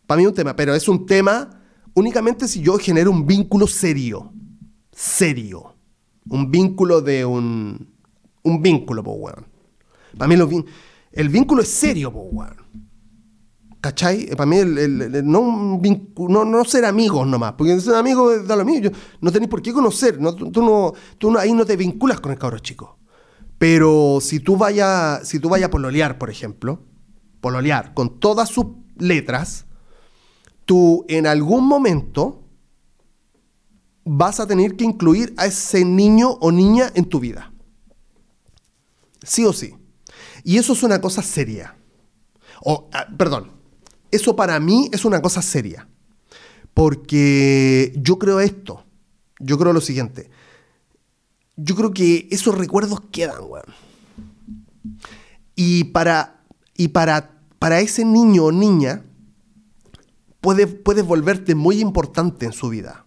Para 0.07 0.17
mí 0.17 0.23
es 0.23 0.29
un 0.29 0.33
tema, 0.33 0.55
pero 0.55 0.73
es 0.73 0.87
un 0.87 1.05
tema 1.05 1.61
únicamente 1.93 2.47
si 2.47 2.61
yo 2.61 2.79
genero 2.79 3.11
un 3.11 3.27
vínculo 3.27 3.67
serio. 3.67 4.33
Serio. 4.91 5.75
Un 6.29 6.49
vínculo 6.49 6.99
de 6.99 7.23
un. 7.25 7.93
Un 8.41 8.61
vínculo, 8.63 9.03
po. 9.03 9.29
Para 10.17 10.27
mí 10.27 10.35
el 11.11 11.29
vínculo 11.29 11.61
es 11.61 11.67
serio, 11.67 12.11
po. 12.11 12.31
¿Cachai? 13.83 14.27
Para 14.27 14.45
mí, 14.45 14.59
el, 14.59 15.29
no, 15.29 16.45
no, 16.45 16.63
ser 16.63 16.85
amigos 16.85 17.27
nomás, 17.27 17.55
porque 17.57 17.81
ser 17.81 17.95
amigos 17.95 18.47
da 18.47 18.55
lo 18.55 18.63
mismo. 18.63 18.91
No 19.19 19.29
tenéis 19.29 19.49
por 19.49 19.61
qué 19.61 19.73
conocer, 19.73 20.21
no, 20.21 20.33
tú, 20.33 20.63
no, 20.63 20.93
tú 21.17 21.37
ahí 21.37 21.51
no 21.51 21.65
te 21.65 21.75
vinculas 21.75 22.21
con 22.21 22.31
el 22.31 22.37
cabro 22.37 22.59
chico. 22.59 22.97
Pero 23.57 24.19
si 24.21 24.39
tú 24.39 24.55
vayas 24.55 25.27
si 25.27 25.37
vaya 25.39 25.65
a 25.65 25.69
pololear, 25.69 26.17
por 26.17 26.29
ejemplo, 26.29 26.79
pololear 27.41 27.93
con 27.93 28.21
todas 28.21 28.47
sus 28.47 28.67
letras, 28.97 29.65
tú 30.63 31.03
en 31.09 31.27
algún 31.27 31.67
momento 31.67 32.47
vas 34.05 34.39
a 34.39 34.47
tener 34.47 34.77
que 34.77 34.85
incluir 34.85 35.33
a 35.35 35.45
ese 35.45 35.83
niño 35.83 36.29
o 36.39 36.53
niña 36.53 36.89
en 36.95 37.03
tu 37.03 37.19
vida. 37.19 37.51
Sí 39.23 39.43
o 39.43 39.51
sí. 39.51 39.75
Y 40.45 40.57
eso 40.57 40.71
es 40.71 40.83
una 40.83 41.01
cosa 41.01 41.21
seria. 41.21 41.75
O, 42.61 42.89
ah, 42.93 43.07
perdón, 43.17 43.52
eso 44.13 44.35
para 44.35 44.59
mí 44.59 44.89
es 44.91 45.05
una 45.05 45.21
cosa 45.21 45.41
seria. 45.41 45.87
Porque 46.73 47.93
yo 47.97 48.19
creo 48.19 48.39
esto. 48.39 48.85
Yo 49.39 49.57
creo 49.57 49.73
lo 49.73 49.81
siguiente. 49.81 50.29
Yo 51.55 51.75
creo 51.75 51.91
que 51.91 52.27
esos 52.31 52.55
recuerdos 52.55 53.01
quedan, 53.11 53.43
weón. 53.47 53.65
Y 55.55 55.85
para, 55.85 56.43
y 56.75 56.89
para, 56.89 57.41
para 57.59 57.79
ese 57.79 58.05
niño 58.05 58.45
o 58.45 58.51
niña, 58.51 59.03
puedes, 60.41 60.83
volverte 61.05 61.55
muy 61.55 61.79
importante 61.79 62.45
en 62.45 62.53
su 62.53 62.69
vida. 62.69 63.05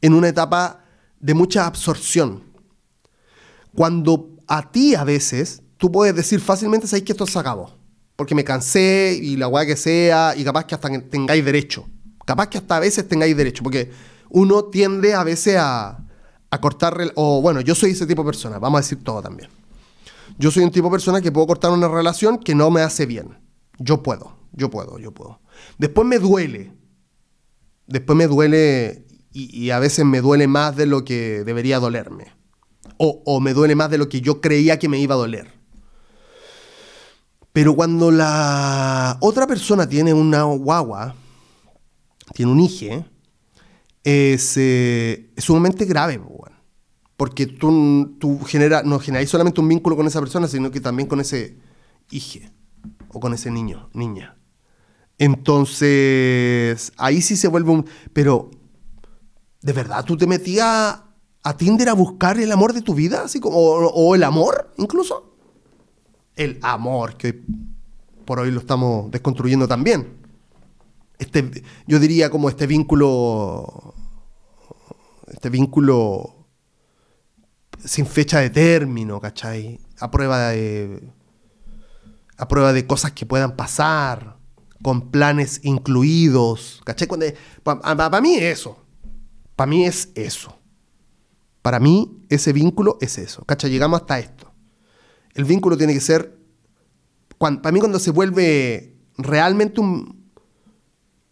En 0.00 0.14
una 0.14 0.28
etapa 0.28 0.84
de 1.18 1.34
mucha 1.34 1.66
absorción. 1.66 2.44
Cuando 3.74 4.30
a 4.46 4.70
ti 4.70 4.94
a 4.94 5.04
veces, 5.04 5.62
tú 5.78 5.90
puedes 5.90 6.14
decir 6.14 6.40
fácilmente, 6.40 6.86
sabes 6.86 7.04
que 7.04 7.12
esto 7.12 7.26
se 7.26 7.38
acabó 7.38 7.81
porque 8.22 8.36
me 8.36 8.44
cansé 8.44 9.18
y 9.20 9.36
la 9.36 9.48
weá 9.48 9.66
que 9.66 9.74
sea, 9.74 10.34
y 10.36 10.44
capaz 10.44 10.64
que 10.64 10.76
hasta 10.76 10.88
tengáis 11.00 11.44
derecho. 11.44 11.88
Capaz 12.24 12.46
que 12.46 12.56
hasta 12.56 12.76
a 12.76 12.78
veces 12.78 13.08
tengáis 13.08 13.36
derecho, 13.36 13.64
porque 13.64 13.90
uno 14.30 14.66
tiende 14.66 15.12
a 15.12 15.24
veces 15.24 15.56
a, 15.58 15.98
a 16.48 16.60
cortar, 16.60 16.96
o 17.16 17.42
bueno, 17.42 17.60
yo 17.62 17.74
soy 17.74 17.90
ese 17.90 18.06
tipo 18.06 18.22
de 18.22 18.26
persona, 18.26 18.60
vamos 18.60 18.78
a 18.78 18.82
decir 18.82 19.02
todo 19.02 19.20
también. 19.20 19.50
Yo 20.38 20.52
soy 20.52 20.62
un 20.62 20.70
tipo 20.70 20.86
de 20.86 20.92
persona 20.92 21.20
que 21.20 21.32
puedo 21.32 21.48
cortar 21.48 21.72
una 21.72 21.88
relación 21.88 22.38
que 22.38 22.54
no 22.54 22.70
me 22.70 22.82
hace 22.82 23.06
bien. 23.06 23.40
Yo 23.80 24.04
puedo, 24.04 24.36
yo 24.52 24.70
puedo, 24.70 25.00
yo 25.00 25.10
puedo. 25.10 25.40
Después 25.78 26.06
me 26.06 26.20
duele. 26.20 26.72
Después 27.88 28.16
me 28.16 28.28
duele 28.28 29.04
y, 29.32 29.70
a 29.70 29.80
veces 29.80 30.04
me 30.04 30.20
duele 30.20 30.46
más 30.46 30.76
de 30.76 30.86
lo 30.86 31.04
que 31.04 31.42
debería 31.42 31.80
dolerme. 31.80 32.26
O, 32.98 33.20
o 33.26 33.40
me 33.40 33.52
duele 33.52 33.74
más 33.74 33.90
de 33.90 33.98
lo 33.98 34.08
que 34.08 34.20
yo 34.20 34.40
creía 34.40 34.78
que 34.78 34.88
me 34.88 35.00
iba 35.00 35.16
a 35.16 35.18
doler. 35.18 35.61
Pero 37.52 37.74
cuando 37.74 38.10
la 38.10 39.18
otra 39.20 39.46
persona 39.46 39.86
tiene 39.86 40.14
una 40.14 40.42
guagua, 40.44 41.14
tiene 42.34 42.50
un 42.50 42.60
hijo, 42.60 43.04
es, 44.02 44.56
eh, 44.56 45.30
es, 45.36 45.44
sumamente 45.44 45.84
grave, 45.84 46.20
porque 47.16 47.46
tú, 47.46 48.16
tú 48.18 48.40
no 48.84 48.98
generáis 48.98 49.28
solamente 49.28 49.60
un 49.60 49.68
vínculo 49.68 49.96
con 49.96 50.06
esa 50.06 50.20
persona, 50.20 50.48
sino 50.48 50.70
que 50.70 50.80
también 50.80 51.08
con 51.08 51.20
ese 51.20 51.58
hijo 52.10 52.40
o 53.08 53.20
con 53.20 53.34
ese 53.34 53.50
niño, 53.50 53.90
niña. 53.92 54.38
Entonces, 55.18 56.92
ahí 56.96 57.20
sí 57.20 57.36
se 57.36 57.48
vuelve 57.48 57.70
un... 57.70 57.86
Pero, 58.14 58.50
¿de 59.60 59.72
verdad 59.74 60.04
tú 60.04 60.16
te 60.16 60.26
metías 60.26 61.00
a 61.44 61.56
Tinder 61.56 61.90
a 61.90 61.94
buscar 61.94 62.40
el 62.40 62.50
amor 62.50 62.72
de 62.72 62.80
tu 62.80 62.94
vida? 62.94 63.24
Así 63.24 63.40
como, 63.40 63.58
o 63.58 64.14
el 64.14 64.24
amor, 64.24 64.72
incluso 64.78 65.31
el 66.36 66.58
amor, 66.62 67.16
que 67.16 67.42
por 68.24 68.40
hoy 68.40 68.50
lo 68.50 68.60
estamos 68.60 69.10
desconstruyendo 69.10 69.68
también. 69.68 70.16
Este, 71.18 71.62
yo 71.86 71.98
diría 71.98 72.30
como 72.30 72.48
este 72.48 72.66
vínculo, 72.66 73.94
este 75.28 75.50
vínculo 75.50 76.46
sin 77.84 78.06
fecha 78.06 78.40
de 78.40 78.50
término, 78.50 79.20
¿cachai? 79.20 79.80
A 80.00 80.10
prueba 80.10 80.48
de, 80.48 81.02
a 82.36 82.48
prueba 82.48 82.72
de 82.72 82.86
cosas 82.86 83.12
que 83.12 83.26
puedan 83.26 83.56
pasar, 83.56 84.36
con 84.82 85.12
planes 85.12 85.60
incluidos, 85.62 86.80
¿cachai? 86.84 87.08
Para 87.62 88.20
mí 88.20 88.34
es 88.34 88.58
eso, 88.58 88.78
para 89.54 89.68
mí 89.68 89.84
es 89.84 90.10
eso. 90.14 90.58
Para 91.60 91.78
mí 91.78 92.24
ese 92.28 92.52
vínculo 92.52 92.98
es 93.00 93.18
eso, 93.18 93.44
¿cachai? 93.44 93.70
Llegamos 93.70 94.00
hasta 94.00 94.18
esto 94.18 94.51
el 95.34 95.44
vínculo 95.44 95.76
tiene 95.76 95.94
que 95.94 96.00
ser, 96.00 96.38
para 97.38 97.72
mí 97.72 97.80
cuando 97.80 97.98
se 97.98 98.10
vuelve 98.10 98.96
realmente 99.16 99.80
un, 99.80 100.30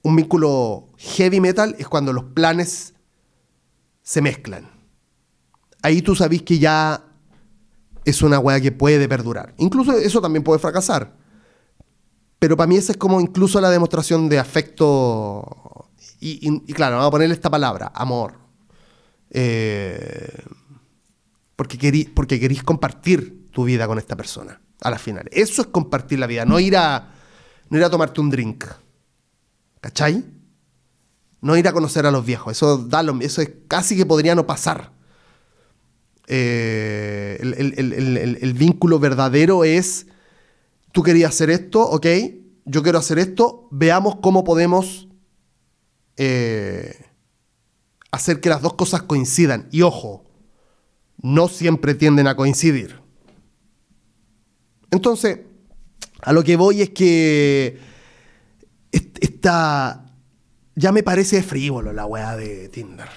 un 0.03 0.17
vínculo 0.17 0.89
heavy 0.97 1.41
metal 1.41 1.77
es 1.79 1.89
cuando 1.89 2.13
los 2.13 2.25
planes 2.25 2.95
se 4.03 4.21
mezclan. 4.21 4.69
Ahí 5.83 6.03
tú 6.03 6.15
sabes 6.15 6.43
que 6.43 6.59
ya 6.59 7.05
es 8.05 8.23
una 8.23 8.39
weá 8.39 8.61
que 8.61 8.73
puede 8.73 9.09
perdurar. 9.09 9.55
Incluso 9.59 9.93
eso 9.93 10.21
también 10.21 10.43
puede 10.43 10.59
fracasar. 10.59 11.17
Pero 12.39 12.57
para 12.57 12.67
mí 12.67 12.77
esa 12.77 12.93
es 12.93 12.99
como 12.99 13.21
incluso 13.21 13.61
la 13.61 13.71
demostración 13.71 14.29
de 14.29 14.39
afecto 14.39 15.91
y, 16.23 16.73
claro, 16.75 16.97
vamos 16.97 17.09
a 17.09 17.13
ponerle 17.13 17.35
esta 17.35 17.49
palabra, 17.49 17.93
amor. 17.95 18.35
Eh, 19.31 20.45
porque, 21.57 21.79
querí, 21.79 22.05
porque 22.05 22.63
compartir 22.63 23.40
tu 23.61 23.67
vida 23.67 23.87
con 23.87 23.99
esta 23.99 24.17
persona 24.17 24.59
a 24.81 24.91
la 24.91 24.99
final. 24.99 25.29
Eso 25.33 25.61
es 25.61 25.69
compartir 25.69 26.19
la 26.19 26.27
vida, 26.27 26.47
no 26.47 26.59
ir 26.59 26.77
a, 26.77 27.13
no 27.69 27.77
ir 27.77 27.85
a 27.85 27.91
tomarte 27.91 28.21
un 28.21 28.31
drink. 28.31 28.65
¿Cachai? 29.83 30.25
No 31.43 31.57
ir 31.57 31.69
a 31.69 31.73
conocer 31.73 32.07
a 32.07 32.11
los 32.11 32.25
viejos. 32.25 32.53
Eso, 32.53 32.79
da 32.79 33.05
eso 33.21 33.43
es 33.43 33.51
casi 33.69 33.97
que 33.97 34.07
podría 34.07 34.35
no 34.35 34.47
pasar. 34.47 34.93
Eh, 36.27 37.39
el, 37.41 38.55
vínculo 38.55 38.99
verdadero 38.99 39.65
es, 39.65 40.07
tú 40.93 41.03
querías 41.03 41.35
hacer 41.35 41.51
esto, 41.51 41.83
ok, 41.83 42.07
yo 42.65 42.83
quiero 42.83 42.99
hacer 42.99 43.19
esto, 43.19 43.69
veamos 43.73 44.17
cómo 44.23 44.45
podemos 44.45 45.09
eh, 46.17 46.95
hacer 48.11 48.41
que 48.41 48.49
las 48.49 48.63
dos 48.63 48.75
cosas 48.75 49.03
coincidan. 49.03 49.69
Y 49.71 49.83
ojo, 49.83 50.25
no 51.19 51.49
siempre 51.49 51.95
tienden 51.95 52.27
a 52.27 52.37
coincidir. 52.37 53.01
Entonces, 54.91 55.41
a 56.23 56.33
lo 56.33 56.43
que 56.43 56.57
voy 56.57 56.83
es 56.83 56.91
que 56.91 57.79
esta, 58.91 60.05
ya 60.75 60.93
me 60.93 61.03
parece 61.03 61.43
frívolo 61.43 61.93
la 61.93 62.07
weá 62.07 62.37
de 62.37 62.69
Tinder. 62.69 63.09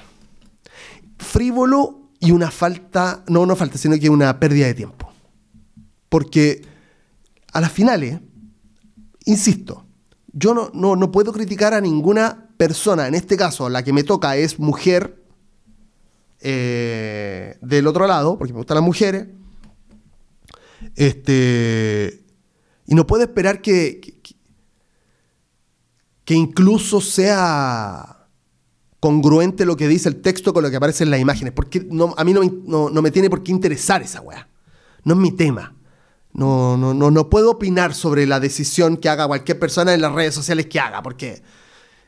Frívolo 1.17 2.09
y 2.19 2.31
una 2.31 2.51
falta, 2.51 3.23
no 3.27 3.41
una 3.41 3.55
falta, 3.55 3.77
sino 3.77 3.97
que 3.99 4.09
una 4.09 4.39
pérdida 4.39 4.67
de 4.67 4.73
tiempo. 4.73 5.11
Porque 6.09 6.61
a 7.51 7.61
las 7.61 7.71
finales, 7.71 8.19
insisto, 9.25 9.85
yo 10.31 10.53
no, 10.53 10.69
no, 10.73 10.95
no 10.95 11.11
puedo 11.11 11.33
criticar 11.33 11.73
a 11.73 11.81
ninguna 11.81 12.49
persona, 12.57 13.07
en 13.07 13.15
este 13.15 13.35
caso 13.35 13.69
la 13.69 13.83
que 13.83 13.93
me 13.93 14.03
toca 14.03 14.35
es 14.35 14.59
mujer 14.59 15.23
eh, 16.39 17.57
del 17.61 17.87
otro 17.87 18.07
lado, 18.07 18.37
porque 18.37 18.53
me 18.53 18.59
gustan 18.59 18.75
las 18.75 18.83
mujeres, 18.83 19.27
este, 20.95 22.23
y 22.85 22.95
no 22.95 23.07
puedo 23.07 23.23
esperar 23.23 23.61
que, 23.61 23.99
que, 26.25 26.33
incluso 26.33 27.01
sea 27.01 28.27
congruente 28.99 29.65
lo 29.65 29.75
que 29.75 29.87
dice 29.87 30.09
el 30.09 30.21
texto 30.21 30.53
con 30.53 30.63
lo 30.63 30.69
que 30.69 30.77
aparece 30.77 31.03
en 31.03 31.11
las 31.11 31.19
imágenes, 31.19 31.53
porque 31.53 31.85
no, 31.89 32.13
a 32.17 32.23
mí 32.23 32.33
no, 32.33 32.89
no, 32.89 33.01
me 33.01 33.11
tiene 33.11 33.29
por 33.29 33.43
qué 33.43 33.51
interesar 33.51 34.01
esa 34.01 34.21
weá, 34.21 34.47
no 35.03 35.13
es 35.13 35.19
mi 35.19 35.31
tema. 35.31 35.75
No, 36.35 36.77
no, 36.77 36.95
no, 36.95 37.11
no 37.11 37.29
puedo 37.29 37.51
opinar 37.51 37.93
sobre 37.93 38.25
la 38.25 38.39
decisión 38.39 38.97
que 38.97 39.07
haga 39.07 39.27
cualquier 39.27 39.59
persona 39.59 39.93
en 39.93 40.01
las 40.01 40.11
redes 40.13 40.33
sociales 40.33 40.65
que 40.65 40.79
haga, 40.79 41.03
porque 41.03 41.43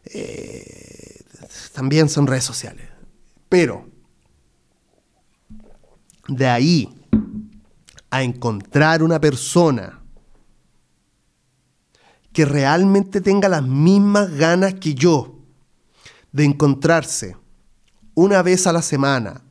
eh, 0.05 1.21
también 1.73 2.09
son 2.09 2.25
redes 2.25 2.43
sociales. 2.43 2.87
Pero 3.49 3.87
de 6.27 6.47
ahí 6.47 6.89
a 8.09 8.23
encontrar 8.23 9.03
una 9.03 9.19
persona 9.19 10.01
que 12.31 12.45
realmente 12.45 13.21
tenga 13.21 13.47
las 13.47 13.63
mismas 13.63 14.29
ganas 14.31 14.73
que 14.75 14.93
yo 14.93 15.39
de 16.31 16.43
encontrarse 16.43 17.37
una 18.13 18.41
vez 18.41 18.67
a 18.67 18.73
la 18.73 18.81
semana, 18.81 19.41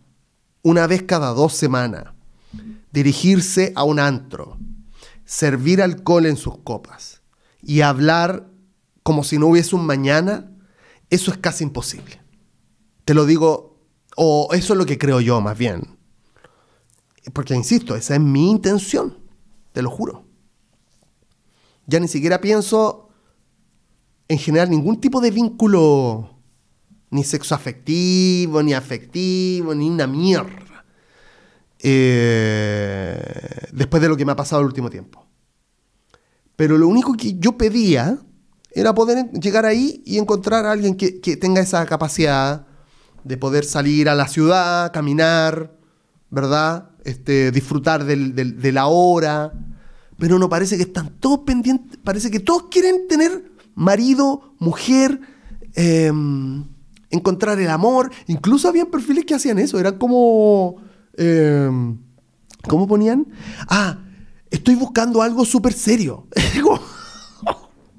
una 0.63 0.87
vez 0.87 1.03
cada 1.03 1.31
dos 1.31 1.55
semanas, 1.55 2.13
dirigirse 2.93 3.73
a 3.75 3.85
un 3.85 3.99
antro, 3.99 4.59
servir 5.25 5.81
alcohol 5.81 6.27
en 6.27 6.37
sus 6.37 6.59
copas 6.59 7.23
y 7.63 7.81
hablar 7.81 8.51
como 9.03 9.25
si 9.25 9.39
no 9.39 9.47
hubiese 9.47 9.77
un 9.77 9.87
mañana, 9.87 10.51
eso 11.11 11.31
es 11.31 11.39
casi 11.39 11.65
imposible. 11.65 12.21
Te 13.05 13.15
lo 13.15 13.27
digo, 13.27 13.79
o 14.17 14.49
eso 14.53 14.73
es 14.75 14.79
lo 14.79 14.87
que 14.87 14.99
creo 14.99 15.21
yo 15.21 15.41
más 15.41 15.57
bien. 15.57 15.94
Porque, 17.33 17.55
insisto, 17.55 17.97
esa 17.97 18.15
es 18.15 18.21
mi 18.21 18.51
intención, 18.51 19.19
te 19.73 19.83
lo 19.83 19.91
juro. 19.91 20.25
Ya 21.87 22.01
ni 22.01 22.09
siquiera 22.09 22.41
pienso 22.41 23.09
en 24.29 24.39
generar 24.39 24.69
ningún 24.69 25.01
tipo 25.01 25.21
de 25.21 25.31
vínculo, 25.31 26.39
ni 27.11 27.25
sexoafectivo, 27.25 28.63
ni 28.63 28.75
afectivo, 28.75 29.75
ni 29.75 29.89
una 29.89 30.07
mierda. 30.07 30.85
Eh, 31.79 33.69
después 33.73 34.03
de 34.03 34.09
lo 34.09 34.17
que 34.17 34.25
me 34.25 34.33
ha 34.33 34.37
pasado 34.37 34.63
el 34.63 34.67
último 34.67 34.91
tiempo. 34.91 35.27
Pero 36.57 36.79
lo 36.79 36.89
único 36.89 37.15
que 37.15 37.39
yo 37.39 37.59
pedía 37.59 38.19
era 38.71 38.95
poder 38.95 39.31
llegar 39.33 39.67
ahí 39.67 40.03
y 40.07 40.19
encontrar 40.19 40.67
a 40.67 40.73
alguien 40.73 40.97
que, 40.97 41.21
que 41.21 41.37
tenga 41.37 41.61
esa 41.61 41.85
capacidad 41.87 42.67
de 43.23 43.37
poder 43.37 43.65
salir 43.65 44.09
a 44.09 44.15
la 44.15 44.29
ciudad, 44.29 44.93
caminar, 44.93 45.77
¿verdad? 46.35 46.91
Este, 47.05 47.51
disfrutar 47.51 48.05
de 48.05 48.73
la 48.73 48.87
hora, 48.87 49.53
pero 50.19 50.39
no 50.39 50.49
parece 50.49 50.77
que 50.77 50.85
están 50.85 51.11
todos 51.21 51.41
pendientes, 51.41 51.99
parece 52.03 52.31
que 52.31 52.41
todos 52.41 52.65
quieren 52.71 53.09
tener 53.09 53.53
marido, 53.75 54.55
mujer, 54.59 55.21
em, 55.75 56.65
encontrar 57.11 57.59
el 57.61 57.71
amor, 57.71 58.11
incluso 58.27 58.69
había 58.69 58.87
perfiles 58.87 59.25
que 59.25 59.35
hacían 59.35 59.59
eso, 59.59 59.79
eran 59.79 59.99
como... 59.99 60.77
Em, 61.17 61.99
¿Cómo 62.67 62.87
ponían? 62.89 63.27
Ah, 63.69 63.99
estoy 64.51 64.75
buscando 64.75 65.21
algo 65.21 65.45
súper 65.45 65.75
serio. 65.75 66.27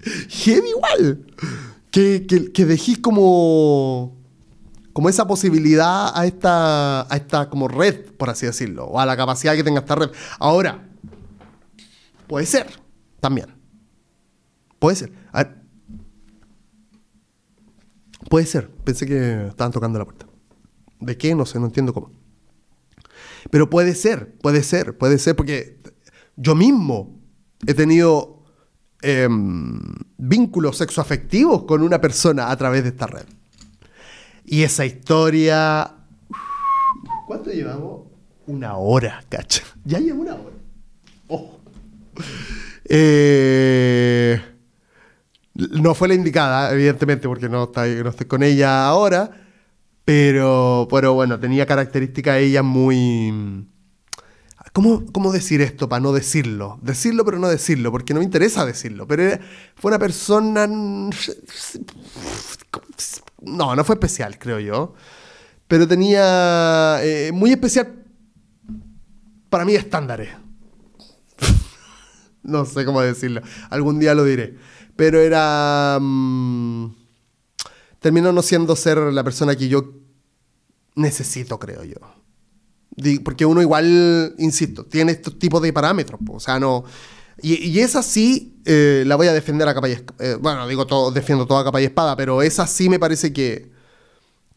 heavy 0.29 0.69
igual. 0.69 1.25
Que, 1.91 2.25
que, 2.27 2.51
que 2.51 2.65
dejís 2.65 2.97
como 2.97 4.17
como 4.95 5.09
esa 5.09 5.27
posibilidad 5.27 6.17
a 6.17 6.25
esta, 6.25 7.01
a 7.01 7.17
esta 7.17 7.49
como 7.49 7.67
red, 7.67 8.13
por 8.13 8.29
así 8.29 8.45
decirlo, 8.45 8.85
o 8.85 8.97
a 8.97 9.05
la 9.05 9.17
capacidad 9.17 9.53
que 9.53 9.61
tenga 9.61 9.81
esta 9.81 9.95
red. 9.95 10.09
Ahora, 10.39 10.87
puede 12.27 12.45
ser, 12.45 12.67
también. 13.19 13.47
Puede 14.79 14.95
ser. 14.95 15.11
puede 18.29 18.45
ser. 18.45 18.69
Pensé 18.69 19.05
que 19.05 19.47
estaban 19.47 19.73
tocando 19.73 19.99
la 19.99 20.05
puerta. 20.05 20.27
¿De 21.01 21.17
qué? 21.17 21.35
No 21.35 21.45
sé, 21.45 21.59
no 21.59 21.65
entiendo 21.65 21.93
cómo. 21.93 22.13
Pero 23.51 23.69
puede 23.69 23.95
ser, 23.95 24.37
puede 24.37 24.63
ser, 24.63 24.97
puede 24.97 25.17
ser, 25.17 25.35
porque 25.35 25.77
yo 26.37 26.55
mismo 26.55 27.19
he 27.67 27.73
tenido 27.73 28.45
em, 29.01 29.81
vínculos 30.17 30.77
sexoafectivos 30.77 31.65
con 31.65 31.81
una 31.81 31.99
persona 31.99 32.49
a 32.49 32.55
través 32.55 32.83
de 32.83 32.89
esta 32.89 33.07
red. 33.07 33.25
Y 34.45 34.63
esa 34.63 34.85
historia. 34.85 35.91
¿Cuánto 37.27 37.49
llevamos? 37.49 38.03
Una 38.47 38.77
hora, 38.77 39.23
cacha. 39.27 39.63
Ya 39.83 39.99
llevo 39.99 40.21
una 40.21 40.35
hora. 40.35 40.55
Oh. 41.27 41.59
Eh, 42.87 44.39
no 45.55 45.95
fue 45.95 46.07
la 46.07 46.13
indicada, 46.13 46.71
evidentemente, 46.71 47.27
porque 47.27 47.49
no, 47.49 47.63
está, 47.63 47.87
no 47.87 48.09
estoy 48.09 48.27
con 48.27 48.43
ella 48.43 48.85
ahora. 48.87 49.31
Pero, 50.05 50.87
pero 50.91 51.13
bueno, 51.15 51.39
tenía 51.39 51.65
características 51.65 52.37
ella 52.37 52.61
muy. 52.61 53.67
¿Cómo, 54.73 55.05
¿Cómo, 55.11 55.31
decir 55.31 55.61
esto 55.61 55.89
para 55.89 56.01
no 56.01 56.11
decirlo? 56.11 56.79
Decirlo 56.81 57.23
pero 57.23 57.39
no 57.39 57.47
decirlo, 57.47 57.91
porque 57.91 58.13
no 58.13 58.19
me 58.19 58.25
interesa 58.25 58.65
decirlo. 58.65 59.07
Pero 59.07 59.39
fue 59.75 59.89
una 59.89 59.99
persona 59.99 60.67
no, 63.45 63.75
no 63.75 63.83
fue 63.83 63.95
especial, 63.95 64.37
creo 64.37 64.59
yo. 64.59 64.93
Pero 65.67 65.87
tenía 65.87 66.99
eh, 67.01 67.31
muy 67.33 67.51
especial 67.51 68.03
para 69.49 69.65
mí 69.65 69.75
estándares. 69.75 70.29
no 72.43 72.65
sé 72.65 72.85
cómo 72.85 73.01
decirlo. 73.01 73.41
Algún 73.69 73.99
día 73.99 74.13
lo 74.13 74.23
diré. 74.23 74.57
Pero 74.95 75.19
era... 75.19 75.97
Mm, 75.99 76.93
terminó 77.99 78.31
no 78.31 78.41
siendo 78.41 78.75
ser 78.75 78.97
la 78.97 79.23
persona 79.23 79.55
que 79.55 79.67
yo 79.67 79.93
necesito, 80.95 81.59
creo 81.59 81.83
yo. 81.83 81.97
Porque 83.23 83.45
uno 83.45 83.61
igual, 83.61 84.35
insisto, 84.37 84.85
tiene 84.85 85.13
estos 85.13 85.37
tipos 85.39 85.61
de 85.61 85.73
parámetros. 85.73 86.19
O 86.29 86.39
sea, 86.39 86.59
no... 86.59 86.83
Y, 87.41 87.79
esa 87.79 88.01
sí 88.01 88.61
eh, 88.65 89.03
la 89.05 89.15
voy 89.15 89.27
a 89.27 89.33
defender 89.33 89.67
a 89.67 89.73
capa 89.73 89.89
y 89.89 89.93
espada. 89.93 90.17
Eh, 90.23 90.37
bueno, 90.39 90.67
digo, 90.67 90.87
todo, 90.87 91.11
defiendo 91.11 91.45
toda 91.45 91.63
capa 91.63 91.81
y 91.81 91.85
espada, 91.85 92.15
pero 92.15 92.41
esa 92.41 92.65
sí 92.65 92.89
me 92.89 92.97
parece 92.97 93.33
que, 93.33 93.71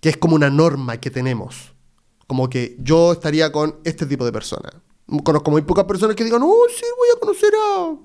que 0.00 0.10
es 0.10 0.16
como 0.16 0.36
una 0.36 0.48
norma 0.48 0.98
que 0.98 1.10
tenemos. 1.10 1.74
Como 2.26 2.48
que 2.48 2.76
yo 2.78 3.12
estaría 3.12 3.50
con 3.50 3.76
este 3.84 4.06
tipo 4.06 4.24
de 4.24 4.32
personas. 4.32 4.72
Conozco 5.24 5.50
muy 5.50 5.62
pocas 5.62 5.86
personas 5.86 6.14
que 6.14 6.24
digan, 6.24 6.42
oh, 6.42 6.66
sí, 6.68 6.84
voy 6.96 7.08
a 7.16 7.20
conocer 7.20 7.52
a 7.54 7.96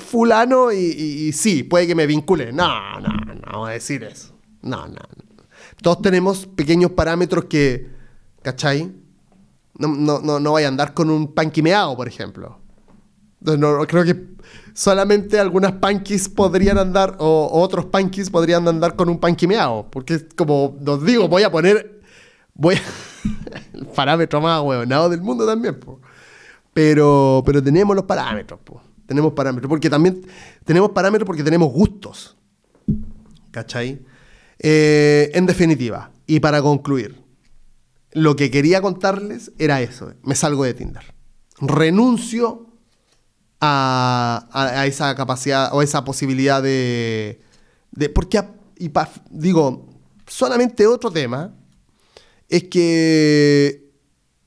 fulano 0.00 0.72
y, 0.72 1.32
sí, 1.32 1.62
puede 1.62 1.86
que 1.86 1.94
me 1.94 2.06
vincule. 2.06 2.52
No, 2.52 3.00
no, 3.00 3.08
no 3.34 3.58
voy 3.58 3.70
a 3.70 3.74
decir 3.74 4.02
eso. 4.04 4.34
No, 4.62 4.86
no, 4.86 4.98
Todos 5.82 6.02
tenemos 6.02 6.46
pequeños 6.46 6.92
parámetros 6.92 7.44
que, 7.44 7.88
¿cachai? 8.42 8.92
No, 9.78 9.88
no, 9.88 10.20
no, 10.20 10.40
no 10.40 10.52
vaya 10.52 10.68
a 10.68 10.70
andar 10.70 10.94
con 10.94 11.10
un 11.10 11.32
panquimeado, 11.34 11.96
por 11.96 12.08
ejemplo. 12.08 12.59
No, 13.40 13.86
creo 13.86 14.04
que 14.04 14.26
solamente 14.74 15.38
algunas 15.38 15.72
panquis 15.72 16.28
podrían 16.28 16.78
andar, 16.78 17.16
o, 17.18 17.48
otros 17.52 17.86
panquis 17.86 18.28
podrían 18.28 18.68
andar 18.68 18.96
con 18.96 19.08
un 19.08 19.18
panquimeado. 19.18 19.88
Porque 19.90 20.26
como, 20.36 20.76
os 20.86 21.04
digo, 21.04 21.28
voy 21.28 21.42
a 21.42 21.50
poner. 21.50 22.00
Voy 22.54 22.74
a, 22.74 22.82
el 23.72 23.86
parámetro 23.94 24.40
más 24.40 24.60
huevonado 24.62 25.08
del 25.08 25.22
mundo 25.22 25.46
también, 25.46 25.78
Pero, 26.74 27.42
pero 27.46 27.62
tenemos 27.62 27.96
los 27.96 28.04
parámetros, 28.04 28.60
Tenemos 29.06 29.32
parámetros. 29.32 29.68
Porque 29.68 29.88
también 29.88 30.26
tenemos 30.64 30.90
parámetros 30.90 31.26
porque 31.26 31.42
tenemos 31.42 31.72
gustos. 31.72 32.36
¿Cachai? 33.50 34.02
Eh, 34.58 35.30
en 35.32 35.46
definitiva, 35.46 36.12
y 36.26 36.40
para 36.40 36.60
concluir, 36.60 37.16
lo 38.12 38.36
que 38.36 38.50
quería 38.50 38.82
contarles 38.82 39.52
era 39.58 39.80
eso. 39.80 40.12
Me 40.22 40.34
salgo 40.34 40.64
de 40.64 40.74
Tinder. 40.74 41.14
Renuncio 41.60 42.69
a, 43.60 44.84
esa 44.86 45.14
capacidad 45.14 45.70
o 45.72 45.82
esa 45.82 46.04
posibilidad 46.04 46.62
de... 46.62 47.40
de 47.92 48.08
porque, 48.08 48.42
y 48.78 48.90
digo, 49.30 49.86
solamente 50.26 50.86
otro 50.86 51.10
tema 51.10 51.54
es 52.48 52.64
que 52.64 53.90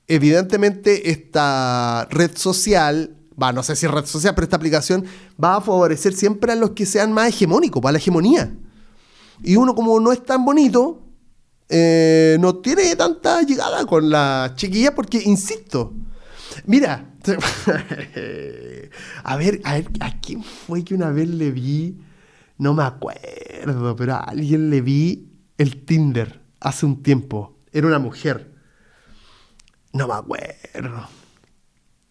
evidentemente 0.08 1.10
esta 1.12 2.08
red 2.12 2.32
social, 2.36 3.16
va, 3.42 3.54
no 3.54 3.64
sé 3.64 3.76
si 3.76 3.88
red 3.88 4.06
social, 4.06 4.36
pero 4.36 4.46
esta 4.46 4.58
aplicación 4.58 5.06
va 5.42 5.58
a 5.58 5.62
favorecer 5.62 6.14
siempre 6.14 6.52
a 6.52 6.56
los 6.56 6.72
que 6.72 6.86
sean 6.86 7.14
más 7.14 7.30
hegemónicos, 7.30 7.82
para 7.82 7.94
la 7.94 7.98
hegemonía. 8.00 8.54
Y 9.42 9.56
uno 9.56 9.76
como 9.76 10.00
no 10.00 10.12
es 10.12 10.24
tan 10.24 10.46
bonito, 10.46 11.02
eh, 11.70 12.38
no 12.40 12.58
tiene 12.58 12.96
tanta 12.96 13.42
llegada 13.42 13.86
con 13.86 14.10
la 14.10 14.54
chiquilla 14.56 14.94
porque, 14.94 15.22
insisto, 15.24 15.94
mira, 16.66 17.06
a 19.24 19.36
ver, 19.38 19.62
a 19.64 19.74
ver, 19.74 19.90
¿a 20.00 20.20
quién 20.20 20.44
fue 20.44 20.84
que 20.84 20.96
una 20.96 21.10
vez 21.12 21.30
le 21.30 21.52
vi? 21.52 21.98
No 22.58 22.74
me 22.74 22.84
acuerdo, 22.84 23.96
pero 23.96 24.16
a 24.16 24.20
alguien 24.20 24.70
le 24.70 24.82
vi 24.82 25.30
el 25.58 25.86
Tinder 25.86 26.42
hace 26.60 26.86
un 26.86 27.04
tiempo. 27.04 27.58
Era 27.72 27.88
una 27.88 28.00
mujer. 28.00 28.54
No 29.92 30.08
me 30.08 30.14
acuerdo. 30.14 31.08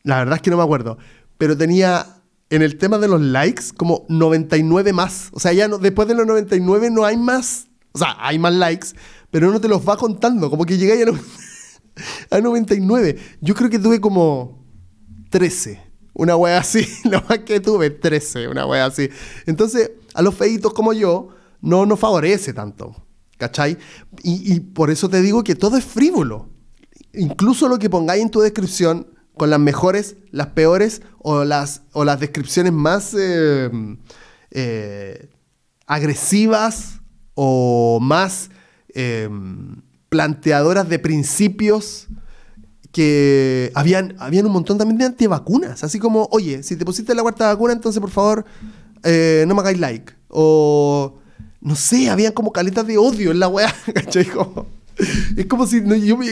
La 0.03 0.19
verdad 0.19 0.37
es 0.37 0.43
que 0.43 0.51
no 0.51 0.57
me 0.57 0.63
acuerdo. 0.63 0.99
Pero 1.39 1.57
tenía 1.57 2.07
en 2.51 2.63
el 2.63 2.77
tema 2.77 2.99
de 2.99 3.09
los 3.09 3.21
likes 3.21 3.65
como 3.77 4.05
99 4.09 4.93
más. 4.93 5.31
O 5.33 5.41
sea, 5.41 5.53
ya 5.53 5.69
no, 5.69 5.79
después 5.79 6.07
de 6.07 6.15
los 6.15 6.27
99 6.27 6.91
no 6.91 7.05
hay 7.05 7.17
más. 7.17 7.69
O 7.93 7.99
sea, 7.99 8.17
hay 8.19 8.39
más 8.39 8.55
likes, 8.55 8.89
pero 9.31 9.51
no 9.51 9.61
te 9.61 9.69
los 9.69 9.87
va 9.89 9.97
contando. 9.97 10.51
Como 10.51 10.65
que 10.65 10.79
llegáis 10.79 11.07
a, 11.07 11.13
a 12.31 12.41
99. 12.41 13.19
Yo 13.41 13.55
creo 13.55 13.71
que 13.71 13.79
tuve 13.79 14.01
como 14.01 14.65
13. 15.31 15.81
Una 16.15 16.37
wea 16.37 16.59
así. 16.59 16.87
Lo 17.05 17.23
más 17.29 17.41
que 17.41 17.61
tuve, 17.61 17.91
13. 17.91 18.49
Una 18.49 18.67
wea 18.67 18.87
así. 18.87 19.09
Entonces, 19.47 19.93
a 20.15 20.23
los 20.23 20.35
feitos 20.35 20.73
como 20.73 20.93
yo, 20.93 21.29
no 21.61 21.87
nos 21.87 21.99
favorece 21.99 22.53
tanto. 22.53 22.95
¿Cachai? 23.39 23.77
Y, 24.23 24.55
y 24.55 24.61
por 24.61 24.91
eso 24.91 25.09
te 25.09 25.21
digo 25.21 25.43
que 25.43 25.55
todo 25.55 25.77
es 25.77 25.85
frívolo. 25.85 26.49
Incluso 27.15 27.69
lo 27.69 27.79
que 27.79 27.91
pongáis 27.91 28.23
en 28.23 28.31
tu 28.31 28.41
descripción, 28.41 29.07
con 29.37 29.51
las 29.51 29.61
mejores, 29.61 30.17
las 30.31 30.49
peores 30.49 31.03
o 31.19 31.45
las, 31.45 31.83
o 31.93 32.05
las 32.05 32.21
descripciones 32.21 32.73
más 32.73 33.15
eh, 33.19 33.71
eh, 34.51 35.29
agresivas 35.87 37.01
o 37.35 37.99
más 38.01 38.51
eh, 38.95 39.29
planteadoras 40.13 40.91
de 40.91 40.99
principios 40.99 42.07
que 42.93 43.73
habían, 43.75 44.15
habían 44.19 44.45
un 44.45 44.53
montón 44.53 44.77
también 44.77 44.99
de 44.99 45.07
antivacunas. 45.07 45.83
Así 45.85 45.99
como, 45.99 46.29
oye, 46.31 46.63
si 46.63 46.77
te 46.77 46.85
pusiste 46.85 47.15
la 47.15 47.23
cuarta 47.23 47.47
vacuna, 47.47 47.73
entonces 47.73 47.99
por 47.99 48.11
favor 48.11 48.45
eh, 49.05 49.47
no 49.49 49.55
me 49.55 49.63
hagáis 49.63 49.81
like. 49.81 50.13
O, 50.29 51.15
no 51.63 51.75
sé, 51.77 52.11
habían 52.11 52.35
como 52.35 52.53
caletas 52.53 52.87
de 52.87 52.99
odio 52.99 53.31
en 53.31 53.41
la 53.41 53.49
weá, 53.49 53.75
¿cachai? 53.95 54.27
es 55.35 55.47
como 55.47 55.67
si, 55.67 55.83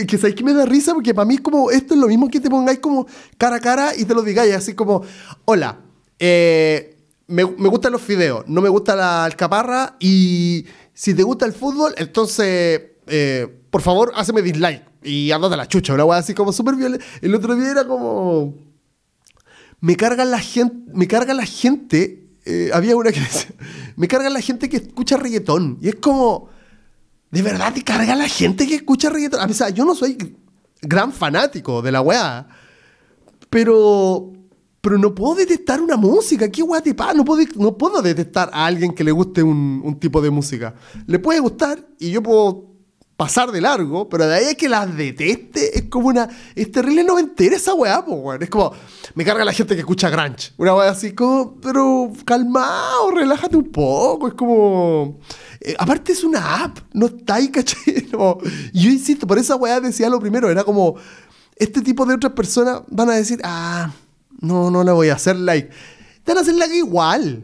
que 0.05 0.17
sabéis 0.19 0.35
que 0.35 0.43
me 0.43 0.53
da 0.53 0.67
risa 0.67 0.93
porque 0.93 1.15
para 1.15 1.25
mí 1.25 1.33
es 1.33 1.41
como, 1.41 1.71
esto 1.71 1.95
es 1.95 1.99
lo 1.99 2.07
mismo 2.07 2.29
que 2.29 2.39
te 2.39 2.51
pongáis 2.51 2.77
como 2.77 3.07
cara 3.39 3.55
a 3.55 3.59
cara 3.59 3.95
y 3.97 4.05
te 4.05 4.13
lo 4.13 4.21
digáis, 4.21 4.53
así 4.53 4.75
como, 4.75 5.01
hola, 5.45 5.79
eh, 6.19 6.99
me, 7.25 7.45
me, 7.45 7.67
gustan 7.67 7.93
los 7.93 8.03
fideos, 8.03 8.43
no 8.45 8.61
me 8.61 8.69
gusta 8.69 8.95
la 8.95 9.25
alcaparra 9.25 9.95
y 9.99 10.67
si 10.93 11.15
te 11.15 11.23
gusta 11.23 11.47
el 11.47 11.53
fútbol, 11.53 11.95
entonces, 11.97 12.90
eh, 13.11 13.47
por 13.69 13.81
favor, 13.81 14.13
hazme 14.15 14.41
dislike 14.41 14.83
y 15.03 15.31
anda 15.31 15.49
de 15.49 15.57
la 15.57 15.67
chucha, 15.67 15.93
una 15.93 16.05
weá 16.05 16.19
así 16.19 16.33
como 16.33 16.51
súper 16.53 16.75
violenta. 16.75 17.05
El 17.21 17.35
otro 17.35 17.55
día 17.55 17.71
era 17.71 17.85
como. 17.85 18.55
Me 19.79 19.95
carga 19.95 20.23
la 20.25 20.39
gente. 20.39 20.91
Me 20.93 21.07
carga 21.07 21.33
la 21.33 21.45
gente. 21.45 22.29
Eh, 22.45 22.69
había 22.73 22.95
una 22.95 23.11
que 23.11 23.19
decía. 23.19 23.51
Me 23.95 24.07
carga 24.07 24.29
la 24.29 24.41
gente 24.41 24.69
que 24.69 24.77
escucha 24.77 25.17
reggaetón. 25.17 25.77
Y 25.81 25.89
es 25.89 25.95
como. 25.95 26.49
¿De 27.31 27.41
verdad 27.41 27.73
te 27.73 27.83
carga 27.83 28.15
la 28.15 28.27
gente 28.27 28.67
que 28.67 28.75
escucha 28.75 29.09
reggaetón? 29.09 29.41
A 29.41 29.47
pesar, 29.47 29.73
yo 29.73 29.85
no 29.85 29.95
soy 29.95 30.35
gran 30.81 31.11
fanático 31.11 31.81
de 31.81 31.91
la 31.91 32.01
weá. 32.01 32.47
Pero. 33.49 34.33
Pero 34.81 34.97
no 34.97 35.13
puedo 35.13 35.35
detectar 35.35 35.79
una 35.79 35.95
música. 35.95 36.49
¿Qué 36.49 36.63
weá 36.63 36.81
te 36.81 36.95
pasa? 36.95 37.13
No 37.13 37.23
puedo, 37.23 37.45
no 37.57 37.77
puedo 37.77 38.01
detectar 38.01 38.49
a 38.51 38.65
alguien 38.65 38.93
que 38.93 39.03
le 39.03 39.11
guste 39.11 39.43
un 39.43 39.97
tipo 39.99 40.21
de 40.21 40.31
música. 40.31 40.73
Le 41.05 41.19
puede 41.19 41.39
gustar 41.39 41.87
y 41.99 42.09
yo 42.09 42.23
puedo 42.23 42.70
pasar 43.21 43.51
de 43.51 43.61
largo, 43.61 44.09
pero 44.09 44.25
de 44.25 44.33
ahí 44.33 44.45
es 44.45 44.55
que 44.55 44.67
las 44.67 44.97
deteste, 44.97 45.77
es 45.77 45.83
como 45.91 46.07
una. 46.07 46.27
Es 46.55 46.71
terrible 46.71 47.03
no 47.03 47.19
entera 47.19 47.55
esa 47.55 47.75
weá, 47.75 48.03
po, 48.03 48.13
weón. 48.15 48.41
Es 48.41 48.49
como. 48.49 48.73
Me 49.13 49.23
carga 49.23 49.45
la 49.45 49.53
gente 49.53 49.75
que 49.75 49.81
escucha 49.81 50.09
Grunge. 50.09 50.53
Una 50.57 50.73
weá 50.73 50.89
así 50.89 51.13
como. 51.13 51.61
Pero 51.61 52.11
calmado, 52.25 53.11
relájate 53.11 53.57
un 53.57 53.71
poco. 53.71 54.27
Es 54.27 54.33
como. 54.33 55.19
Eh, 55.59 55.75
aparte 55.77 56.13
es 56.13 56.23
una 56.23 56.63
app, 56.63 56.79
no 56.93 57.05
está 57.05 57.35
ahí, 57.35 57.49
¿cachai? 57.51 58.09
yo 58.73 58.89
insisto, 58.89 59.27
por 59.27 59.37
esa 59.37 59.55
weá 59.55 59.79
decía 59.79 60.09
lo 60.09 60.19
primero, 60.19 60.49
era 60.49 60.63
como. 60.63 60.95
Este 61.57 61.81
tipo 61.81 62.07
de 62.07 62.15
otras 62.15 62.33
personas 62.33 62.81
van 62.87 63.11
a 63.11 63.13
decir, 63.13 63.39
ah, 63.43 63.91
no, 64.39 64.71
no 64.71 64.83
le 64.83 64.93
voy 64.93 65.09
a 65.09 65.13
hacer 65.13 65.35
like. 65.35 65.69
Te 66.23 66.31
van 66.31 66.39
a 66.39 66.41
hacer 66.41 66.55
like 66.55 66.75
igual. 66.75 67.43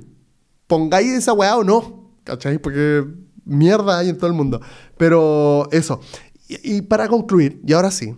Pongáis 0.65 1.11
esa 1.11 1.33
weá 1.33 1.55
o 1.55 1.63
no, 1.63 2.09
¿cachai? 2.23 2.57
Porque 2.57 3.05
mierda 3.47 3.99
hay 3.99 4.09
en 4.09 4.17
todo 4.17 4.27
el 4.27 4.33
mundo. 4.33 4.61
Pero 4.97 5.67
eso. 5.71 6.01
Y, 6.47 6.81
para 6.83 7.07
concluir, 7.07 7.61
y 7.65 7.73
ahora 7.73 7.91
sí, 7.91 8.15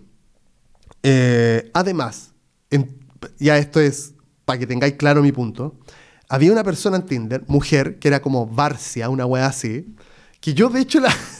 eh, 1.01 1.71
además, 1.73 2.33
ya 3.39 3.57
esto 3.57 3.79
es 3.79 4.13
para 4.45 4.59
que 4.59 4.67
tengáis 4.67 4.93
claro 4.95 5.21
mi 5.21 5.31
punto, 5.31 5.75
había 6.27 6.51
una 6.51 6.63
persona 6.63 6.97
en 6.97 7.05
Tinder, 7.05 7.43
mujer, 7.47 7.97
que 7.97 8.07
era 8.07 8.21
como 8.21 8.45
Barcia, 8.45 9.09
una 9.09 9.25
wea 9.25 9.47
así, 9.47 9.95
que 10.39 10.53
yo 10.53 10.69
de 10.69 10.81
hecho 10.81 10.99
la... 10.99 11.13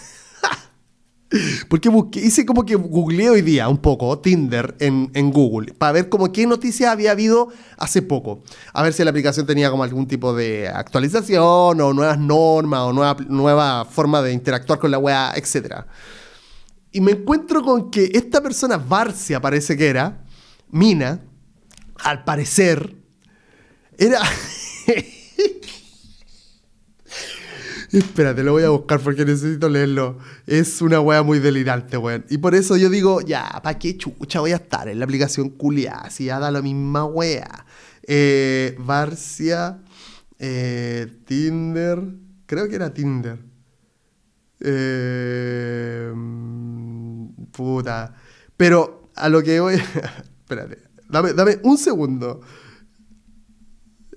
Porque 1.67 1.91
hice 2.15 2.43
como 2.43 2.65
que 2.65 2.73
googleé 2.73 3.29
hoy 3.29 3.41
día 3.43 3.69
un 3.69 3.77
poco 3.77 4.17
Tinder 4.17 4.75
en, 4.79 5.31
Google 5.31 5.73
para 5.73 5.91
ver 5.91 6.09
como 6.09 6.31
qué 6.31 6.47
noticias 6.47 6.91
había 6.91 7.11
habido 7.11 7.49
hace 7.77 8.01
poco. 8.01 8.41
A 8.73 8.81
ver 8.81 8.93
si 8.93 9.03
la 9.03 9.11
aplicación 9.11 9.45
tenía 9.45 9.69
como 9.69 9.83
algún 9.83 10.07
tipo 10.07 10.33
de 10.33 10.67
actualización 10.67 11.79
o 11.79 11.93
nuevas 11.93 12.17
normas 12.17 12.81
o 12.81 12.93
nueva, 12.93 13.17
nueva 13.27 13.85
forma 13.85 14.23
de 14.23 14.33
interactuar 14.33 14.79
con 14.79 14.89
la 14.89 14.97
web, 14.97 15.15
etc. 15.35 15.85
Y 16.91 17.01
me 17.01 17.11
encuentro 17.11 17.61
con 17.61 17.91
que 17.91 18.09
esta 18.13 18.41
persona, 18.41 18.77
Barcia 18.77 19.39
parece 19.39 19.77
que 19.77 19.87
era, 19.87 20.25
Mina, 20.71 21.21
al 22.03 22.23
parecer, 22.23 22.95
era... 23.97 24.19
Espérate, 27.91 28.43
lo 28.43 28.51
voy 28.51 28.63
a 28.63 28.69
buscar 28.69 28.99
porque 28.99 29.25
necesito 29.25 29.67
leerlo. 29.67 30.19
Es 30.45 30.81
una 30.81 30.99
wea 31.01 31.23
muy 31.23 31.39
delirante, 31.39 31.97
weón. 31.97 32.23
Y 32.29 32.37
por 32.37 32.53
eso 32.53 32.77
yo 32.77 32.89
digo, 32.89 33.21
ya, 33.21 33.59
¿para 33.63 33.79
qué 33.79 33.97
chucha 33.97 34.39
voy 34.41 34.51
a 34.51 34.57
estar 34.57 34.87
en 34.87 34.99
la 34.99 35.05
aplicación 35.05 35.49
culia? 35.49 36.09
Si 36.11 36.25
ya 36.25 36.39
da 36.39 36.51
la 36.51 36.61
misma 36.61 37.05
wea. 37.05 37.65
Eh, 38.03 38.75
Barcia, 38.79 39.79
eh, 40.37 41.07
Tinder. 41.25 41.99
Creo 42.45 42.69
que 42.69 42.75
era 42.75 42.93
Tinder. 42.93 43.39
Eh, 44.59 46.13
puta. 47.51 48.15
Pero 48.55 49.09
a 49.15 49.29
lo 49.29 49.41
que 49.41 49.59
voy. 49.59 49.75
Espérate. 50.41 50.77
Dame, 51.09 51.33
dame 51.33 51.57
un 51.63 51.77
segundo. 51.79 52.41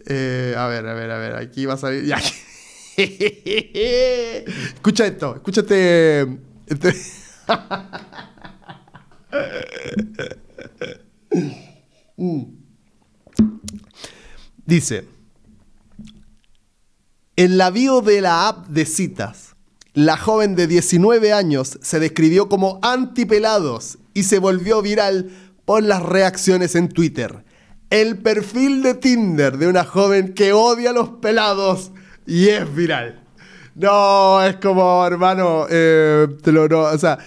Eh, 0.05 0.55
a 0.59 0.66
ver, 0.66 0.87
a 0.87 0.93
ver, 0.93 1.11
a 1.11 1.18
ver. 1.18 1.37
Aquí 1.37 1.64
va 1.64 1.75
a 1.75 1.79
salir. 1.79 2.05
Ya. 2.07 2.18
escucha 4.74 5.07
esto, 5.07 5.36
escúchate. 5.36 6.38
Este... 6.66 6.95
Dice, 14.66 15.09
en 17.36 17.59
la 17.59 17.70
bio 17.70 18.01
de 18.01 18.20
la 18.20 18.49
app 18.49 18.68
de 18.68 18.84
citas, 18.86 19.57
la 19.95 20.16
joven 20.16 20.55
de 20.55 20.66
19 20.66 21.32
años 21.32 21.78
se 21.82 21.99
describió 21.99 22.49
como 22.49 22.78
antipelados 22.82 23.99
y 24.14 24.22
se 24.24 24.38
volvió 24.38 24.82
viral 24.82 25.30
por 25.64 25.82
las 25.82 26.03
reacciones 26.03 26.74
en 26.74 26.88
Twitter. 26.88 27.45
el 27.90 28.18
perfil 28.18 28.82
de 28.82 28.95
Tinder 28.95 29.59
de 29.59 29.66
una 29.66 29.84
joven 29.84 30.32
que 30.32 30.55
odia 30.55 30.90
a 30.90 30.95
los 30.95 31.11
pelados 31.11 31.93
y 32.33 32.49
es 32.49 32.74
viral. 32.74 33.22
No, 33.74 34.43
es 34.43 34.57
como, 34.57 35.05
hermano, 35.07 35.66
eh, 35.68 36.26
te 36.43 36.51
lo, 36.51 36.66
no, 36.66 36.80
o 36.80 36.97
sea, 36.99 37.18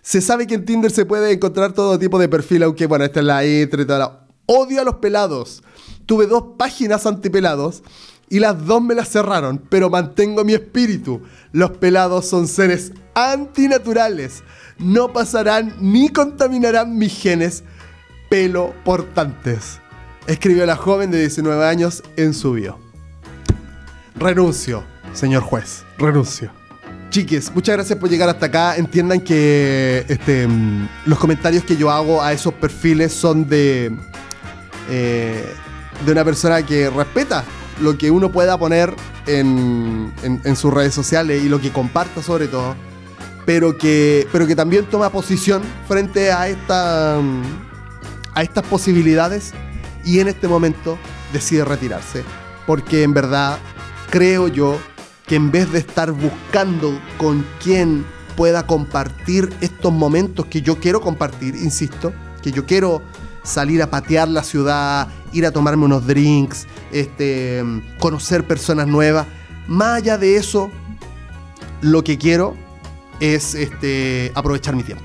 se 0.00 0.22
sabe 0.22 0.46
que 0.46 0.54
en 0.54 0.64
Tinder 0.64 0.90
se 0.90 1.04
puede 1.04 1.32
encontrar 1.32 1.74
todo 1.74 1.98
tipo 1.98 2.18
de 2.18 2.30
perfil, 2.30 2.62
aunque, 2.62 2.86
bueno, 2.86 3.04
esta 3.04 3.20
es 3.20 3.26
la 3.26 3.44
intro 3.44 3.82
y 3.82 3.86
toda 3.86 3.98
la... 3.98 4.26
Odio 4.46 4.80
a 4.80 4.84
los 4.84 4.96
pelados. 4.96 5.62
Tuve 6.06 6.26
dos 6.26 6.44
páginas 6.58 7.04
antipelados 7.04 7.82
y 8.30 8.38
las 8.38 8.64
dos 8.64 8.82
me 8.82 8.94
las 8.94 9.10
cerraron, 9.10 9.62
pero 9.68 9.90
mantengo 9.90 10.44
mi 10.44 10.54
espíritu. 10.54 11.20
Los 11.52 11.72
pelados 11.72 12.26
son 12.26 12.48
seres 12.48 12.92
antinaturales. 13.14 14.42
No 14.78 15.12
pasarán 15.12 15.74
ni 15.78 16.08
contaminarán 16.08 16.96
mis 16.96 17.18
genes 17.18 17.64
pelo 18.30 18.74
portantes. 18.82 19.78
Escribió 20.26 20.64
la 20.64 20.76
joven 20.76 21.10
de 21.10 21.20
19 21.20 21.66
años 21.66 22.02
en 22.16 22.32
su 22.32 22.52
bio. 22.52 22.83
Renuncio, 24.16 24.84
señor 25.12 25.42
juez, 25.42 25.84
renuncio. 25.98 26.50
Chiques, 27.10 27.52
muchas 27.54 27.76
gracias 27.76 27.98
por 27.98 28.08
llegar 28.08 28.28
hasta 28.28 28.46
acá. 28.46 28.76
Entiendan 28.76 29.20
que 29.20 30.04
este, 30.08 30.48
los 31.06 31.18
comentarios 31.18 31.64
que 31.64 31.76
yo 31.76 31.90
hago 31.90 32.22
a 32.22 32.32
esos 32.32 32.54
perfiles 32.54 33.12
son 33.12 33.48
de, 33.48 33.96
eh, 34.88 35.44
de 36.04 36.12
una 36.12 36.24
persona 36.24 36.64
que 36.64 36.90
respeta 36.90 37.44
lo 37.80 37.98
que 37.98 38.10
uno 38.10 38.30
pueda 38.30 38.58
poner 38.58 38.94
en, 39.26 40.12
en, 40.22 40.56
sus 40.56 40.72
redes 40.72 40.94
sociales 40.94 41.42
y 41.42 41.48
lo 41.48 41.60
que 41.60 41.70
comparta 41.70 42.22
sobre 42.22 42.46
todo, 42.46 42.76
pero 43.46 43.76
que, 43.78 44.28
pero 44.32 44.46
que 44.46 44.54
también 44.54 44.84
toma 44.86 45.10
posición 45.10 45.62
frente 45.88 46.30
a, 46.30 46.48
esta, 46.48 47.18
a 47.18 48.42
estas 48.42 48.64
posibilidades 48.64 49.52
y 50.04 50.20
en 50.20 50.28
este 50.28 50.46
momento 50.46 50.98
decide 51.32 51.64
retirarse. 51.64 52.22
Porque 52.66 53.02
en 53.02 53.12
verdad 53.12 53.58
creo 54.14 54.46
yo 54.46 54.78
que 55.26 55.34
en 55.34 55.50
vez 55.50 55.72
de 55.72 55.80
estar 55.80 56.12
buscando 56.12 56.96
con 57.18 57.44
quién 57.60 58.06
pueda 58.36 58.64
compartir 58.64 59.52
estos 59.60 59.92
momentos 59.92 60.46
que 60.46 60.62
yo 60.62 60.78
quiero 60.78 61.00
compartir, 61.00 61.56
insisto, 61.56 62.12
que 62.40 62.52
yo 62.52 62.64
quiero 62.64 63.02
salir 63.42 63.82
a 63.82 63.90
patear 63.90 64.28
la 64.28 64.44
ciudad, 64.44 65.08
ir 65.32 65.44
a 65.46 65.50
tomarme 65.50 65.86
unos 65.86 66.06
drinks, 66.06 66.68
este, 66.92 67.64
conocer 67.98 68.46
personas 68.46 68.86
nuevas. 68.86 69.26
Más 69.66 69.96
allá 69.96 70.16
de 70.16 70.36
eso, 70.36 70.70
lo 71.80 72.04
que 72.04 72.16
quiero 72.16 72.54
es 73.18 73.56
este, 73.56 74.30
aprovechar 74.36 74.76
mi 74.76 74.84
tiempo 74.84 75.02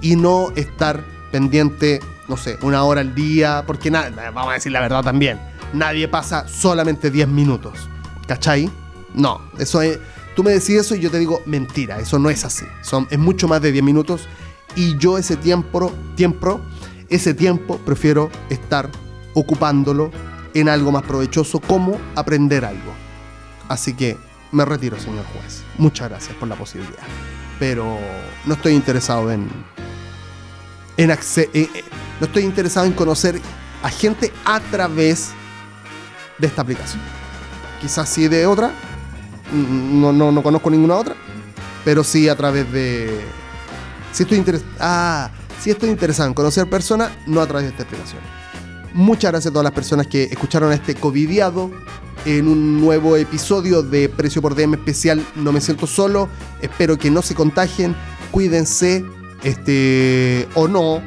y 0.00 0.16
no 0.16 0.52
estar 0.56 1.04
pendiente, 1.30 2.00
no 2.28 2.38
sé, 2.38 2.56
una 2.62 2.82
hora 2.84 3.02
al 3.02 3.14
día, 3.14 3.64
porque 3.66 3.90
nada, 3.90 4.30
vamos 4.30 4.52
a 4.52 4.54
decir 4.54 4.72
la 4.72 4.80
verdad 4.80 5.02
también, 5.02 5.38
nadie 5.74 6.08
pasa 6.08 6.48
solamente 6.48 7.10
10 7.10 7.28
minutos, 7.28 7.90
¿cachai? 8.28 8.70
No, 9.14 9.40
eso 9.58 9.82
es, 9.82 9.98
tú 10.36 10.44
me 10.44 10.52
decís 10.52 10.70
eso 10.70 10.94
y 10.94 11.00
yo 11.00 11.10
te 11.10 11.18
digo, 11.18 11.40
mentira, 11.46 11.98
eso 11.98 12.20
no 12.20 12.30
es 12.30 12.44
así, 12.44 12.64
Son, 12.82 13.08
es 13.10 13.18
mucho 13.18 13.48
más 13.48 13.60
de 13.60 13.72
10 13.72 13.82
minutos 13.82 14.28
y 14.76 14.96
yo 14.98 15.18
ese 15.18 15.36
tiempo, 15.36 15.92
tiempo 16.14 16.60
ese 17.08 17.34
tiempo 17.34 17.78
prefiero 17.78 18.30
estar 18.50 18.90
ocupándolo 19.34 20.10
en 20.54 20.68
algo 20.68 20.92
más 20.92 21.02
provechoso 21.02 21.60
como 21.60 21.98
aprender 22.14 22.64
algo. 22.64 22.92
Así 23.68 23.94
que 23.94 24.16
me 24.52 24.64
retiro, 24.64 24.98
señor 24.98 25.24
juez. 25.32 25.62
Muchas 25.78 26.10
gracias 26.10 26.36
por 26.36 26.48
la 26.48 26.56
posibilidad. 26.56 27.02
Pero 27.58 27.98
no 28.44 28.54
estoy 28.54 28.74
interesado 28.74 29.30
en... 29.30 29.48
en 30.96 31.10
eh, 31.10 31.18
eh, 31.54 31.84
no 32.20 32.26
estoy 32.26 32.44
interesado 32.44 32.86
en 32.86 32.92
conocer 32.92 33.40
a 33.82 33.90
gente 33.90 34.32
a 34.44 34.60
través 34.60 35.30
de 36.38 36.46
esta 36.46 36.62
aplicación. 36.62 37.17
Quizás 37.80 38.08
sí 38.08 38.28
de 38.28 38.46
otra. 38.46 38.72
No, 39.52 40.12
no, 40.12 40.32
no 40.32 40.42
conozco 40.42 40.70
ninguna 40.70 40.96
otra. 40.96 41.14
Pero 41.84 42.04
sí 42.04 42.28
a 42.28 42.36
través 42.36 42.70
de... 42.72 43.20
Si 44.12 44.22
estoy 44.22 44.38
interesado... 44.38 44.70
Ah, 44.80 45.30
si 45.60 45.70
estoy 45.70 45.90
interesado 45.90 46.28
en 46.28 46.34
conocer 46.34 46.68
personas, 46.70 47.10
no 47.26 47.40
a 47.40 47.46
través 47.46 47.64
de 47.64 47.70
esta 47.70 47.82
explicación. 47.82 48.20
Muchas 48.94 49.32
gracias 49.32 49.50
a 49.50 49.52
todas 49.52 49.64
las 49.64 49.72
personas 49.72 50.06
que 50.06 50.24
escucharon 50.24 50.72
este 50.72 50.94
covidiado 50.94 51.70
en 52.24 52.48
un 52.48 52.80
nuevo 52.80 53.16
episodio 53.16 53.82
de 53.82 54.08
Precio 54.08 54.42
por 54.42 54.54
DM 54.54 54.74
especial 54.74 55.24
No 55.34 55.52
me 55.52 55.60
siento 55.60 55.86
solo. 55.86 56.28
Espero 56.60 56.98
que 56.98 57.10
no 57.10 57.22
se 57.22 57.34
contagien, 57.34 57.94
cuídense, 58.30 59.04
este 59.42 60.48
o 60.54 60.68
no, 60.68 61.02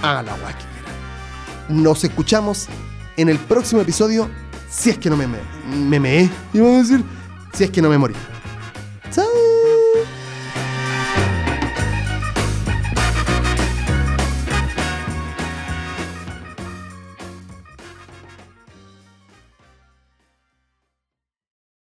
hagan 0.00 0.26
la 0.26 0.34
agua 0.34 0.54
Nos 1.68 2.04
escuchamos 2.04 2.68
en 3.16 3.28
el 3.28 3.38
próximo 3.38 3.80
episodio, 3.80 4.28
si 4.72 4.90
es 4.90 4.98
que 4.98 5.10
no 5.10 5.16
me, 5.16 5.26
me, 5.26 5.38
me 5.76 6.00
meé, 6.00 6.30
y 6.52 6.60
van 6.60 6.74
a 6.74 6.78
decir, 6.78 7.04
si 7.52 7.64
es 7.64 7.70
que 7.70 7.82
no 7.82 7.90
me 7.90 7.98
morí. 7.98 8.14
¿Sabes? 9.10 9.41